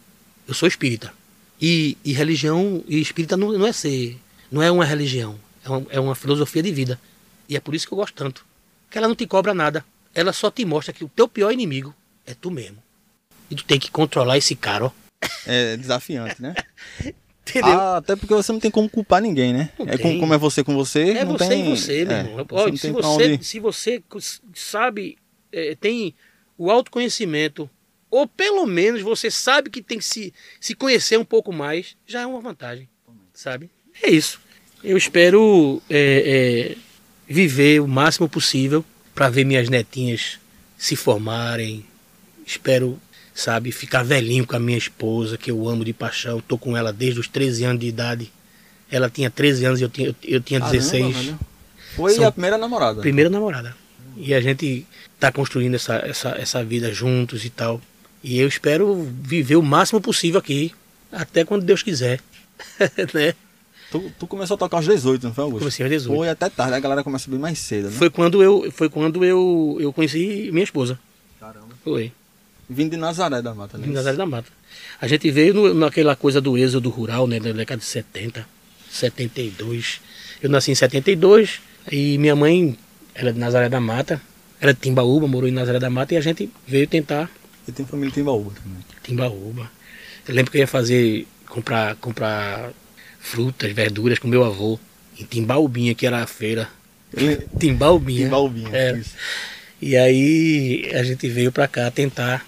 [0.46, 1.12] Eu sou espírita.
[1.60, 4.18] E, e religião e espírita não, não é ser,
[4.52, 7.00] não é uma religião, é uma, é uma filosofia de vida.
[7.48, 8.44] E é por isso que eu gosto tanto.
[8.90, 9.84] Que ela não te cobra nada.
[10.14, 11.94] Ela só te mostra que o teu pior inimigo
[12.26, 12.78] é tu mesmo.
[13.50, 14.90] E tu tem que controlar esse cara, ó.
[15.46, 16.54] É desafiante, né?
[17.46, 17.78] Entendeu?
[17.78, 19.70] Ah, até porque você não tem como culpar ninguém, né?
[19.78, 20.18] Não é tem.
[20.18, 21.66] como, é você com você, É não você tem...
[21.66, 22.46] e você, meu é, irmão.
[22.48, 23.44] você Olha, se, você, onde...
[23.44, 24.02] se você
[24.54, 25.18] sabe,
[25.52, 26.14] é, tem
[26.56, 27.68] o autoconhecimento,
[28.10, 32.22] ou pelo menos você sabe que tem que se, se conhecer um pouco mais, já
[32.22, 32.88] é uma vantagem,
[33.32, 33.68] sabe?
[34.02, 34.40] É isso.
[34.82, 36.76] Eu espero é, é,
[37.26, 38.84] viver o máximo possível
[39.14, 40.38] para ver minhas netinhas
[40.76, 41.84] se formarem.
[42.46, 43.00] Espero,
[43.34, 46.40] sabe, ficar velhinho com a minha esposa, que eu amo de paixão.
[46.40, 48.32] Tô com ela desde os 13 anos de idade.
[48.90, 51.16] Ela tinha 13 anos e eu tinha, eu tinha Caramba, 16.
[51.16, 51.38] velho.
[51.96, 53.00] Foi São- a primeira namorada.
[53.00, 53.76] Primeira namorada.
[54.16, 54.86] E a gente
[55.18, 57.80] tá construindo essa, essa, essa vida juntos e tal.
[58.22, 60.72] E eu espero viver o máximo possível aqui,
[61.10, 62.20] até quando Deus quiser.
[63.12, 63.34] né?
[63.90, 65.60] Tu, tu começou a tocar aos 18, não foi, Augusto?
[65.60, 66.16] Comecei aos 18.
[66.16, 67.96] Foi até tarde, a galera começa bem mais cedo, né?
[67.96, 70.98] Foi quando eu, foi quando eu, eu conheci minha esposa.
[71.38, 71.68] Caramba.
[71.82, 72.12] Foi.
[72.68, 73.86] Vindo de Nazaré da Mata, né?
[73.86, 74.50] Em Nazaré da Mata.
[75.00, 78.46] A gente veio no- naquela coisa do êxodo rural, né, na década de 70,
[78.90, 80.00] 72.
[80.42, 81.60] Eu nasci em 72
[81.90, 82.76] e minha mãe
[83.14, 84.20] era de Nazaré da Mata,
[84.60, 87.30] era de Timbaúba, morou em Nazaré da Mata e a gente veio tentar
[87.68, 88.78] E tem família em Timbaúba também.
[89.02, 89.70] Timbaúba.
[90.26, 92.70] Eu lembro que eu ia fazer, comprar, comprar
[93.20, 94.78] frutas, verduras com meu avô
[95.18, 96.68] em Timbaúbinha, que era a feira.
[97.14, 97.36] Ele...
[97.58, 98.24] Timbaúbinha.
[98.24, 98.96] Timbaúbinha, É.
[98.98, 99.14] isso.
[99.82, 102.44] E aí a gente veio pra cá tentar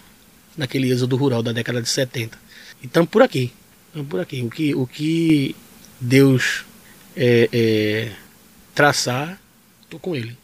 [0.57, 2.39] naquele êxodo rural da década de 70.
[2.83, 3.53] E estamos por aqui.
[3.89, 4.43] Estamos por aqui.
[4.43, 5.57] O que, o que
[6.01, 6.65] Deus
[7.17, 8.13] é, é,
[8.75, 9.41] traçar,
[9.89, 10.37] tô com ele.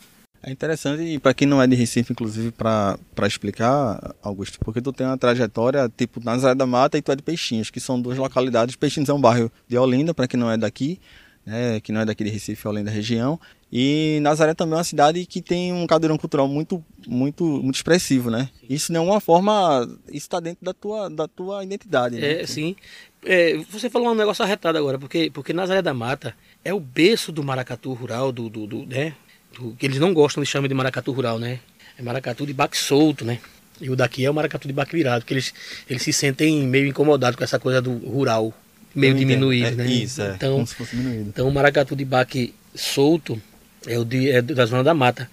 [0.45, 2.99] É interessante, e para quem não é de Recife, inclusive, para
[3.29, 7.23] explicar, Augusto, porque tu tem uma trajetória tipo Nazaré da Mata e tu é de
[7.23, 8.75] Peixinhos, que são duas localidades.
[8.75, 10.99] Peixinhos é um bairro de Olinda, para quem não é daqui,
[11.45, 13.39] né, que não é daqui de Recife, Olinda região.
[13.73, 18.31] E Nazaré também é uma cidade que tem um cadeirão cultural muito, muito, muito expressivo,
[18.31, 18.51] né?
[18.69, 22.17] Isso de alguma forma, está dentro da tua, da tua identidade.
[22.17, 22.43] Né?
[22.43, 22.77] É, sim.
[23.25, 27.33] É, você falou um negócio arretado agora, porque, porque Nazaré da Mata é o berço
[27.33, 29.15] do maracatu rural, do, do, do né?
[29.55, 31.61] Do, que eles não gostam de chamar de maracatu rural, né?
[31.97, 33.39] É maracatu de baque solto, né?
[33.81, 35.55] E o daqui é o maracatu de baque virado, porque eles,
[35.89, 38.53] eles se sentem meio incomodados com essa coisa do rural,
[38.95, 39.87] meio diminuído, é, né?
[39.87, 41.29] Isso, é, então, como se fosse diminuído.
[41.29, 43.41] Então o maracatu de baque solto
[43.87, 45.29] é o de, é da Zona da Mata.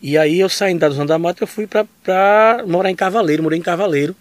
[0.00, 3.58] E aí eu saindo da Zona da Mata, eu fui para morar em Cavaleiro, morei
[3.58, 4.14] em Cavaleiro.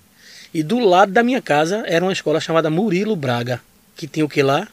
[0.53, 3.61] E do lado da minha casa era uma escola chamada Murilo Braga,
[3.95, 4.67] que tinha o que lá?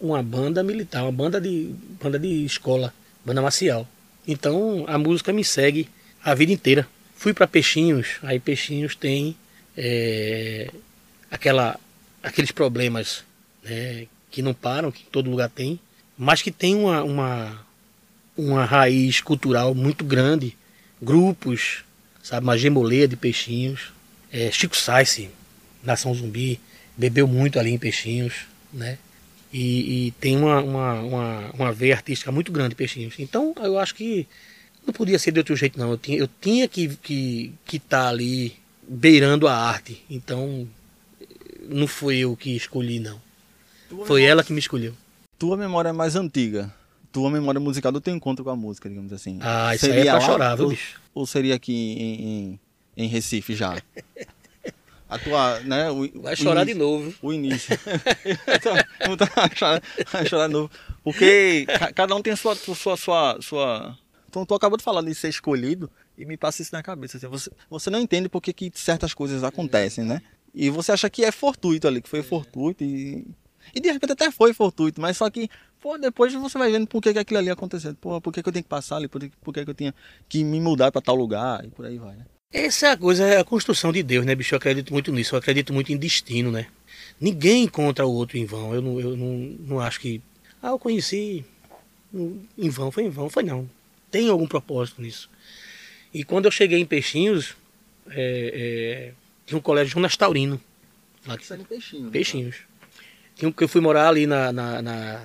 [0.00, 2.94] Uma banda militar, uma banda de, banda de escola,
[3.24, 3.86] banda marcial.
[4.26, 5.88] Então a música me segue
[6.24, 6.86] a vida inteira.
[7.16, 9.36] Fui para Peixinhos, aí Peixinhos tem
[9.76, 10.70] é,
[11.30, 11.78] aquela,
[12.22, 13.25] aqueles problemas
[13.68, 15.78] né, que não param, que todo lugar tem,
[16.16, 17.66] mas que tem uma, uma,
[18.36, 20.56] uma raiz cultural muito grande,
[21.02, 21.84] grupos,
[22.22, 23.92] sabe, uma gemoleia de peixinhos.
[24.32, 25.28] É, Chico Sainz,
[25.82, 26.60] Nação Zumbi,
[26.96, 28.98] bebeu muito ali em Peixinhos, né?
[29.52, 33.14] E, e tem uma, uma, uma, uma, veia artística muito grande Peixinhos.
[33.18, 34.26] Então eu acho que
[34.84, 35.90] não podia ser de outro jeito não.
[35.90, 38.56] Eu tinha, eu tinha que estar que, que tá ali
[38.86, 40.02] beirando a arte.
[40.10, 40.68] Então
[41.68, 43.20] não foi eu que escolhi não.
[43.88, 44.94] Tua foi memória, ela que me escolheu.
[45.38, 46.72] Tua memória é mais antiga
[47.16, 49.38] tua memória musical do teu encontro com a música, digamos assim.
[49.40, 51.00] Ah, isso seria aí é pra chorar, viu, bicho?
[51.14, 52.60] Ou seria aqui em, em,
[52.94, 53.80] em Recife já?
[55.08, 55.88] A tua, né?
[55.90, 57.14] O, Vai chorar início, de novo.
[57.22, 57.78] O início.
[58.44, 59.82] Vai chorar,
[60.28, 60.70] chorar de novo.
[61.02, 61.64] Porque
[61.94, 63.98] cada um tem a sua, sua, sua, sua.
[64.28, 65.88] Então, tu acabou de falar de ser escolhido
[66.18, 67.18] e me passa isso na cabeça.
[67.18, 70.20] Assim, você, você não entende porque que certas coisas acontecem, né?
[70.52, 73.24] E você acha que é fortuito ali, que foi fortuito e.
[73.74, 75.50] E de repente até foi fortuito, mas só que
[75.86, 77.94] Pô, depois você vai vendo por que, que aquilo ali aconteceu.
[77.94, 79.06] Pô, por que, que eu tenho que passar ali?
[79.06, 79.94] Por que, por que, que eu tinha
[80.28, 81.64] que me mudar para tal lugar?
[81.64, 82.26] E por aí vai, né?
[82.52, 84.54] Essa é a coisa, é a construção de Deus, né, bicho?
[84.54, 85.34] Eu acredito muito nisso.
[85.34, 86.66] Eu acredito muito em destino, né?
[87.20, 88.74] Ninguém encontra o outro em vão.
[88.74, 90.20] Eu não, eu não, não acho que.
[90.60, 91.44] Ah, eu conheci
[92.58, 92.90] em vão.
[92.90, 93.28] Foi em vão.
[93.28, 93.70] Foi não.
[94.10, 95.30] Tem algum propósito nisso.
[96.12, 97.54] E quando eu cheguei em Peixinhos,
[98.10, 99.12] é, é,
[99.44, 100.60] tinha um colégio Jonas Taurino.
[101.26, 101.46] Lá que...
[101.64, 102.10] Peixinhos.
[102.10, 102.56] Peixinhos.
[102.56, 102.75] Tinha um,
[103.36, 105.22] que eu fui morar ali na, na, na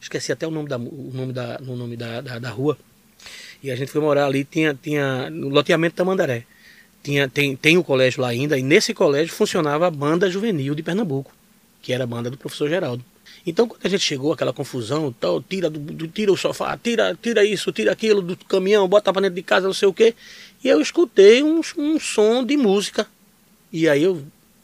[0.00, 2.78] esqueci até o nome da, o nome da, no nome da, da, da, rua.
[3.62, 6.44] E a gente foi morar ali, tinha, tinha no loteamento Tamandaré.
[7.02, 10.82] Tinha, tem, tem o colégio lá ainda, e nesse colégio funcionava a banda juvenil de
[10.82, 11.32] Pernambuco,
[11.82, 13.04] que era a banda do professor Geraldo.
[13.46, 17.16] Então, quando a gente chegou, aquela confusão, tal, tira, do, do, tira o sofá, tira,
[17.20, 20.14] tira isso, tira aquilo do caminhão, bota para dentro de casa, não sei o quê.
[20.62, 23.06] E eu escutei um, um som de música.
[23.70, 24.22] E aí eu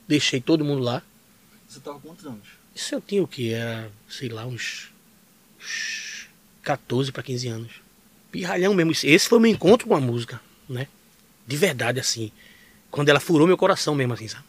[0.09, 1.02] deixei todo mundo lá.
[1.81, 2.47] Você estava quantos anos?
[2.74, 3.55] Isso eu tinha o que?
[3.55, 4.90] Era, sei lá, uns
[6.62, 7.73] 14 para 15 anos.
[8.31, 8.93] Pirralhão mesmo.
[8.93, 10.86] Esse foi o meu encontro com a música, né?
[11.47, 12.31] De verdade, assim.
[12.90, 14.44] Quando ela furou meu coração mesmo, assim, sabe?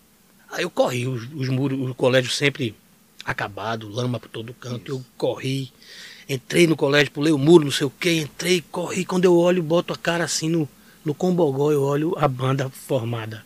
[0.52, 2.76] Aí eu corri, os, os muros, o colégio sempre
[3.24, 4.92] acabado, lama por todo canto.
[4.92, 5.00] Isso.
[5.00, 5.72] Eu corri,
[6.28, 9.06] entrei no colégio, pulei o muro, não sei o que, entrei, corri.
[9.06, 10.68] Quando eu olho, boto a cara assim no,
[11.06, 13.46] no combogó, eu olho a banda formada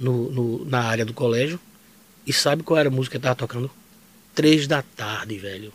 [0.00, 1.60] no, no, na área do colégio.
[2.26, 3.70] E sabe qual era a música que tava tocando?
[4.34, 5.72] Três da tarde, velho.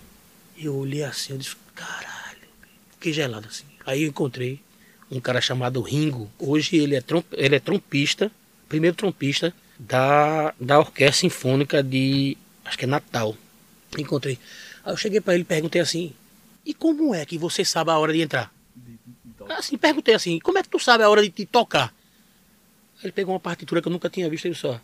[0.58, 2.48] Eu olhei assim, eu disse, caralho,
[2.92, 3.66] fiquei gelado assim.
[3.86, 4.60] Aí eu encontrei
[5.12, 6.30] um cara chamado Ringo.
[6.40, 8.32] Hoje ele é, tromp, ele é trompista,
[8.68, 13.36] primeiro trompista da, da Orquestra Sinfônica de, acho que é Natal.
[13.98, 14.40] Encontrei.
[14.84, 16.14] Aí eu cheguei para ele e perguntei assim,
[16.66, 18.54] e como é que você sabe a hora de entrar?
[19.50, 21.94] Assim, perguntei assim, como é que tu sabe a hora de te tocar?
[23.02, 24.82] Ele pegou uma partitura que eu nunca tinha visto, ele só.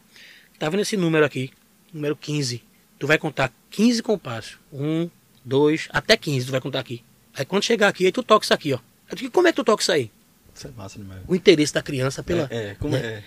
[0.59, 1.51] Tá vendo esse número aqui?
[1.93, 2.63] Número 15.
[2.99, 4.57] Tu vai contar 15 compassos.
[4.71, 5.09] Um,
[5.43, 7.03] dois, até 15 tu vai contar aqui.
[7.33, 8.79] Aí quando chegar aqui, aí tu toca isso aqui, ó.
[9.09, 10.11] Eu digo, como é que tu toca isso aí?
[10.53, 11.21] Isso é massa demais.
[11.27, 12.47] O interesse da criança pela.
[12.49, 12.99] É, é como né?
[12.99, 13.23] é.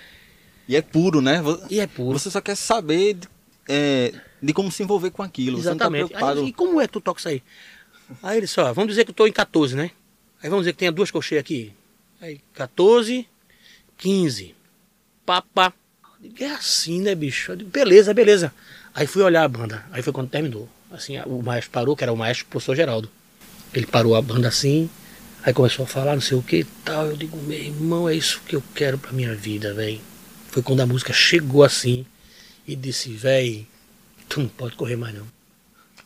[0.68, 1.42] E é puro, né?
[1.70, 2.18] E é puro.
[2.18, 3.28] Você só quer saber de,
[3.68, 4.12] é,
[4.42, 5.58] de como se envolver com aquilo.
[5.58, 6.08] Exatamente.
[6.08, 7.42] Você não tá aí, e como é que tu toca isso aí?
[8.22, 9.90] Aí ele só, vamos dizer que eu tô em 14, né?
[10.42, 11.72] Aí vamos dizer que tenha duas cocheias aqui.
[12.20, 13.28] Aí 14,
[13.98, 14.54] 15.
[16.22, 16.44] Papa.
[16.44, 17.56] É assim, né, bicho?
[17.56, 18.52] Digo, beleza, beleza.
[18.94, 19.84] Aí fui olhar a banda.
[19.90, 20.68] Aí foi quando terminou.
[20.90, 23.10] Assim, o maestro parou, que era o maestro o professor Geraldo.
[23.74, 24.88] Ele parou a banda assim,
[25.42, 27.06] aí começou a falar não sei o que tal.
[27.06, 30.00] Eu digo, meu irmão, é isso que eu quero pra minha vida, velho.
[30.48, 32.06] Foi quando a música chegou assim
[32.66, 33.66] e disse, velho,
[34.28, 35.26] tu não pode correr mais não.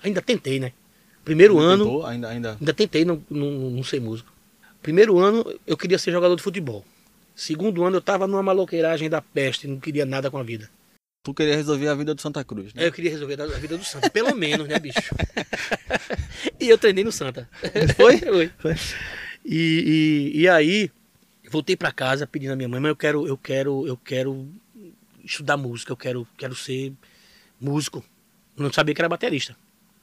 [0.02, 0.72] Ainda tentei, né?
[1.24, 1.84] Primeiro ainda ano.
[1.84, 2.06] Tentou?
[2.06, 2.56] Ainda, ainda...
[2.58, 4.32] ainda tentei, não, não, não sei músico.
[4.82, 6.84] Primeiro ano eu queria ser jogador de futebol.
[7.40, 10.68] Segundo ano eu tava numa maloqueiragem da peste, não queria nada com a vida.
[11.24, 12.86] Tu queria resolver a vida do Santa Cruz, né?
[12.86, 14.98] Eu queria resolver a vida do Santa, pelo menos, né, bicho?
[16.60, 17.48] e eu treinei no Santa.
[17.96, 18.18] Foi?
[18.20, 18.52] Foi.
[18.58, 18.74] Foi.
[19.42, 20.90] E, e, e aí,
[21.50, 24.46] voltei para casa pedindo à minha mãe, mas eu quero, eu quero, eu quero
[25.24, 26.92] estudar música, eu quero, quero ser
[27.58, 28.04] músico.
[28.54, 29.56] Eu não sabia que era baterista.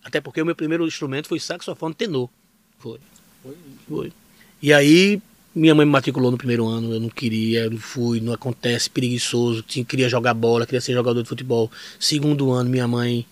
[0.03, 2.31] Até porque o meu primeiro instrumento foi saxofone tenor.
[2.79, 2.99] Foi.
[3.43, 3.57] Foi.
[3.87, 4.13] Foi.
[4.59, 5.21] E aí,
[5.57, 8.89] minha mãe me matriculou no primeiro ano, eu não queria, eu não fui, não acontece,
[8.89, 11.71] preguiçoso, tinha, queria jogar bola, queria ser jogador de futebol.
[11.99, 13.25] Segundo ano, minha mãe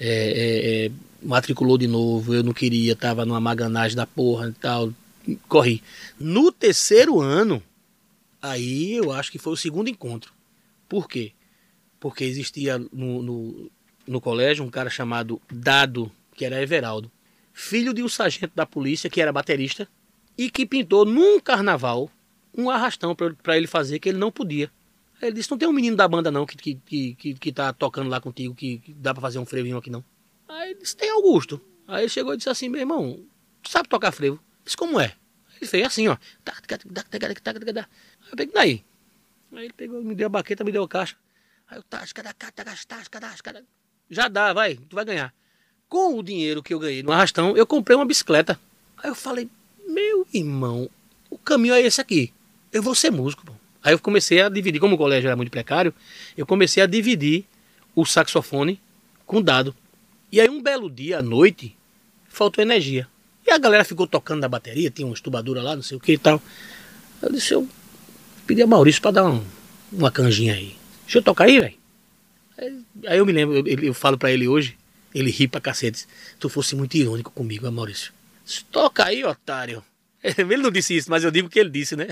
[0.00, 0.90] é, é, é,
[1.22, 4.92] matriculou de novo, eu não queria, tava numa maganagem da porra e tal,
[5.46, 5.82] corri.
[6.18, 7.62] No terceiro ano,
[8.40, 10.32] aí eu acho que foi o segundo encontro.
[10.88, 11.32] Por quê?
[12.00, 13.70] Porque existia no, no,
[14.06, 17.10] no colégio um cara chamado Dado, que era Everaldo,
[17.52, 19.86] filho de um sargento da polícia, que era baterista,
[20.38, 22.08] e que pintou num carnaval
[22.56, 24.70] um arrastão para ele fazer que ele não podia.
[25.20, 28.08] Ele disse: Não tem um menino da banda não que, que, que, que tá tocando
[28.08, 30.04] lá contigo que, que dá para fazer um frevinho aqui não.
[30.48, 31.60] Aí ele disse: Tem Augusto.
[31.86, 33.20] Aí ele chegou e disse assim: Meu irmão,
[33.62, 34.40] tu sabe tocar frevo?
[34.64, 35.14] Disse: Como é?
[35.60, 36.16] Ele fez assim, ó.
[38.22, 38.84] Aí eu peguei daí.
[39.52, 41.16] Aí ele pegou, me deu a baqueta, me deu a caixa.
[41.68, 43.64] Aí eu, tasca, tasca, tasca,
[44.10, 45.34] já dá, vai, tu vai ganhar.
[45.88, 48.58] Com o dinheiro que eu ganhei no arrastão, eu comprei uma bicicleta.
[48.96, 49.50] Aí eu falei,
[49.98, 50.88] meu irmão,
[51.28, 52.32] o caminho é esse aqui.
[52.72, 53.44] Eu vou ser músico.
[53.44, 53.52] Pô.
[53.82, 55.92] Aí eu comecei a dividir, como o colégio era muito precário,
[56.36, 57.44] eu comecei a dividir
[57.94, 58.80] o saxofone
[59.26, 59.74] com dado.
[60.30, 61.76] E aí um belo dia, à noite,
[62.28, 63.08] faltou energia.
[63.46, 66.12] E a galera ficou tocando na bateria, tinha uma estubadura lá, não sei o que
[66.12, 66.40] e tal.
[67.22, 67.66] Eu disse, eu
[68.46, 69.42] pedi a Maurício para dar um,
[69.90, 70.76] uma canjinha aí.
[71.04, 71.78] Deixa eu tocar aí, velho.
[73.06, 74.76] Aí eu me lembro, eu, eu falo para ele hoje,
[75.14, 76.06] ele ri pra cacete.
[76.38, 78.12] Tu fosse muito irônico comigo, Maurício.
[78.70, 79.82] Toca aí, otário.
[80.38, 82.08] Ele não disse isso, mas eu digo que ele disse, né?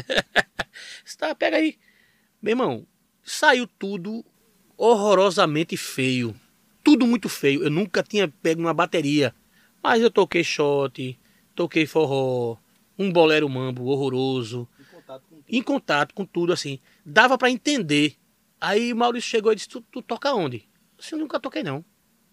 [1.18, 1.76] tá, pega aí.
[2.40, 2.86] Meu irmão,
[3.22, 4.24] saiu tudo
[4.76, 6.34] horrorosamente feio.
[6.84, 7.64] Tudo muito feio.
[7.64, 9.34] Eu nunca tinha pego uma bateria.
[9.82, 11.18] Mas eu toquei shot,
[11.54, 12.56] toquei forró,
[12.98, 14.68] um bolero mambo horroroso.
[14.78, 16.78] Em contato com tudo, em contato com tudo assim.
[17.04, 18.16] Dava para entender.
[18.60, 20.58] Aí Maurício chegou e disse: Tu, tu toca onde?
[20.58, 20.62] Eu
[20.98, 21.84] disse, eu nunca toquei, não.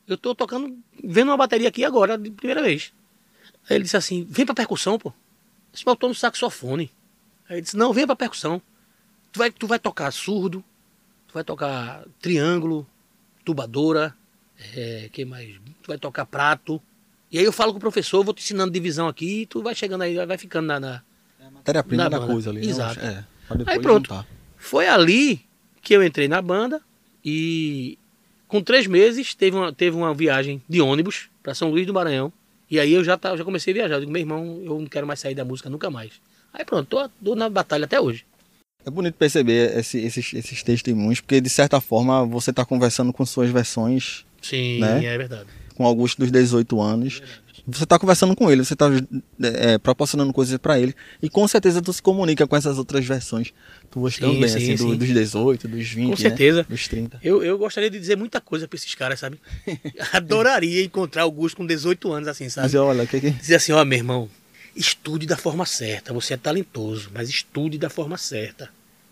[0.07, 2.93] Eu tô tocando, vendo uma bateria aqui agora, de primeira vez.
[3.69, 5.13] Aí ele disse assim: Vem pra percussão, pô.
[5.73, 6.91] Eu disse, eu tô no saxofone.
[7.49, 8.61] Aí ele disse: Não, vem pra percussão.
[9.31, 10.63] Tu vai, tu vai tocar surdo,
[11.27, 12.87] tu vai tocar triângulo,
[13.43, 14.15] tubadora,
[14.75, 15.55] é, que mais?
[15.81, 16.79] Tu vai tocar prato.
[17.31, 19.73] E aí eu falo com o professor, vou te ensinando divisão aqui, e tu vai
[19.73, 20.79] chegando aí, vai ficando na.
[20.79, 21.03] na
[21.39, 22.61] é matéria-prima da coisa ali.
[22.61, 22.67] Né?
[22.67, 22.99] Exato.
[22.99, 23.25] É,
[23.65, 24.07] aí pronto.
[24.07, 24.27] Juntar.
[24.55, 25.43] Foi ali
[25.81, 26.79] que eu entrei na banda
[27.25, 27.97] e
[28.47, 32.31] com três meses teve uma, teve uma viagem de ônibus para São Luís do Maranhão.
[32.73, 33.95] E aí eu já, tá, já comecei a viajar.
[33.97, 36.13] Eu digo, meu irmão, eu não quero mais sair da música nunca mais.
[36.51, 38.25] Aí pronto, tô, tô na batalha até hoje.
[38.83, 43.23] É bonito perceber esse, esses, esses testemunhos, porque de certa forma você está conversando com
[43.27, 44.25] suas versões.
[44.41, 45.05] Sim, né?
[45.05, 45.45] é verdade.
[45.75, 47.21] Com Augusto dos 18 anos.
[47.21, 48.89] É você está conversando com ele, você está
[49.41, 50.93] é, proporcionando coisas para ele.
[51.21, 53.53] E com certeza tu se comunica com essas outras versões
[53.89, 56.15] tuas sim, também, sim, assim, do, dos 18, dos 20, com né?
[56.17, 56.57] certeza.
[56.59, 56.65] Né?
[56.67, 57.19] dos 30.
[57.23, 59.39] Eu, eu gostaria de dizer muita coisa para esses caras, sabe?
[60.11, 62.67] Adoraria encontrar Augusto com 18 anos, assim, sabe?
[62.67, 63.31] Dizer, olha, que que...
[63.31, 64.29] Dizer assim, ó, meu irmão,
[64.75, 66.11] estude da forma certa.
[66.11, 68.69] Você é talentoso, mas estude da forma certa.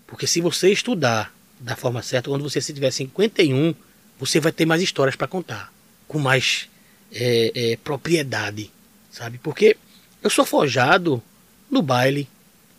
[0.08, 3.74] Porque se você estudar da forma certa, quando você se tiver 51,
[4.20, 5.72] você vai ter mais histórias para contar.
[6.08, 6.68] Com mais
[7.12, 8.72] é, é, propriedade,
[9.12, 9.38] sabe?
[9.38, 9.78] Porque
[10.24, 11.22] eu sou forjado
[11.70, 12.28] no baile,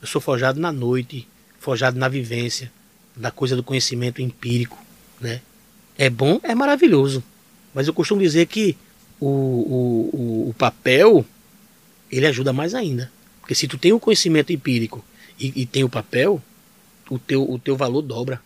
[0.01, 1.27] eu sou forjado na noite,
[1.59, 2.73] forjado na vivência,
[3.17, 4.79] da coisa do conhecimento empírico,
[5.21, 5.41] né?
[5.99, 7.23] É bom, é maravilhoso,
[7.75, 8.77] mas eu costumo dizer que
[9.21, 11.25] o, o, o papel
[12.11, 15.05] ele ajuda mais ainda, porque se tu tem o conhecimento empírico
[15.39, 16.43] e, e tem o papel,
[17.11, 18.41] o teu, o teu valor dobra.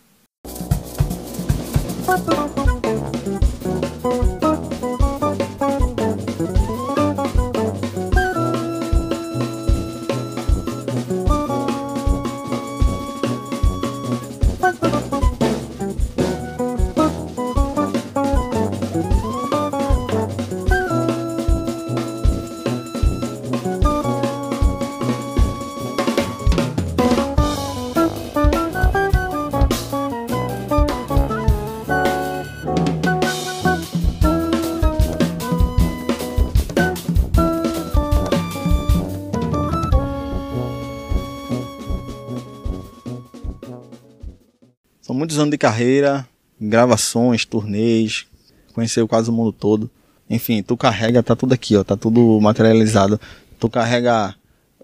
[45.27, 46.25] Muitos anos de carreira,
[46.59, 48.25] gravações, turnês,
[48.73, 49.91] conheceu quase o mundo todo.
[50.29, 53.19] Enfim, tu carrega, tá tudo aqui, ó, tá tudo materializado.
[53.59, 54.33] Tu carrega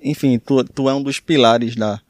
[0.03, 2.01] enfim, tu, tu é um dos pilares da,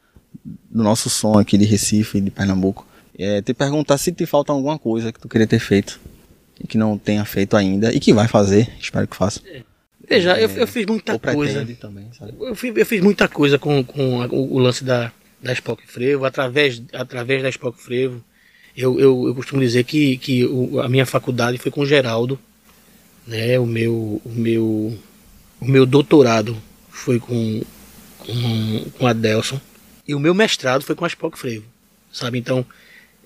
[0.43, 2.87] do nosso som aqui de Recife, de Pernambuco.
[3.15, 5.99] É, te perguntar se te falta alguma coisa que tu queria ter feito
[6.59, 9.39] e que não tenha feito ainda e que vai fazer, espero que faça.
[10.09, 11.63] Veja, eu, eu fiz muita coisa.
[11.79, 12.09] também?
[12.39, 15.11] Eu fiz, eu fiz muita coisa com, com o lance da,
[15.43, 18.23] da Spock Frevo, através, através da Spock Frevo.
[18.75, 22.39] Eu, eu, eu costumo dizer que, que o- a minha faculdade foi com o Geraldo,
[23.27, 23.59] né?
[23.59, 24.97] O meu, o meu,
[25.59, 26.57] o meu doutorado
[26.89, 27.61] foi com,
[28.19, 29.59] com, com a Delson
[30.07, 31.65] e o meu mestrado foi com a Spock Frevo,
[32.11, 32.39] sabe?
[32.39, 32.65] Então,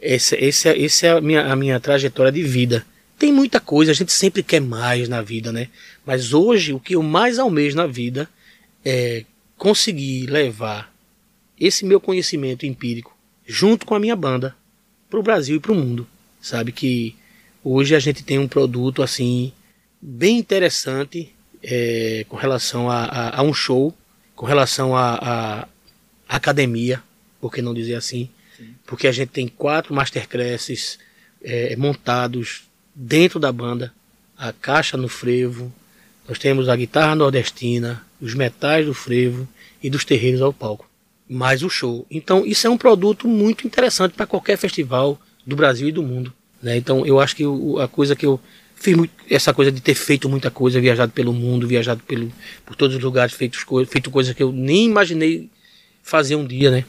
[0.02, 2.86] essa, essa, essa é a minha, a minha trajetória de vida.
[3.18, 5.70] Tem muita coisa, a gente sempre quer mais na vida, né?
[6.06, 8.30] Mas hoje o que eu mais almejo na vida
[8.86, 9.24] é
[9.58, 10.94] conseguir levar
[11.60, 13.16] esse meu conhecimento empírico
[13.46, 14.56] junto com a minha banda
[15.10, 16.06] para o Brasil e para o mundo.
[16.42, 17.16] Sabe que
[17.64, 19.52] hoje a gente tem um produto assim
[20.02, 23.94] bem interessante é, com relação a, a- a um show,
[24.36, 25.66] com relação a,
[26.30, 27.02] a academia,
[27.42, 28.30] por que não dizer assim?
[28.86, 31.00] Porque a gente tem quatro masterclasses
[31.42, 32.64] é, montados
[32.94, 33.94] dentro da banda,
[34.38, 35.74] a caixa no frevo,
[36.28, 39.48] nós temos a guitarra nordestina, os metais do frevo
[39.82, 40.87] e dos terreiros ao palco.
[41.30, 42.06] Mais o show.
[42.10, 46.34] Então, isso é um produto muito interessante para qualquer festival do Brasil e do mundo.
[46.62, 46.78] né?
[46.78, 47.44] Então, eu acho que
[47.82, 48.40] a coisa que eu
[48.76, 52.32] fiz muito, essa coisa de ter feito muita coisa, viajado pelo mundo, viajado pelo,
[52.66, 55.50] por todos os lugares, feito, feito coisas que eu nem imaginei
[56.04, 56.86] fazer um dia, né?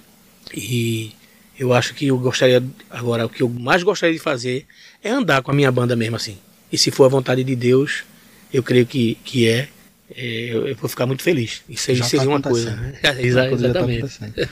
[0.55, 1.13] E
[1.59, 4.67] eu acho que eu gostaria, agora, o que eu mais gostaria de fazer
[5.03, 6.39] é andar com a minha banda mesmo assim.
[6.71, 8.05] E se for a vontade de Deus,
[8.53, 9.69] eu creio que, que é,
[10.17, 11.63] eu, eu vou ficar muito feliz.
[11.69, 12.75] Isso aí Já seria tá uma coisa.
[12.75, 12.95] Né?
[13.21, 13.99] Exa- tá Exatamente.
[13.99, 14.49] acontecendo.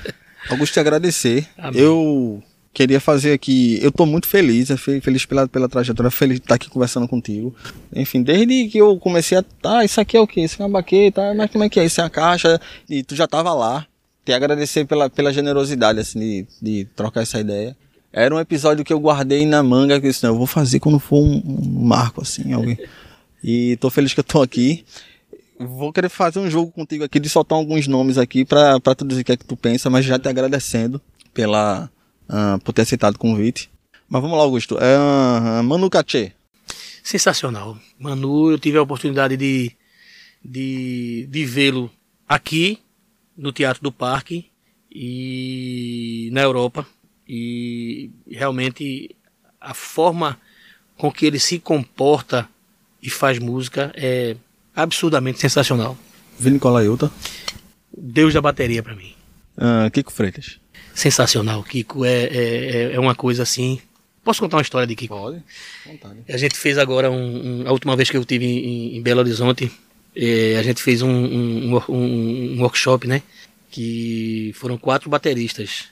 [0.50, 1.46] Augusto, te agradecer.
[1.58, 1.80] Amém.
[1.80, 2.42] Eu
[2.72, 3.78] queria fazer aqui.
[3.82, 4.68] Eu tô muito feliz,
[5.02, 7.54] feliz pela, pela trajetória, feliz de estar aqui conversando contigo.
[7.94, 9.42] Enfim, desde que eu comecei a.
[9.42, 10.42] Tá, isso aqui é o quê?
[10.42, 11.84] Isso aqui é uma baqueta, mas como é que é?
[11.86, 12.60] Isso é a caixa.
[12.88, 13.86] E tu já tava lá.
[14.24, 17.76] Te agradecer pela, pela generosidade, assim, de, de trocar essa ideia.
[18.12, 20.80] Era um episódio que eu guardei na manga, que eu disse, não, eu vou fazer
[20.80, 22.76] quando for um, um marco, assim, alguém.
[23.44, 24.84] E tô feliz que eu tô aqui.
[25.58, 29.22] Vou querer fazer um jogo contigo aqui de soltar alguns nomes aqui pra tu dizer
[29.22, 31.00] o que é que tu pensa, mas já te agradecendo
[31.32, 31.90] pela,
[32.28, 33.70] ah, por ter aceitado o convite.
[34.08, 34.76] Mas vamos lá, Augusto.
[34.78, 36.32] Ah, Manu Katché.
[37.02, 37.78] Sensacional.
[37.98, 39.72] Manu, eu tive a oportunidade de,
[40.44, 41.90] de, de vê-lo
[42.28, 42.80] aqui
[43.36, 44.50] no Teatro do Parque
[44.92, 46.86] e na Europa.
[47.28, 49.16] E realmente
[49.60, 50.38] a forma
[50.96, 52.48] com que ele se comporta
[53.02, 54.36] e faz música é
[54.76, 55.96] absurdamente sensacional.
[56.38, 57.10] Vini Colaiuta.
[57.96, 59.14] Deus da bateria para mim.
[59.56, 60.60] Ah, Kiko Freitas.
[60.94, 61.62] Sensacional.
[61.64, 63.80] Kiko é, é, é- é uma coisa assim.
[64.22, 65.14] Posso contar uma história de Kiko?
[65.16, 65.42] Pode.
[65.86, 66.18] Vontade.
[66.28, 69.20] A gente fez agora um, um- a última vez que eu tive em, em Belo
[69.20, 69.70] Horizonte,
[70.14, 71.90] eh, a gente fez um, um- wor-
[72.60, 73.22] workshop, né?
[73.70, 75.86] Que foram quatro bateristas.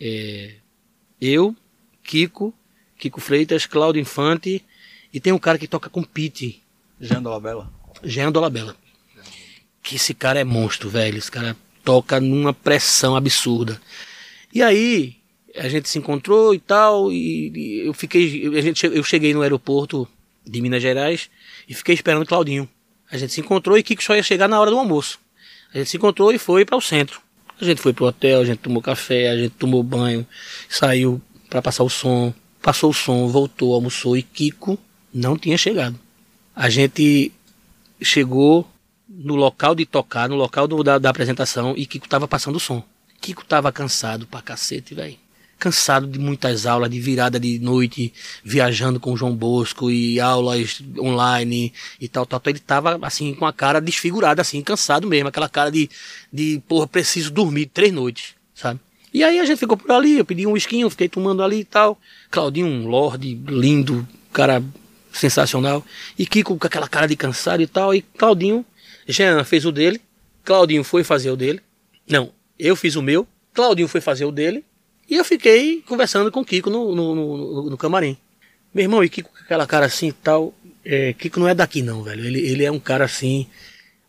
[0.00, 0.52] Eh,
[1.20, 1.54] eu,
[2.04, 2.54] Kiko,
[2.98, 4.62] Kiko Freitas, Cláudio Infante
[5.12, 6.62] e tem um cara que toca com Pete,
[7.00, 7.70] Jean Dolabella.
[8.04, 8.76] Jean Dolabella.
[9.82, 11.18] Que esse cara é monstro, velho.
[11.18, 13.80] Esse cara toca numa pressão absurda.
[14.52, 15.16] E aí,
[15.56, 18.46] a gente se encontrou e tal, e, e eu fiquei.
[18.56, 20.08] A gente, eu cheguei no aeroporto
[20.46, 21.30] de Minas Gerais
[21.68, 22.68] e fiquei esperando o Claudinho.
[23.10, 25.18] A gente se encontrou e Kiko só ia chegar na hora do almoço.
[25.74, 27.20] A gente se encontrou e foi para o centro.
[27.60, 30.26] A gente foi pro hotel, a gente tomou café, a gente tomou banho,
[30.68, 32.32] saiu para passar o som,
[32.62, 34.78] passou o som, voltou, almoçou e Kiko
[35.12, 35.98] não tinha chegado.
[36.54, 37.32] A gente
[38.00, 38.68] chegou
[39.08, 42.60] no local de tocar, no local do- da, da apresentação, e Kiko tava passando o
[42.60, 42.82] som.
[43.20, 45.16] Kiko tava cansado pra cacete, velho.
[45.58, 50.80] Cansado de muitas aulas, de virada de noite, viajando com o João Bosco e aulas
[50.98, 51.70] online
[52.00, 52.50] e tal, tal, tal.
[52.50, 55.28] Ele tava, assim, com a cara desfigurada, assim, cansado mesmo.
[55.28, 55.90] Aquela cara de,
[56.32, 58.80] de porra, preciso dormir três noites, sabe?
[59.12, 61.64] E aí a gente ficou por ali, eu pedi um esquinho, fiquei tomando ali e
[61.64, 61.98] tal.
[62.30, 64.62] Claudinho, um lorde lindo, cara
[65.12, 65.84] sensacional.
[66.18, 67.94] E Kiko com aquela cara de cansado e tal.
[67.94, 68.64] E Claudinho,
[69.06, 70.00] Jean fez o dele,
[70.44, 71.60] Claudinho foi fazer o dele.
[72.08, 74.64] Não, eu fiz o meu, Claudinho foi fazer o dele.
[75.08, 78.16] E eu fiquei conversando com Kiko no, no, no, no camarim.
[78.72, 80.54] Meu irmão, e Kiko com aquela cara assim e tal.
[80.84, 82.24] É, Kiko não é daqui não, velho.
[82.24, 83.46] Ele, ele é um cara assim,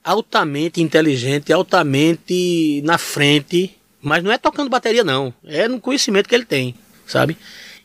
[0.03, 3.76] altamente inteligente, altamente na frente.
[4.02, 6.73] Mas não é tocando bateria não, é no conhecimento que ele tem,
[7.06, 7.38] sabe?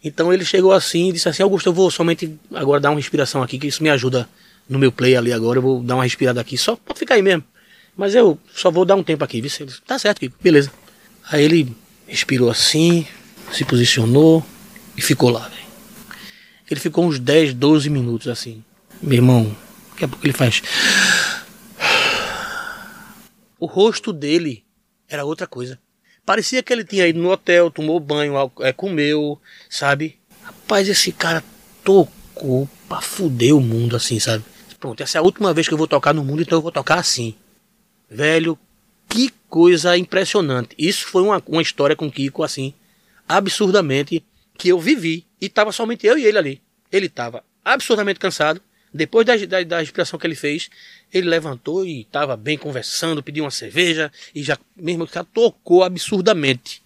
[0.06, 3.42] Então ele chegou assim e disse assim, Augusto, eu vou somente agora dar uma respiração
[3.42, 4.28] aqui, que isso me ajuda
[4.68, 7.22] no meu play ali agora, eu vou dar uma respirada aqui, só pode ficar aí
[7.22, 7.42] mesmo.
[7.96, 9.50] Mas eu só vou dar um tempo aqui, viu?
[9.84, 10.70] Tá certo, Kiko, beleza.
[11.28, 11.76] Aí ele
[12.06, 13.04] respirou assim,
[13.52, 14.46] se posicionou
[14.96, 15.50] e ficou lá.
[16.70, 18.62] Ele ficou uns 10, 12 minutos assim.
[19.02, 19.56] Meu irmão,
[19.90, 20.62] daqui a pouco ele faz.
[23.58, 24.64] O rosto dele
[25.08, 25.80] era outra coisa.
[26.26, 29.40] Parecia que ele tinha ido no hotel, tomou banho, é, comeu,
[29.70, 30.18] sabe?
[30.42, 31.42] Rapaz, esse cara
[31.84, 34.44] tocou pra fuder o mundo assim, sabe?
[34.80, 36.72] Pronto, essa é a última vez que eu vou tocar no mundo, então eu vou
[36.72, 37.36] tocar assim.
[38.10, 38.58] Velho,
[39.08, 40.74] que coisa impressionante.
[40.76, 42.74] Isso foi uma, uma história com Kiko, assim,
[43.28, 44.24] absurdamente,
[44.58, 45.24] que eu vivi.
[45.40, 46.62] E tava somente eu e ele ali.
[46.90, 48.60] Ele tava absurdamente cansado.
[48.92, 50.70] Depois da, da, da respiração que ele fez,
[51.12, 56.82] ele levantou e estava bem conversando, pediu uma cerveja e já mesmo já tocou absurdamente.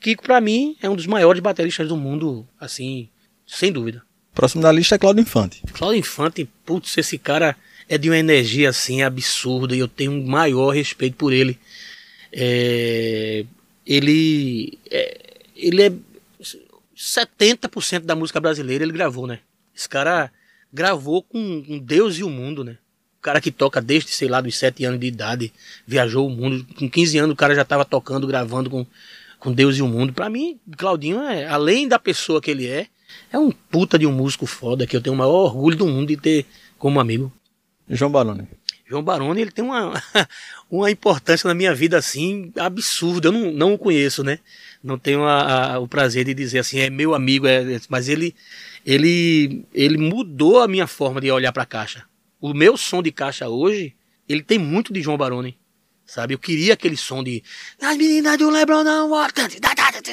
[0.00, 3.08] Kiko, para mim, é um dos maiores bateristas do mundo, assim,
[3.46, 4.02] sem dúvida.
[4.34, 5.62] Próximo da lista é Claudio Infante.
[5.72, 7.56] Claudio Infante, putz, esse cara
[7.88, 11.58] é de uma energia assim absurda e eu tenho um maior respeito por ele.
[12.32, 13.44] É,
[13.86, 15.92] ele, é, ele é
[16.96, 19.40] 70% da música brasileira ele gravou, né?
[19.74, 20.30] Esse cara
[20.72, 22.78] gravou com, com Deus e o mundo, né?
[23.26, 25.52] Cara que toca desde, sei lá, dos 7 anos de idade,
[25.84, 26.64] viajou o mundo.
[26.78, 28.86] Com 15 anos o cara já estava tocando, gravando com,
[29.40, 30.12] com Deus e o mundo.
[30.12, 32.86] Para mim, Claudinho, é, além da pessoa que ele é,
[33.32, 36.06] é um puta de um músico foda que eu tenho o maior orgulho do mundo
[36.06, 36.46] de ter
[36.78, 37.32] como amigo.
[37.90, 38.46] João Baroni.
[38.88, 40.00] João Baroni, ele tem uma,
[40.70, 43.26] uma importância na minha vida assim absurda.
[43.26, 44.38] Eu não, não o conheço, né?
[44.84, 48.36] Não tenho a, a, o prazer de dizer assim, é meu amigo, é, mas ele,
[48.86, 52.04] ele, ele mudou a minha forma de olhar para a caixa.
[52.46, 53.92] O meu som de caixa hoje,
[54.28, 55.58] ele tem muito de João Baroni.
[56.04, 56.32] Sabe?
[56.32, 57.42] Eu queria aquele som de.
[57.82, 59.10] As meninas do Lebron não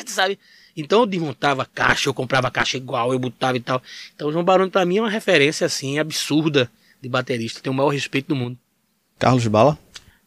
[0.07, 0.39] sabe?
[0.75, 3.79] Então eu desmontava caixa, eu comprava caixa igual, eu botava e tal.
[4.15, 7.61] Então o João Baroni para mim é uma referência assim absurda de baterista.
[7.61, 8.57] Tenho o maior respeito do mundo.
[9.19, 9.77] Carlos Bala?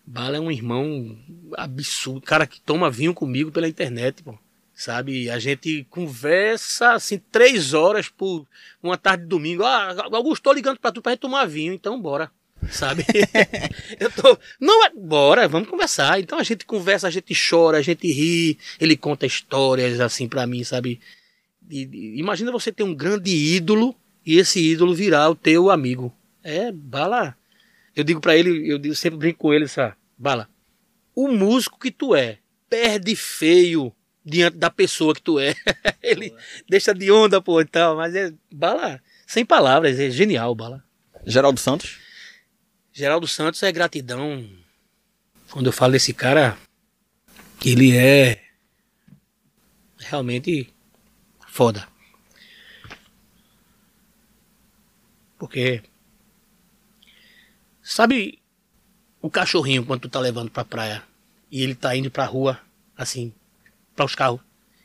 [0.07, 1.19] Bala é um irmão
[1.57, 4.39] absurdo, cara que toma vinho comigo pela internet, pô.
[4.77, 5.31] Sabe?
[5.31, 8.47] A gente conversa assim três horas por
[8.83, 9.65] uma tarde de domingo.
[9.65, 12.31] Ah, Augusto, tô ligando pra tu pra gente tomar vinho, então bora.
[12.71, 13.03] Sabe?
[13.99, 14.39] eu tô.
[14.61, 16.21] Não, é, bora, vamos conversar.
[16.21, 20.47] Então a gente conversa, a gente chora, a gente ri, ele conta histórias assim pra
[20.47, 21.01] mim, sabe?
[21.71, 23.97] E, e, imagina você ter um grande ídolo
[24.27, 26.15] e esse ídolo virar o teu amigo.
[26.45, 27.35] É, bala.
[27.95, 29.95] Eu digo para ele, eu digo, sempre brinco com ele, sabe?
[30.19, 30.51] Bala.
[31.15, 33.91] O músico que tu é perde feio
[34.27, 35.55] diante da pessoa que tu é.
[36.03, 36.43] Ele Boa.
[36.69, 40.85] deixa de onda, pô, e tal, mas é bala, sem palavras, é genial, bala.
[41.25, 41.99] Geraldo Santos?
[42.93, 44.45] Geraldo Santos é gratidão.
[45.51, 46.59] Quando eu falo desse cara,
[47.65, 48.43] ele é
[49.99, 50.75] realmente
[51.47, 51.87] foda.
[55.39, 55.83] Porque
[57.81, 58.41] sabe
[59.21, 61.03] o cachorrinho quando tu tá levando pra praia
[61.51, 62.59] e ele tá indo pra rua
[62.97, 63.33] assim,
[63.97, 64.41] para os carros.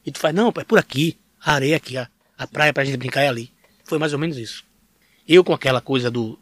[0.06, 2.08] E tu faz, não, é por aqui, a areia aqui, a,
[2.38, 3.52] a praia pra gente brincar é ali.
[3.84, 4.64] Foi mais ou menos isso.
[5.28, 6.40] Eu com aquela coisa do,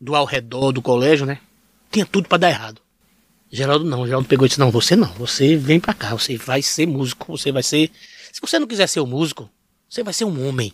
[0.00, 1.38] do ao redor do colégio, né?
[1.90, 2.80] Tinha tudo para dar errado.
[3.50, 6.62] Geraldo não, Geraldo pegou e disse, não, você não, você vem pra cá, você vai
[6.62, 7.90] ser músico, você vai ser...
[8.32, 9.48] Se você não quiser ser um músico,
[9.88, 10.72] você vai ser um homem.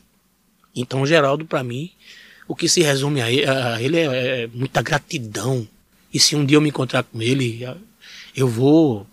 [0.74, 1.90] Então Geraldo, para mim,
[2.48, 5.68] o que se resume a ele, a ele é, é muita gratidão.
[6.12, 7.62] E se um dia eu me encontrar com ele,
[8.34, 9.06] eu vou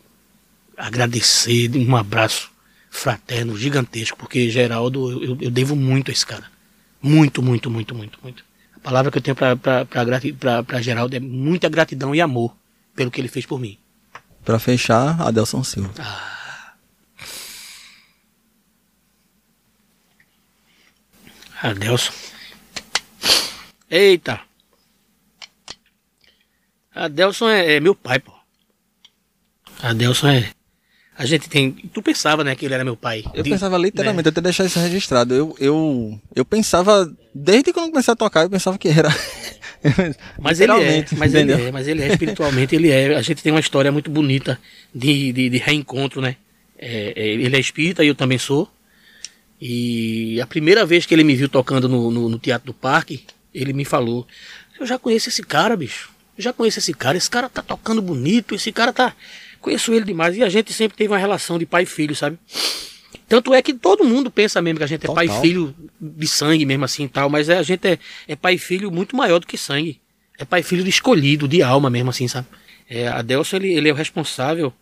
[0.80, 2.49] agradecer, um abraço
[2.89, 6.49] fraterno, gigantesco, porque Geraldo, eu, eu devo muito a esse cara.
[7.01, 8.43] Muito, muito, muito, muito, muito.
[8.76, 12.56] A palavra que eu tenho para Geraldo é muita gratidão e amor
[12.95, 13.77] pelo que ele fez por mim.
[14.43, 15.93] Para fechar, Adelson Silva.
[15.99, 16.73] Ah.
[21.61, 22.14] Adelson.
[23.91, 24.39] Eita.
[26.95, 28.34] Adelson é, é meu pai, pô.
[29.81, 30.53] Adelson é
[31.19, 31.71] a gente tem.
[31.71, 33.25] Tu pensava, né, que ele era meu pai?
[33.33, 34.31] Eu de, pensava literalmente, né?
[34.31, 35.35] que deixar isso registrado.
[35.35, 39.09] Eu, eu, eu pensava, desde quando eu comecei a tocar, eu pensava que era.
[40.39, 43.17] mas ele é, mas ele é, mas ele é espiritualmente, ele é.
[43.17, 44.57] A gente tem uma história muito bonita
[44.95, 46.37] de, de, de reencontro, né?
[46.77, 48.71] É, é, ele é espírita e eu também sou.
[49.59, 53.25] E a primeira vez que ele me viu tocando no, no, no Teatro do Parque,
[53.53, 54.25] ele me falou:
[54.79, 56.11] Eu já conheço esse cara, bicho.
[56.37, 57.17] Eu já conheço esse cara.
[57.17, 59.13] Esse cara tá tocando bonito, esse cara tá
[59.61, 60.36] Conheço ele demais.
[60.38, 62.38] E a gente sempre teve uma relação de pai e filho, sabe?
[63.27, 65.23] Tanto é que todo mundo pensa mesmo que a gente Total.
[65.23, 67.99] é pai e filho de sangue mesmo assim e tal, mas é, a gente é,
[68.27, 70.02] é pai e filho muito maior do que sangue.
[70.38, 72.48] É pai e filho de escolhido, de alma mesmo assim, sabe?
[72.90, 74.73] É, a Delson, ele, ele é o responsável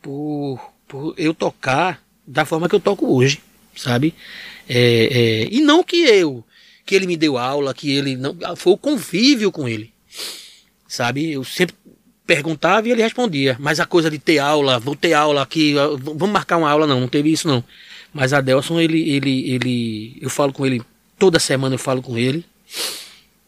[0.00, 3.40] por, por eu tocar da forma que eu toco hoje,
[3.76, 4.14] sabe?
[4.66, 6.42] É, é, e não que eu,
[6.86, 9.92] que ele me deu aula, que ele não, foi o convívio com ele,
[10.88, 11.32] sabe?
[11.32, 11.74] Eu sempre
[12.26, 13.56] perguntava e ele respondia.
[13.58, 17.00] Mas a coisa de ter aula, vou ter aula aqui, vamos marcar uma aula, não,
[17.00, 17.62] não teve isso não.
[18.12, 20.82] Mas a Delson, ele, ele, ele, eu falo com ele,
[21.18, 22.44] toda semana eu falo com ele.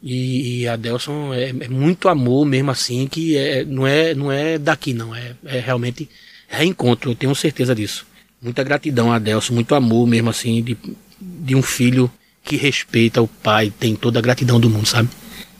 [0.03, 4.31] E, e a Delson é, é, muito amor mesmo assim, que é, não, é, não
[4.31, 6.09] é daqui não, é, é realmente
[6.49, 8.07] reencontro, eu tenho certeza disso.
[8.41, 10.77] Muita gratidão a Adelson, muito amor mesmo assim, de,
[11.19, 12.11] de um filho
[12.45, 15.09] que respeita o pai, tem toda a gratidão do mundo, sabe?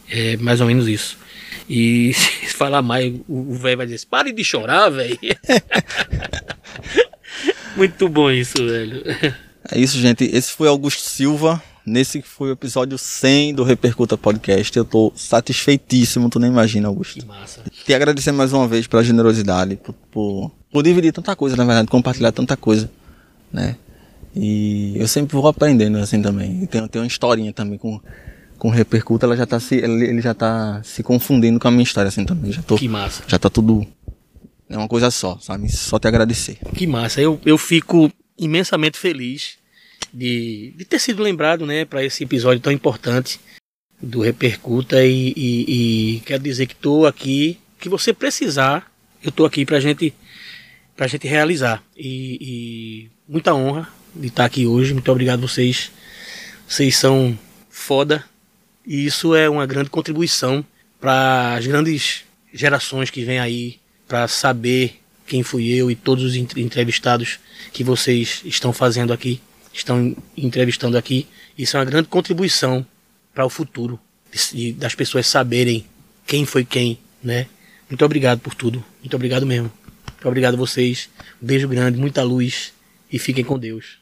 [0.09, 1.19] É mais ou menos isso.
[1.69, 5.19] E se falar mais, o velho vai dizer: pare de chorar, velho.
[7.77, 9.03] Muito bom isso, velho.
[9.71, 10.25] É isso, gente.
[10.25, 11.63] Esse foi Augusto Silva.
[11.85, 14.77] Nesse foi o episódio 100 do Repercuta Podcast.
[14.77, 17.21] Eu tô satisfeitíssimo, tu nem imagina, Augusto.
[17.21, 17.63] Que massa.
[17.85, 21.87] Te agradecer mais uma vez pela generosidade, por, por, por dividir tanta coisa, na verdade,
[21.87, 22.91] compartilhar tanta coisa,
[23.53, 23.77] né?
[24.35, 26.67] E eu sempre vou aprendendo assim também.
[26.67, 28.01] Tem, tem uma historinha também com,
[28.67, 31.85] com Repercuta, ela já tá se, ele, ele já tá se confundindo com a minha
[31.85, 32.51] história assim também.
[32.51, 33.23] Já tô, Que massa.
[33.29, 33.87] já tá tudo
[34.69, 35.71] é uma coisa só, sabe?
[35.71, 36.59] Só te agradecer.
[36.75, 37.21] Que massa.
[37.21, 39.57] Eu, eu fico imensamente feliz
[40.13, 43.39] de, de ter sido lembrado, né, para esse episódio tão importante
[44.03, 48.91] do Repercuta e, e, e quero dizer que estou aqui, que você precisar,
[49.23, 50.13] eu estou aqui pra gente,
[50.97, 51.85] pra gente realizar.
[51.97, 54.93] E, e muita honra de estar aqui hoje.
[54.93, 55.93] Muito obrigado vocês.
[56.67, 57.39] Vocês são
[57.71, 58.25] foda
[58.87, 60.65] e isso é uma grande contribuição
[61.01, 66.37] para as grandes gerações que vêm aí para saber quem fui eu e todos os
[66.37, 67.39] entre- entrevistados
[67.73, 69.41] que vocês estão fazendo aqui,
[69.73, 71.27] estão entrevistando aqui.
[71.59, 72.87] Isso é uma grande contribuição
[73.35, 73.99] para o futuro
[74.77, 75.85] das pessoas saberem
[76.27, 77.47] quem foi quem, né?
[77.89, 78.85] Muito obrigado por tudo.
[79.01, 79.71] Muito obrigado mesmo.
[80.13, 81.09] Muito obrigado a vocês.
[81.43, 82.73] Um beijo grande, muita luz
[83.11, 83.99] e fiquem com Deus.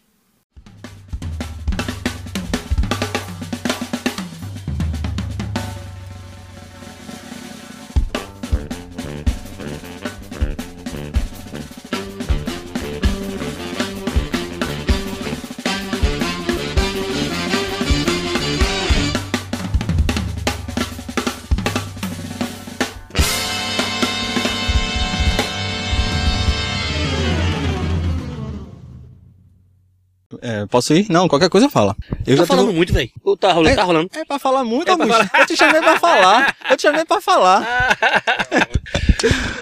[30.75, 31.07] Posso ir?
[31.09, 31.95] Não, qualquer coisa fala.
[32.27, 33.09] Eu tá já falando tive- muito, velho.
[33.39, 33.77] Tá rolando, É.
[33.77, 34.11] tá rolando.
[34.13, 35.31] É pra falar muito, É pra Augusto.
[35.39, 36.57] Eu te chamei pra falar.
[36.69, 37.63] Eu te chamei pra falar.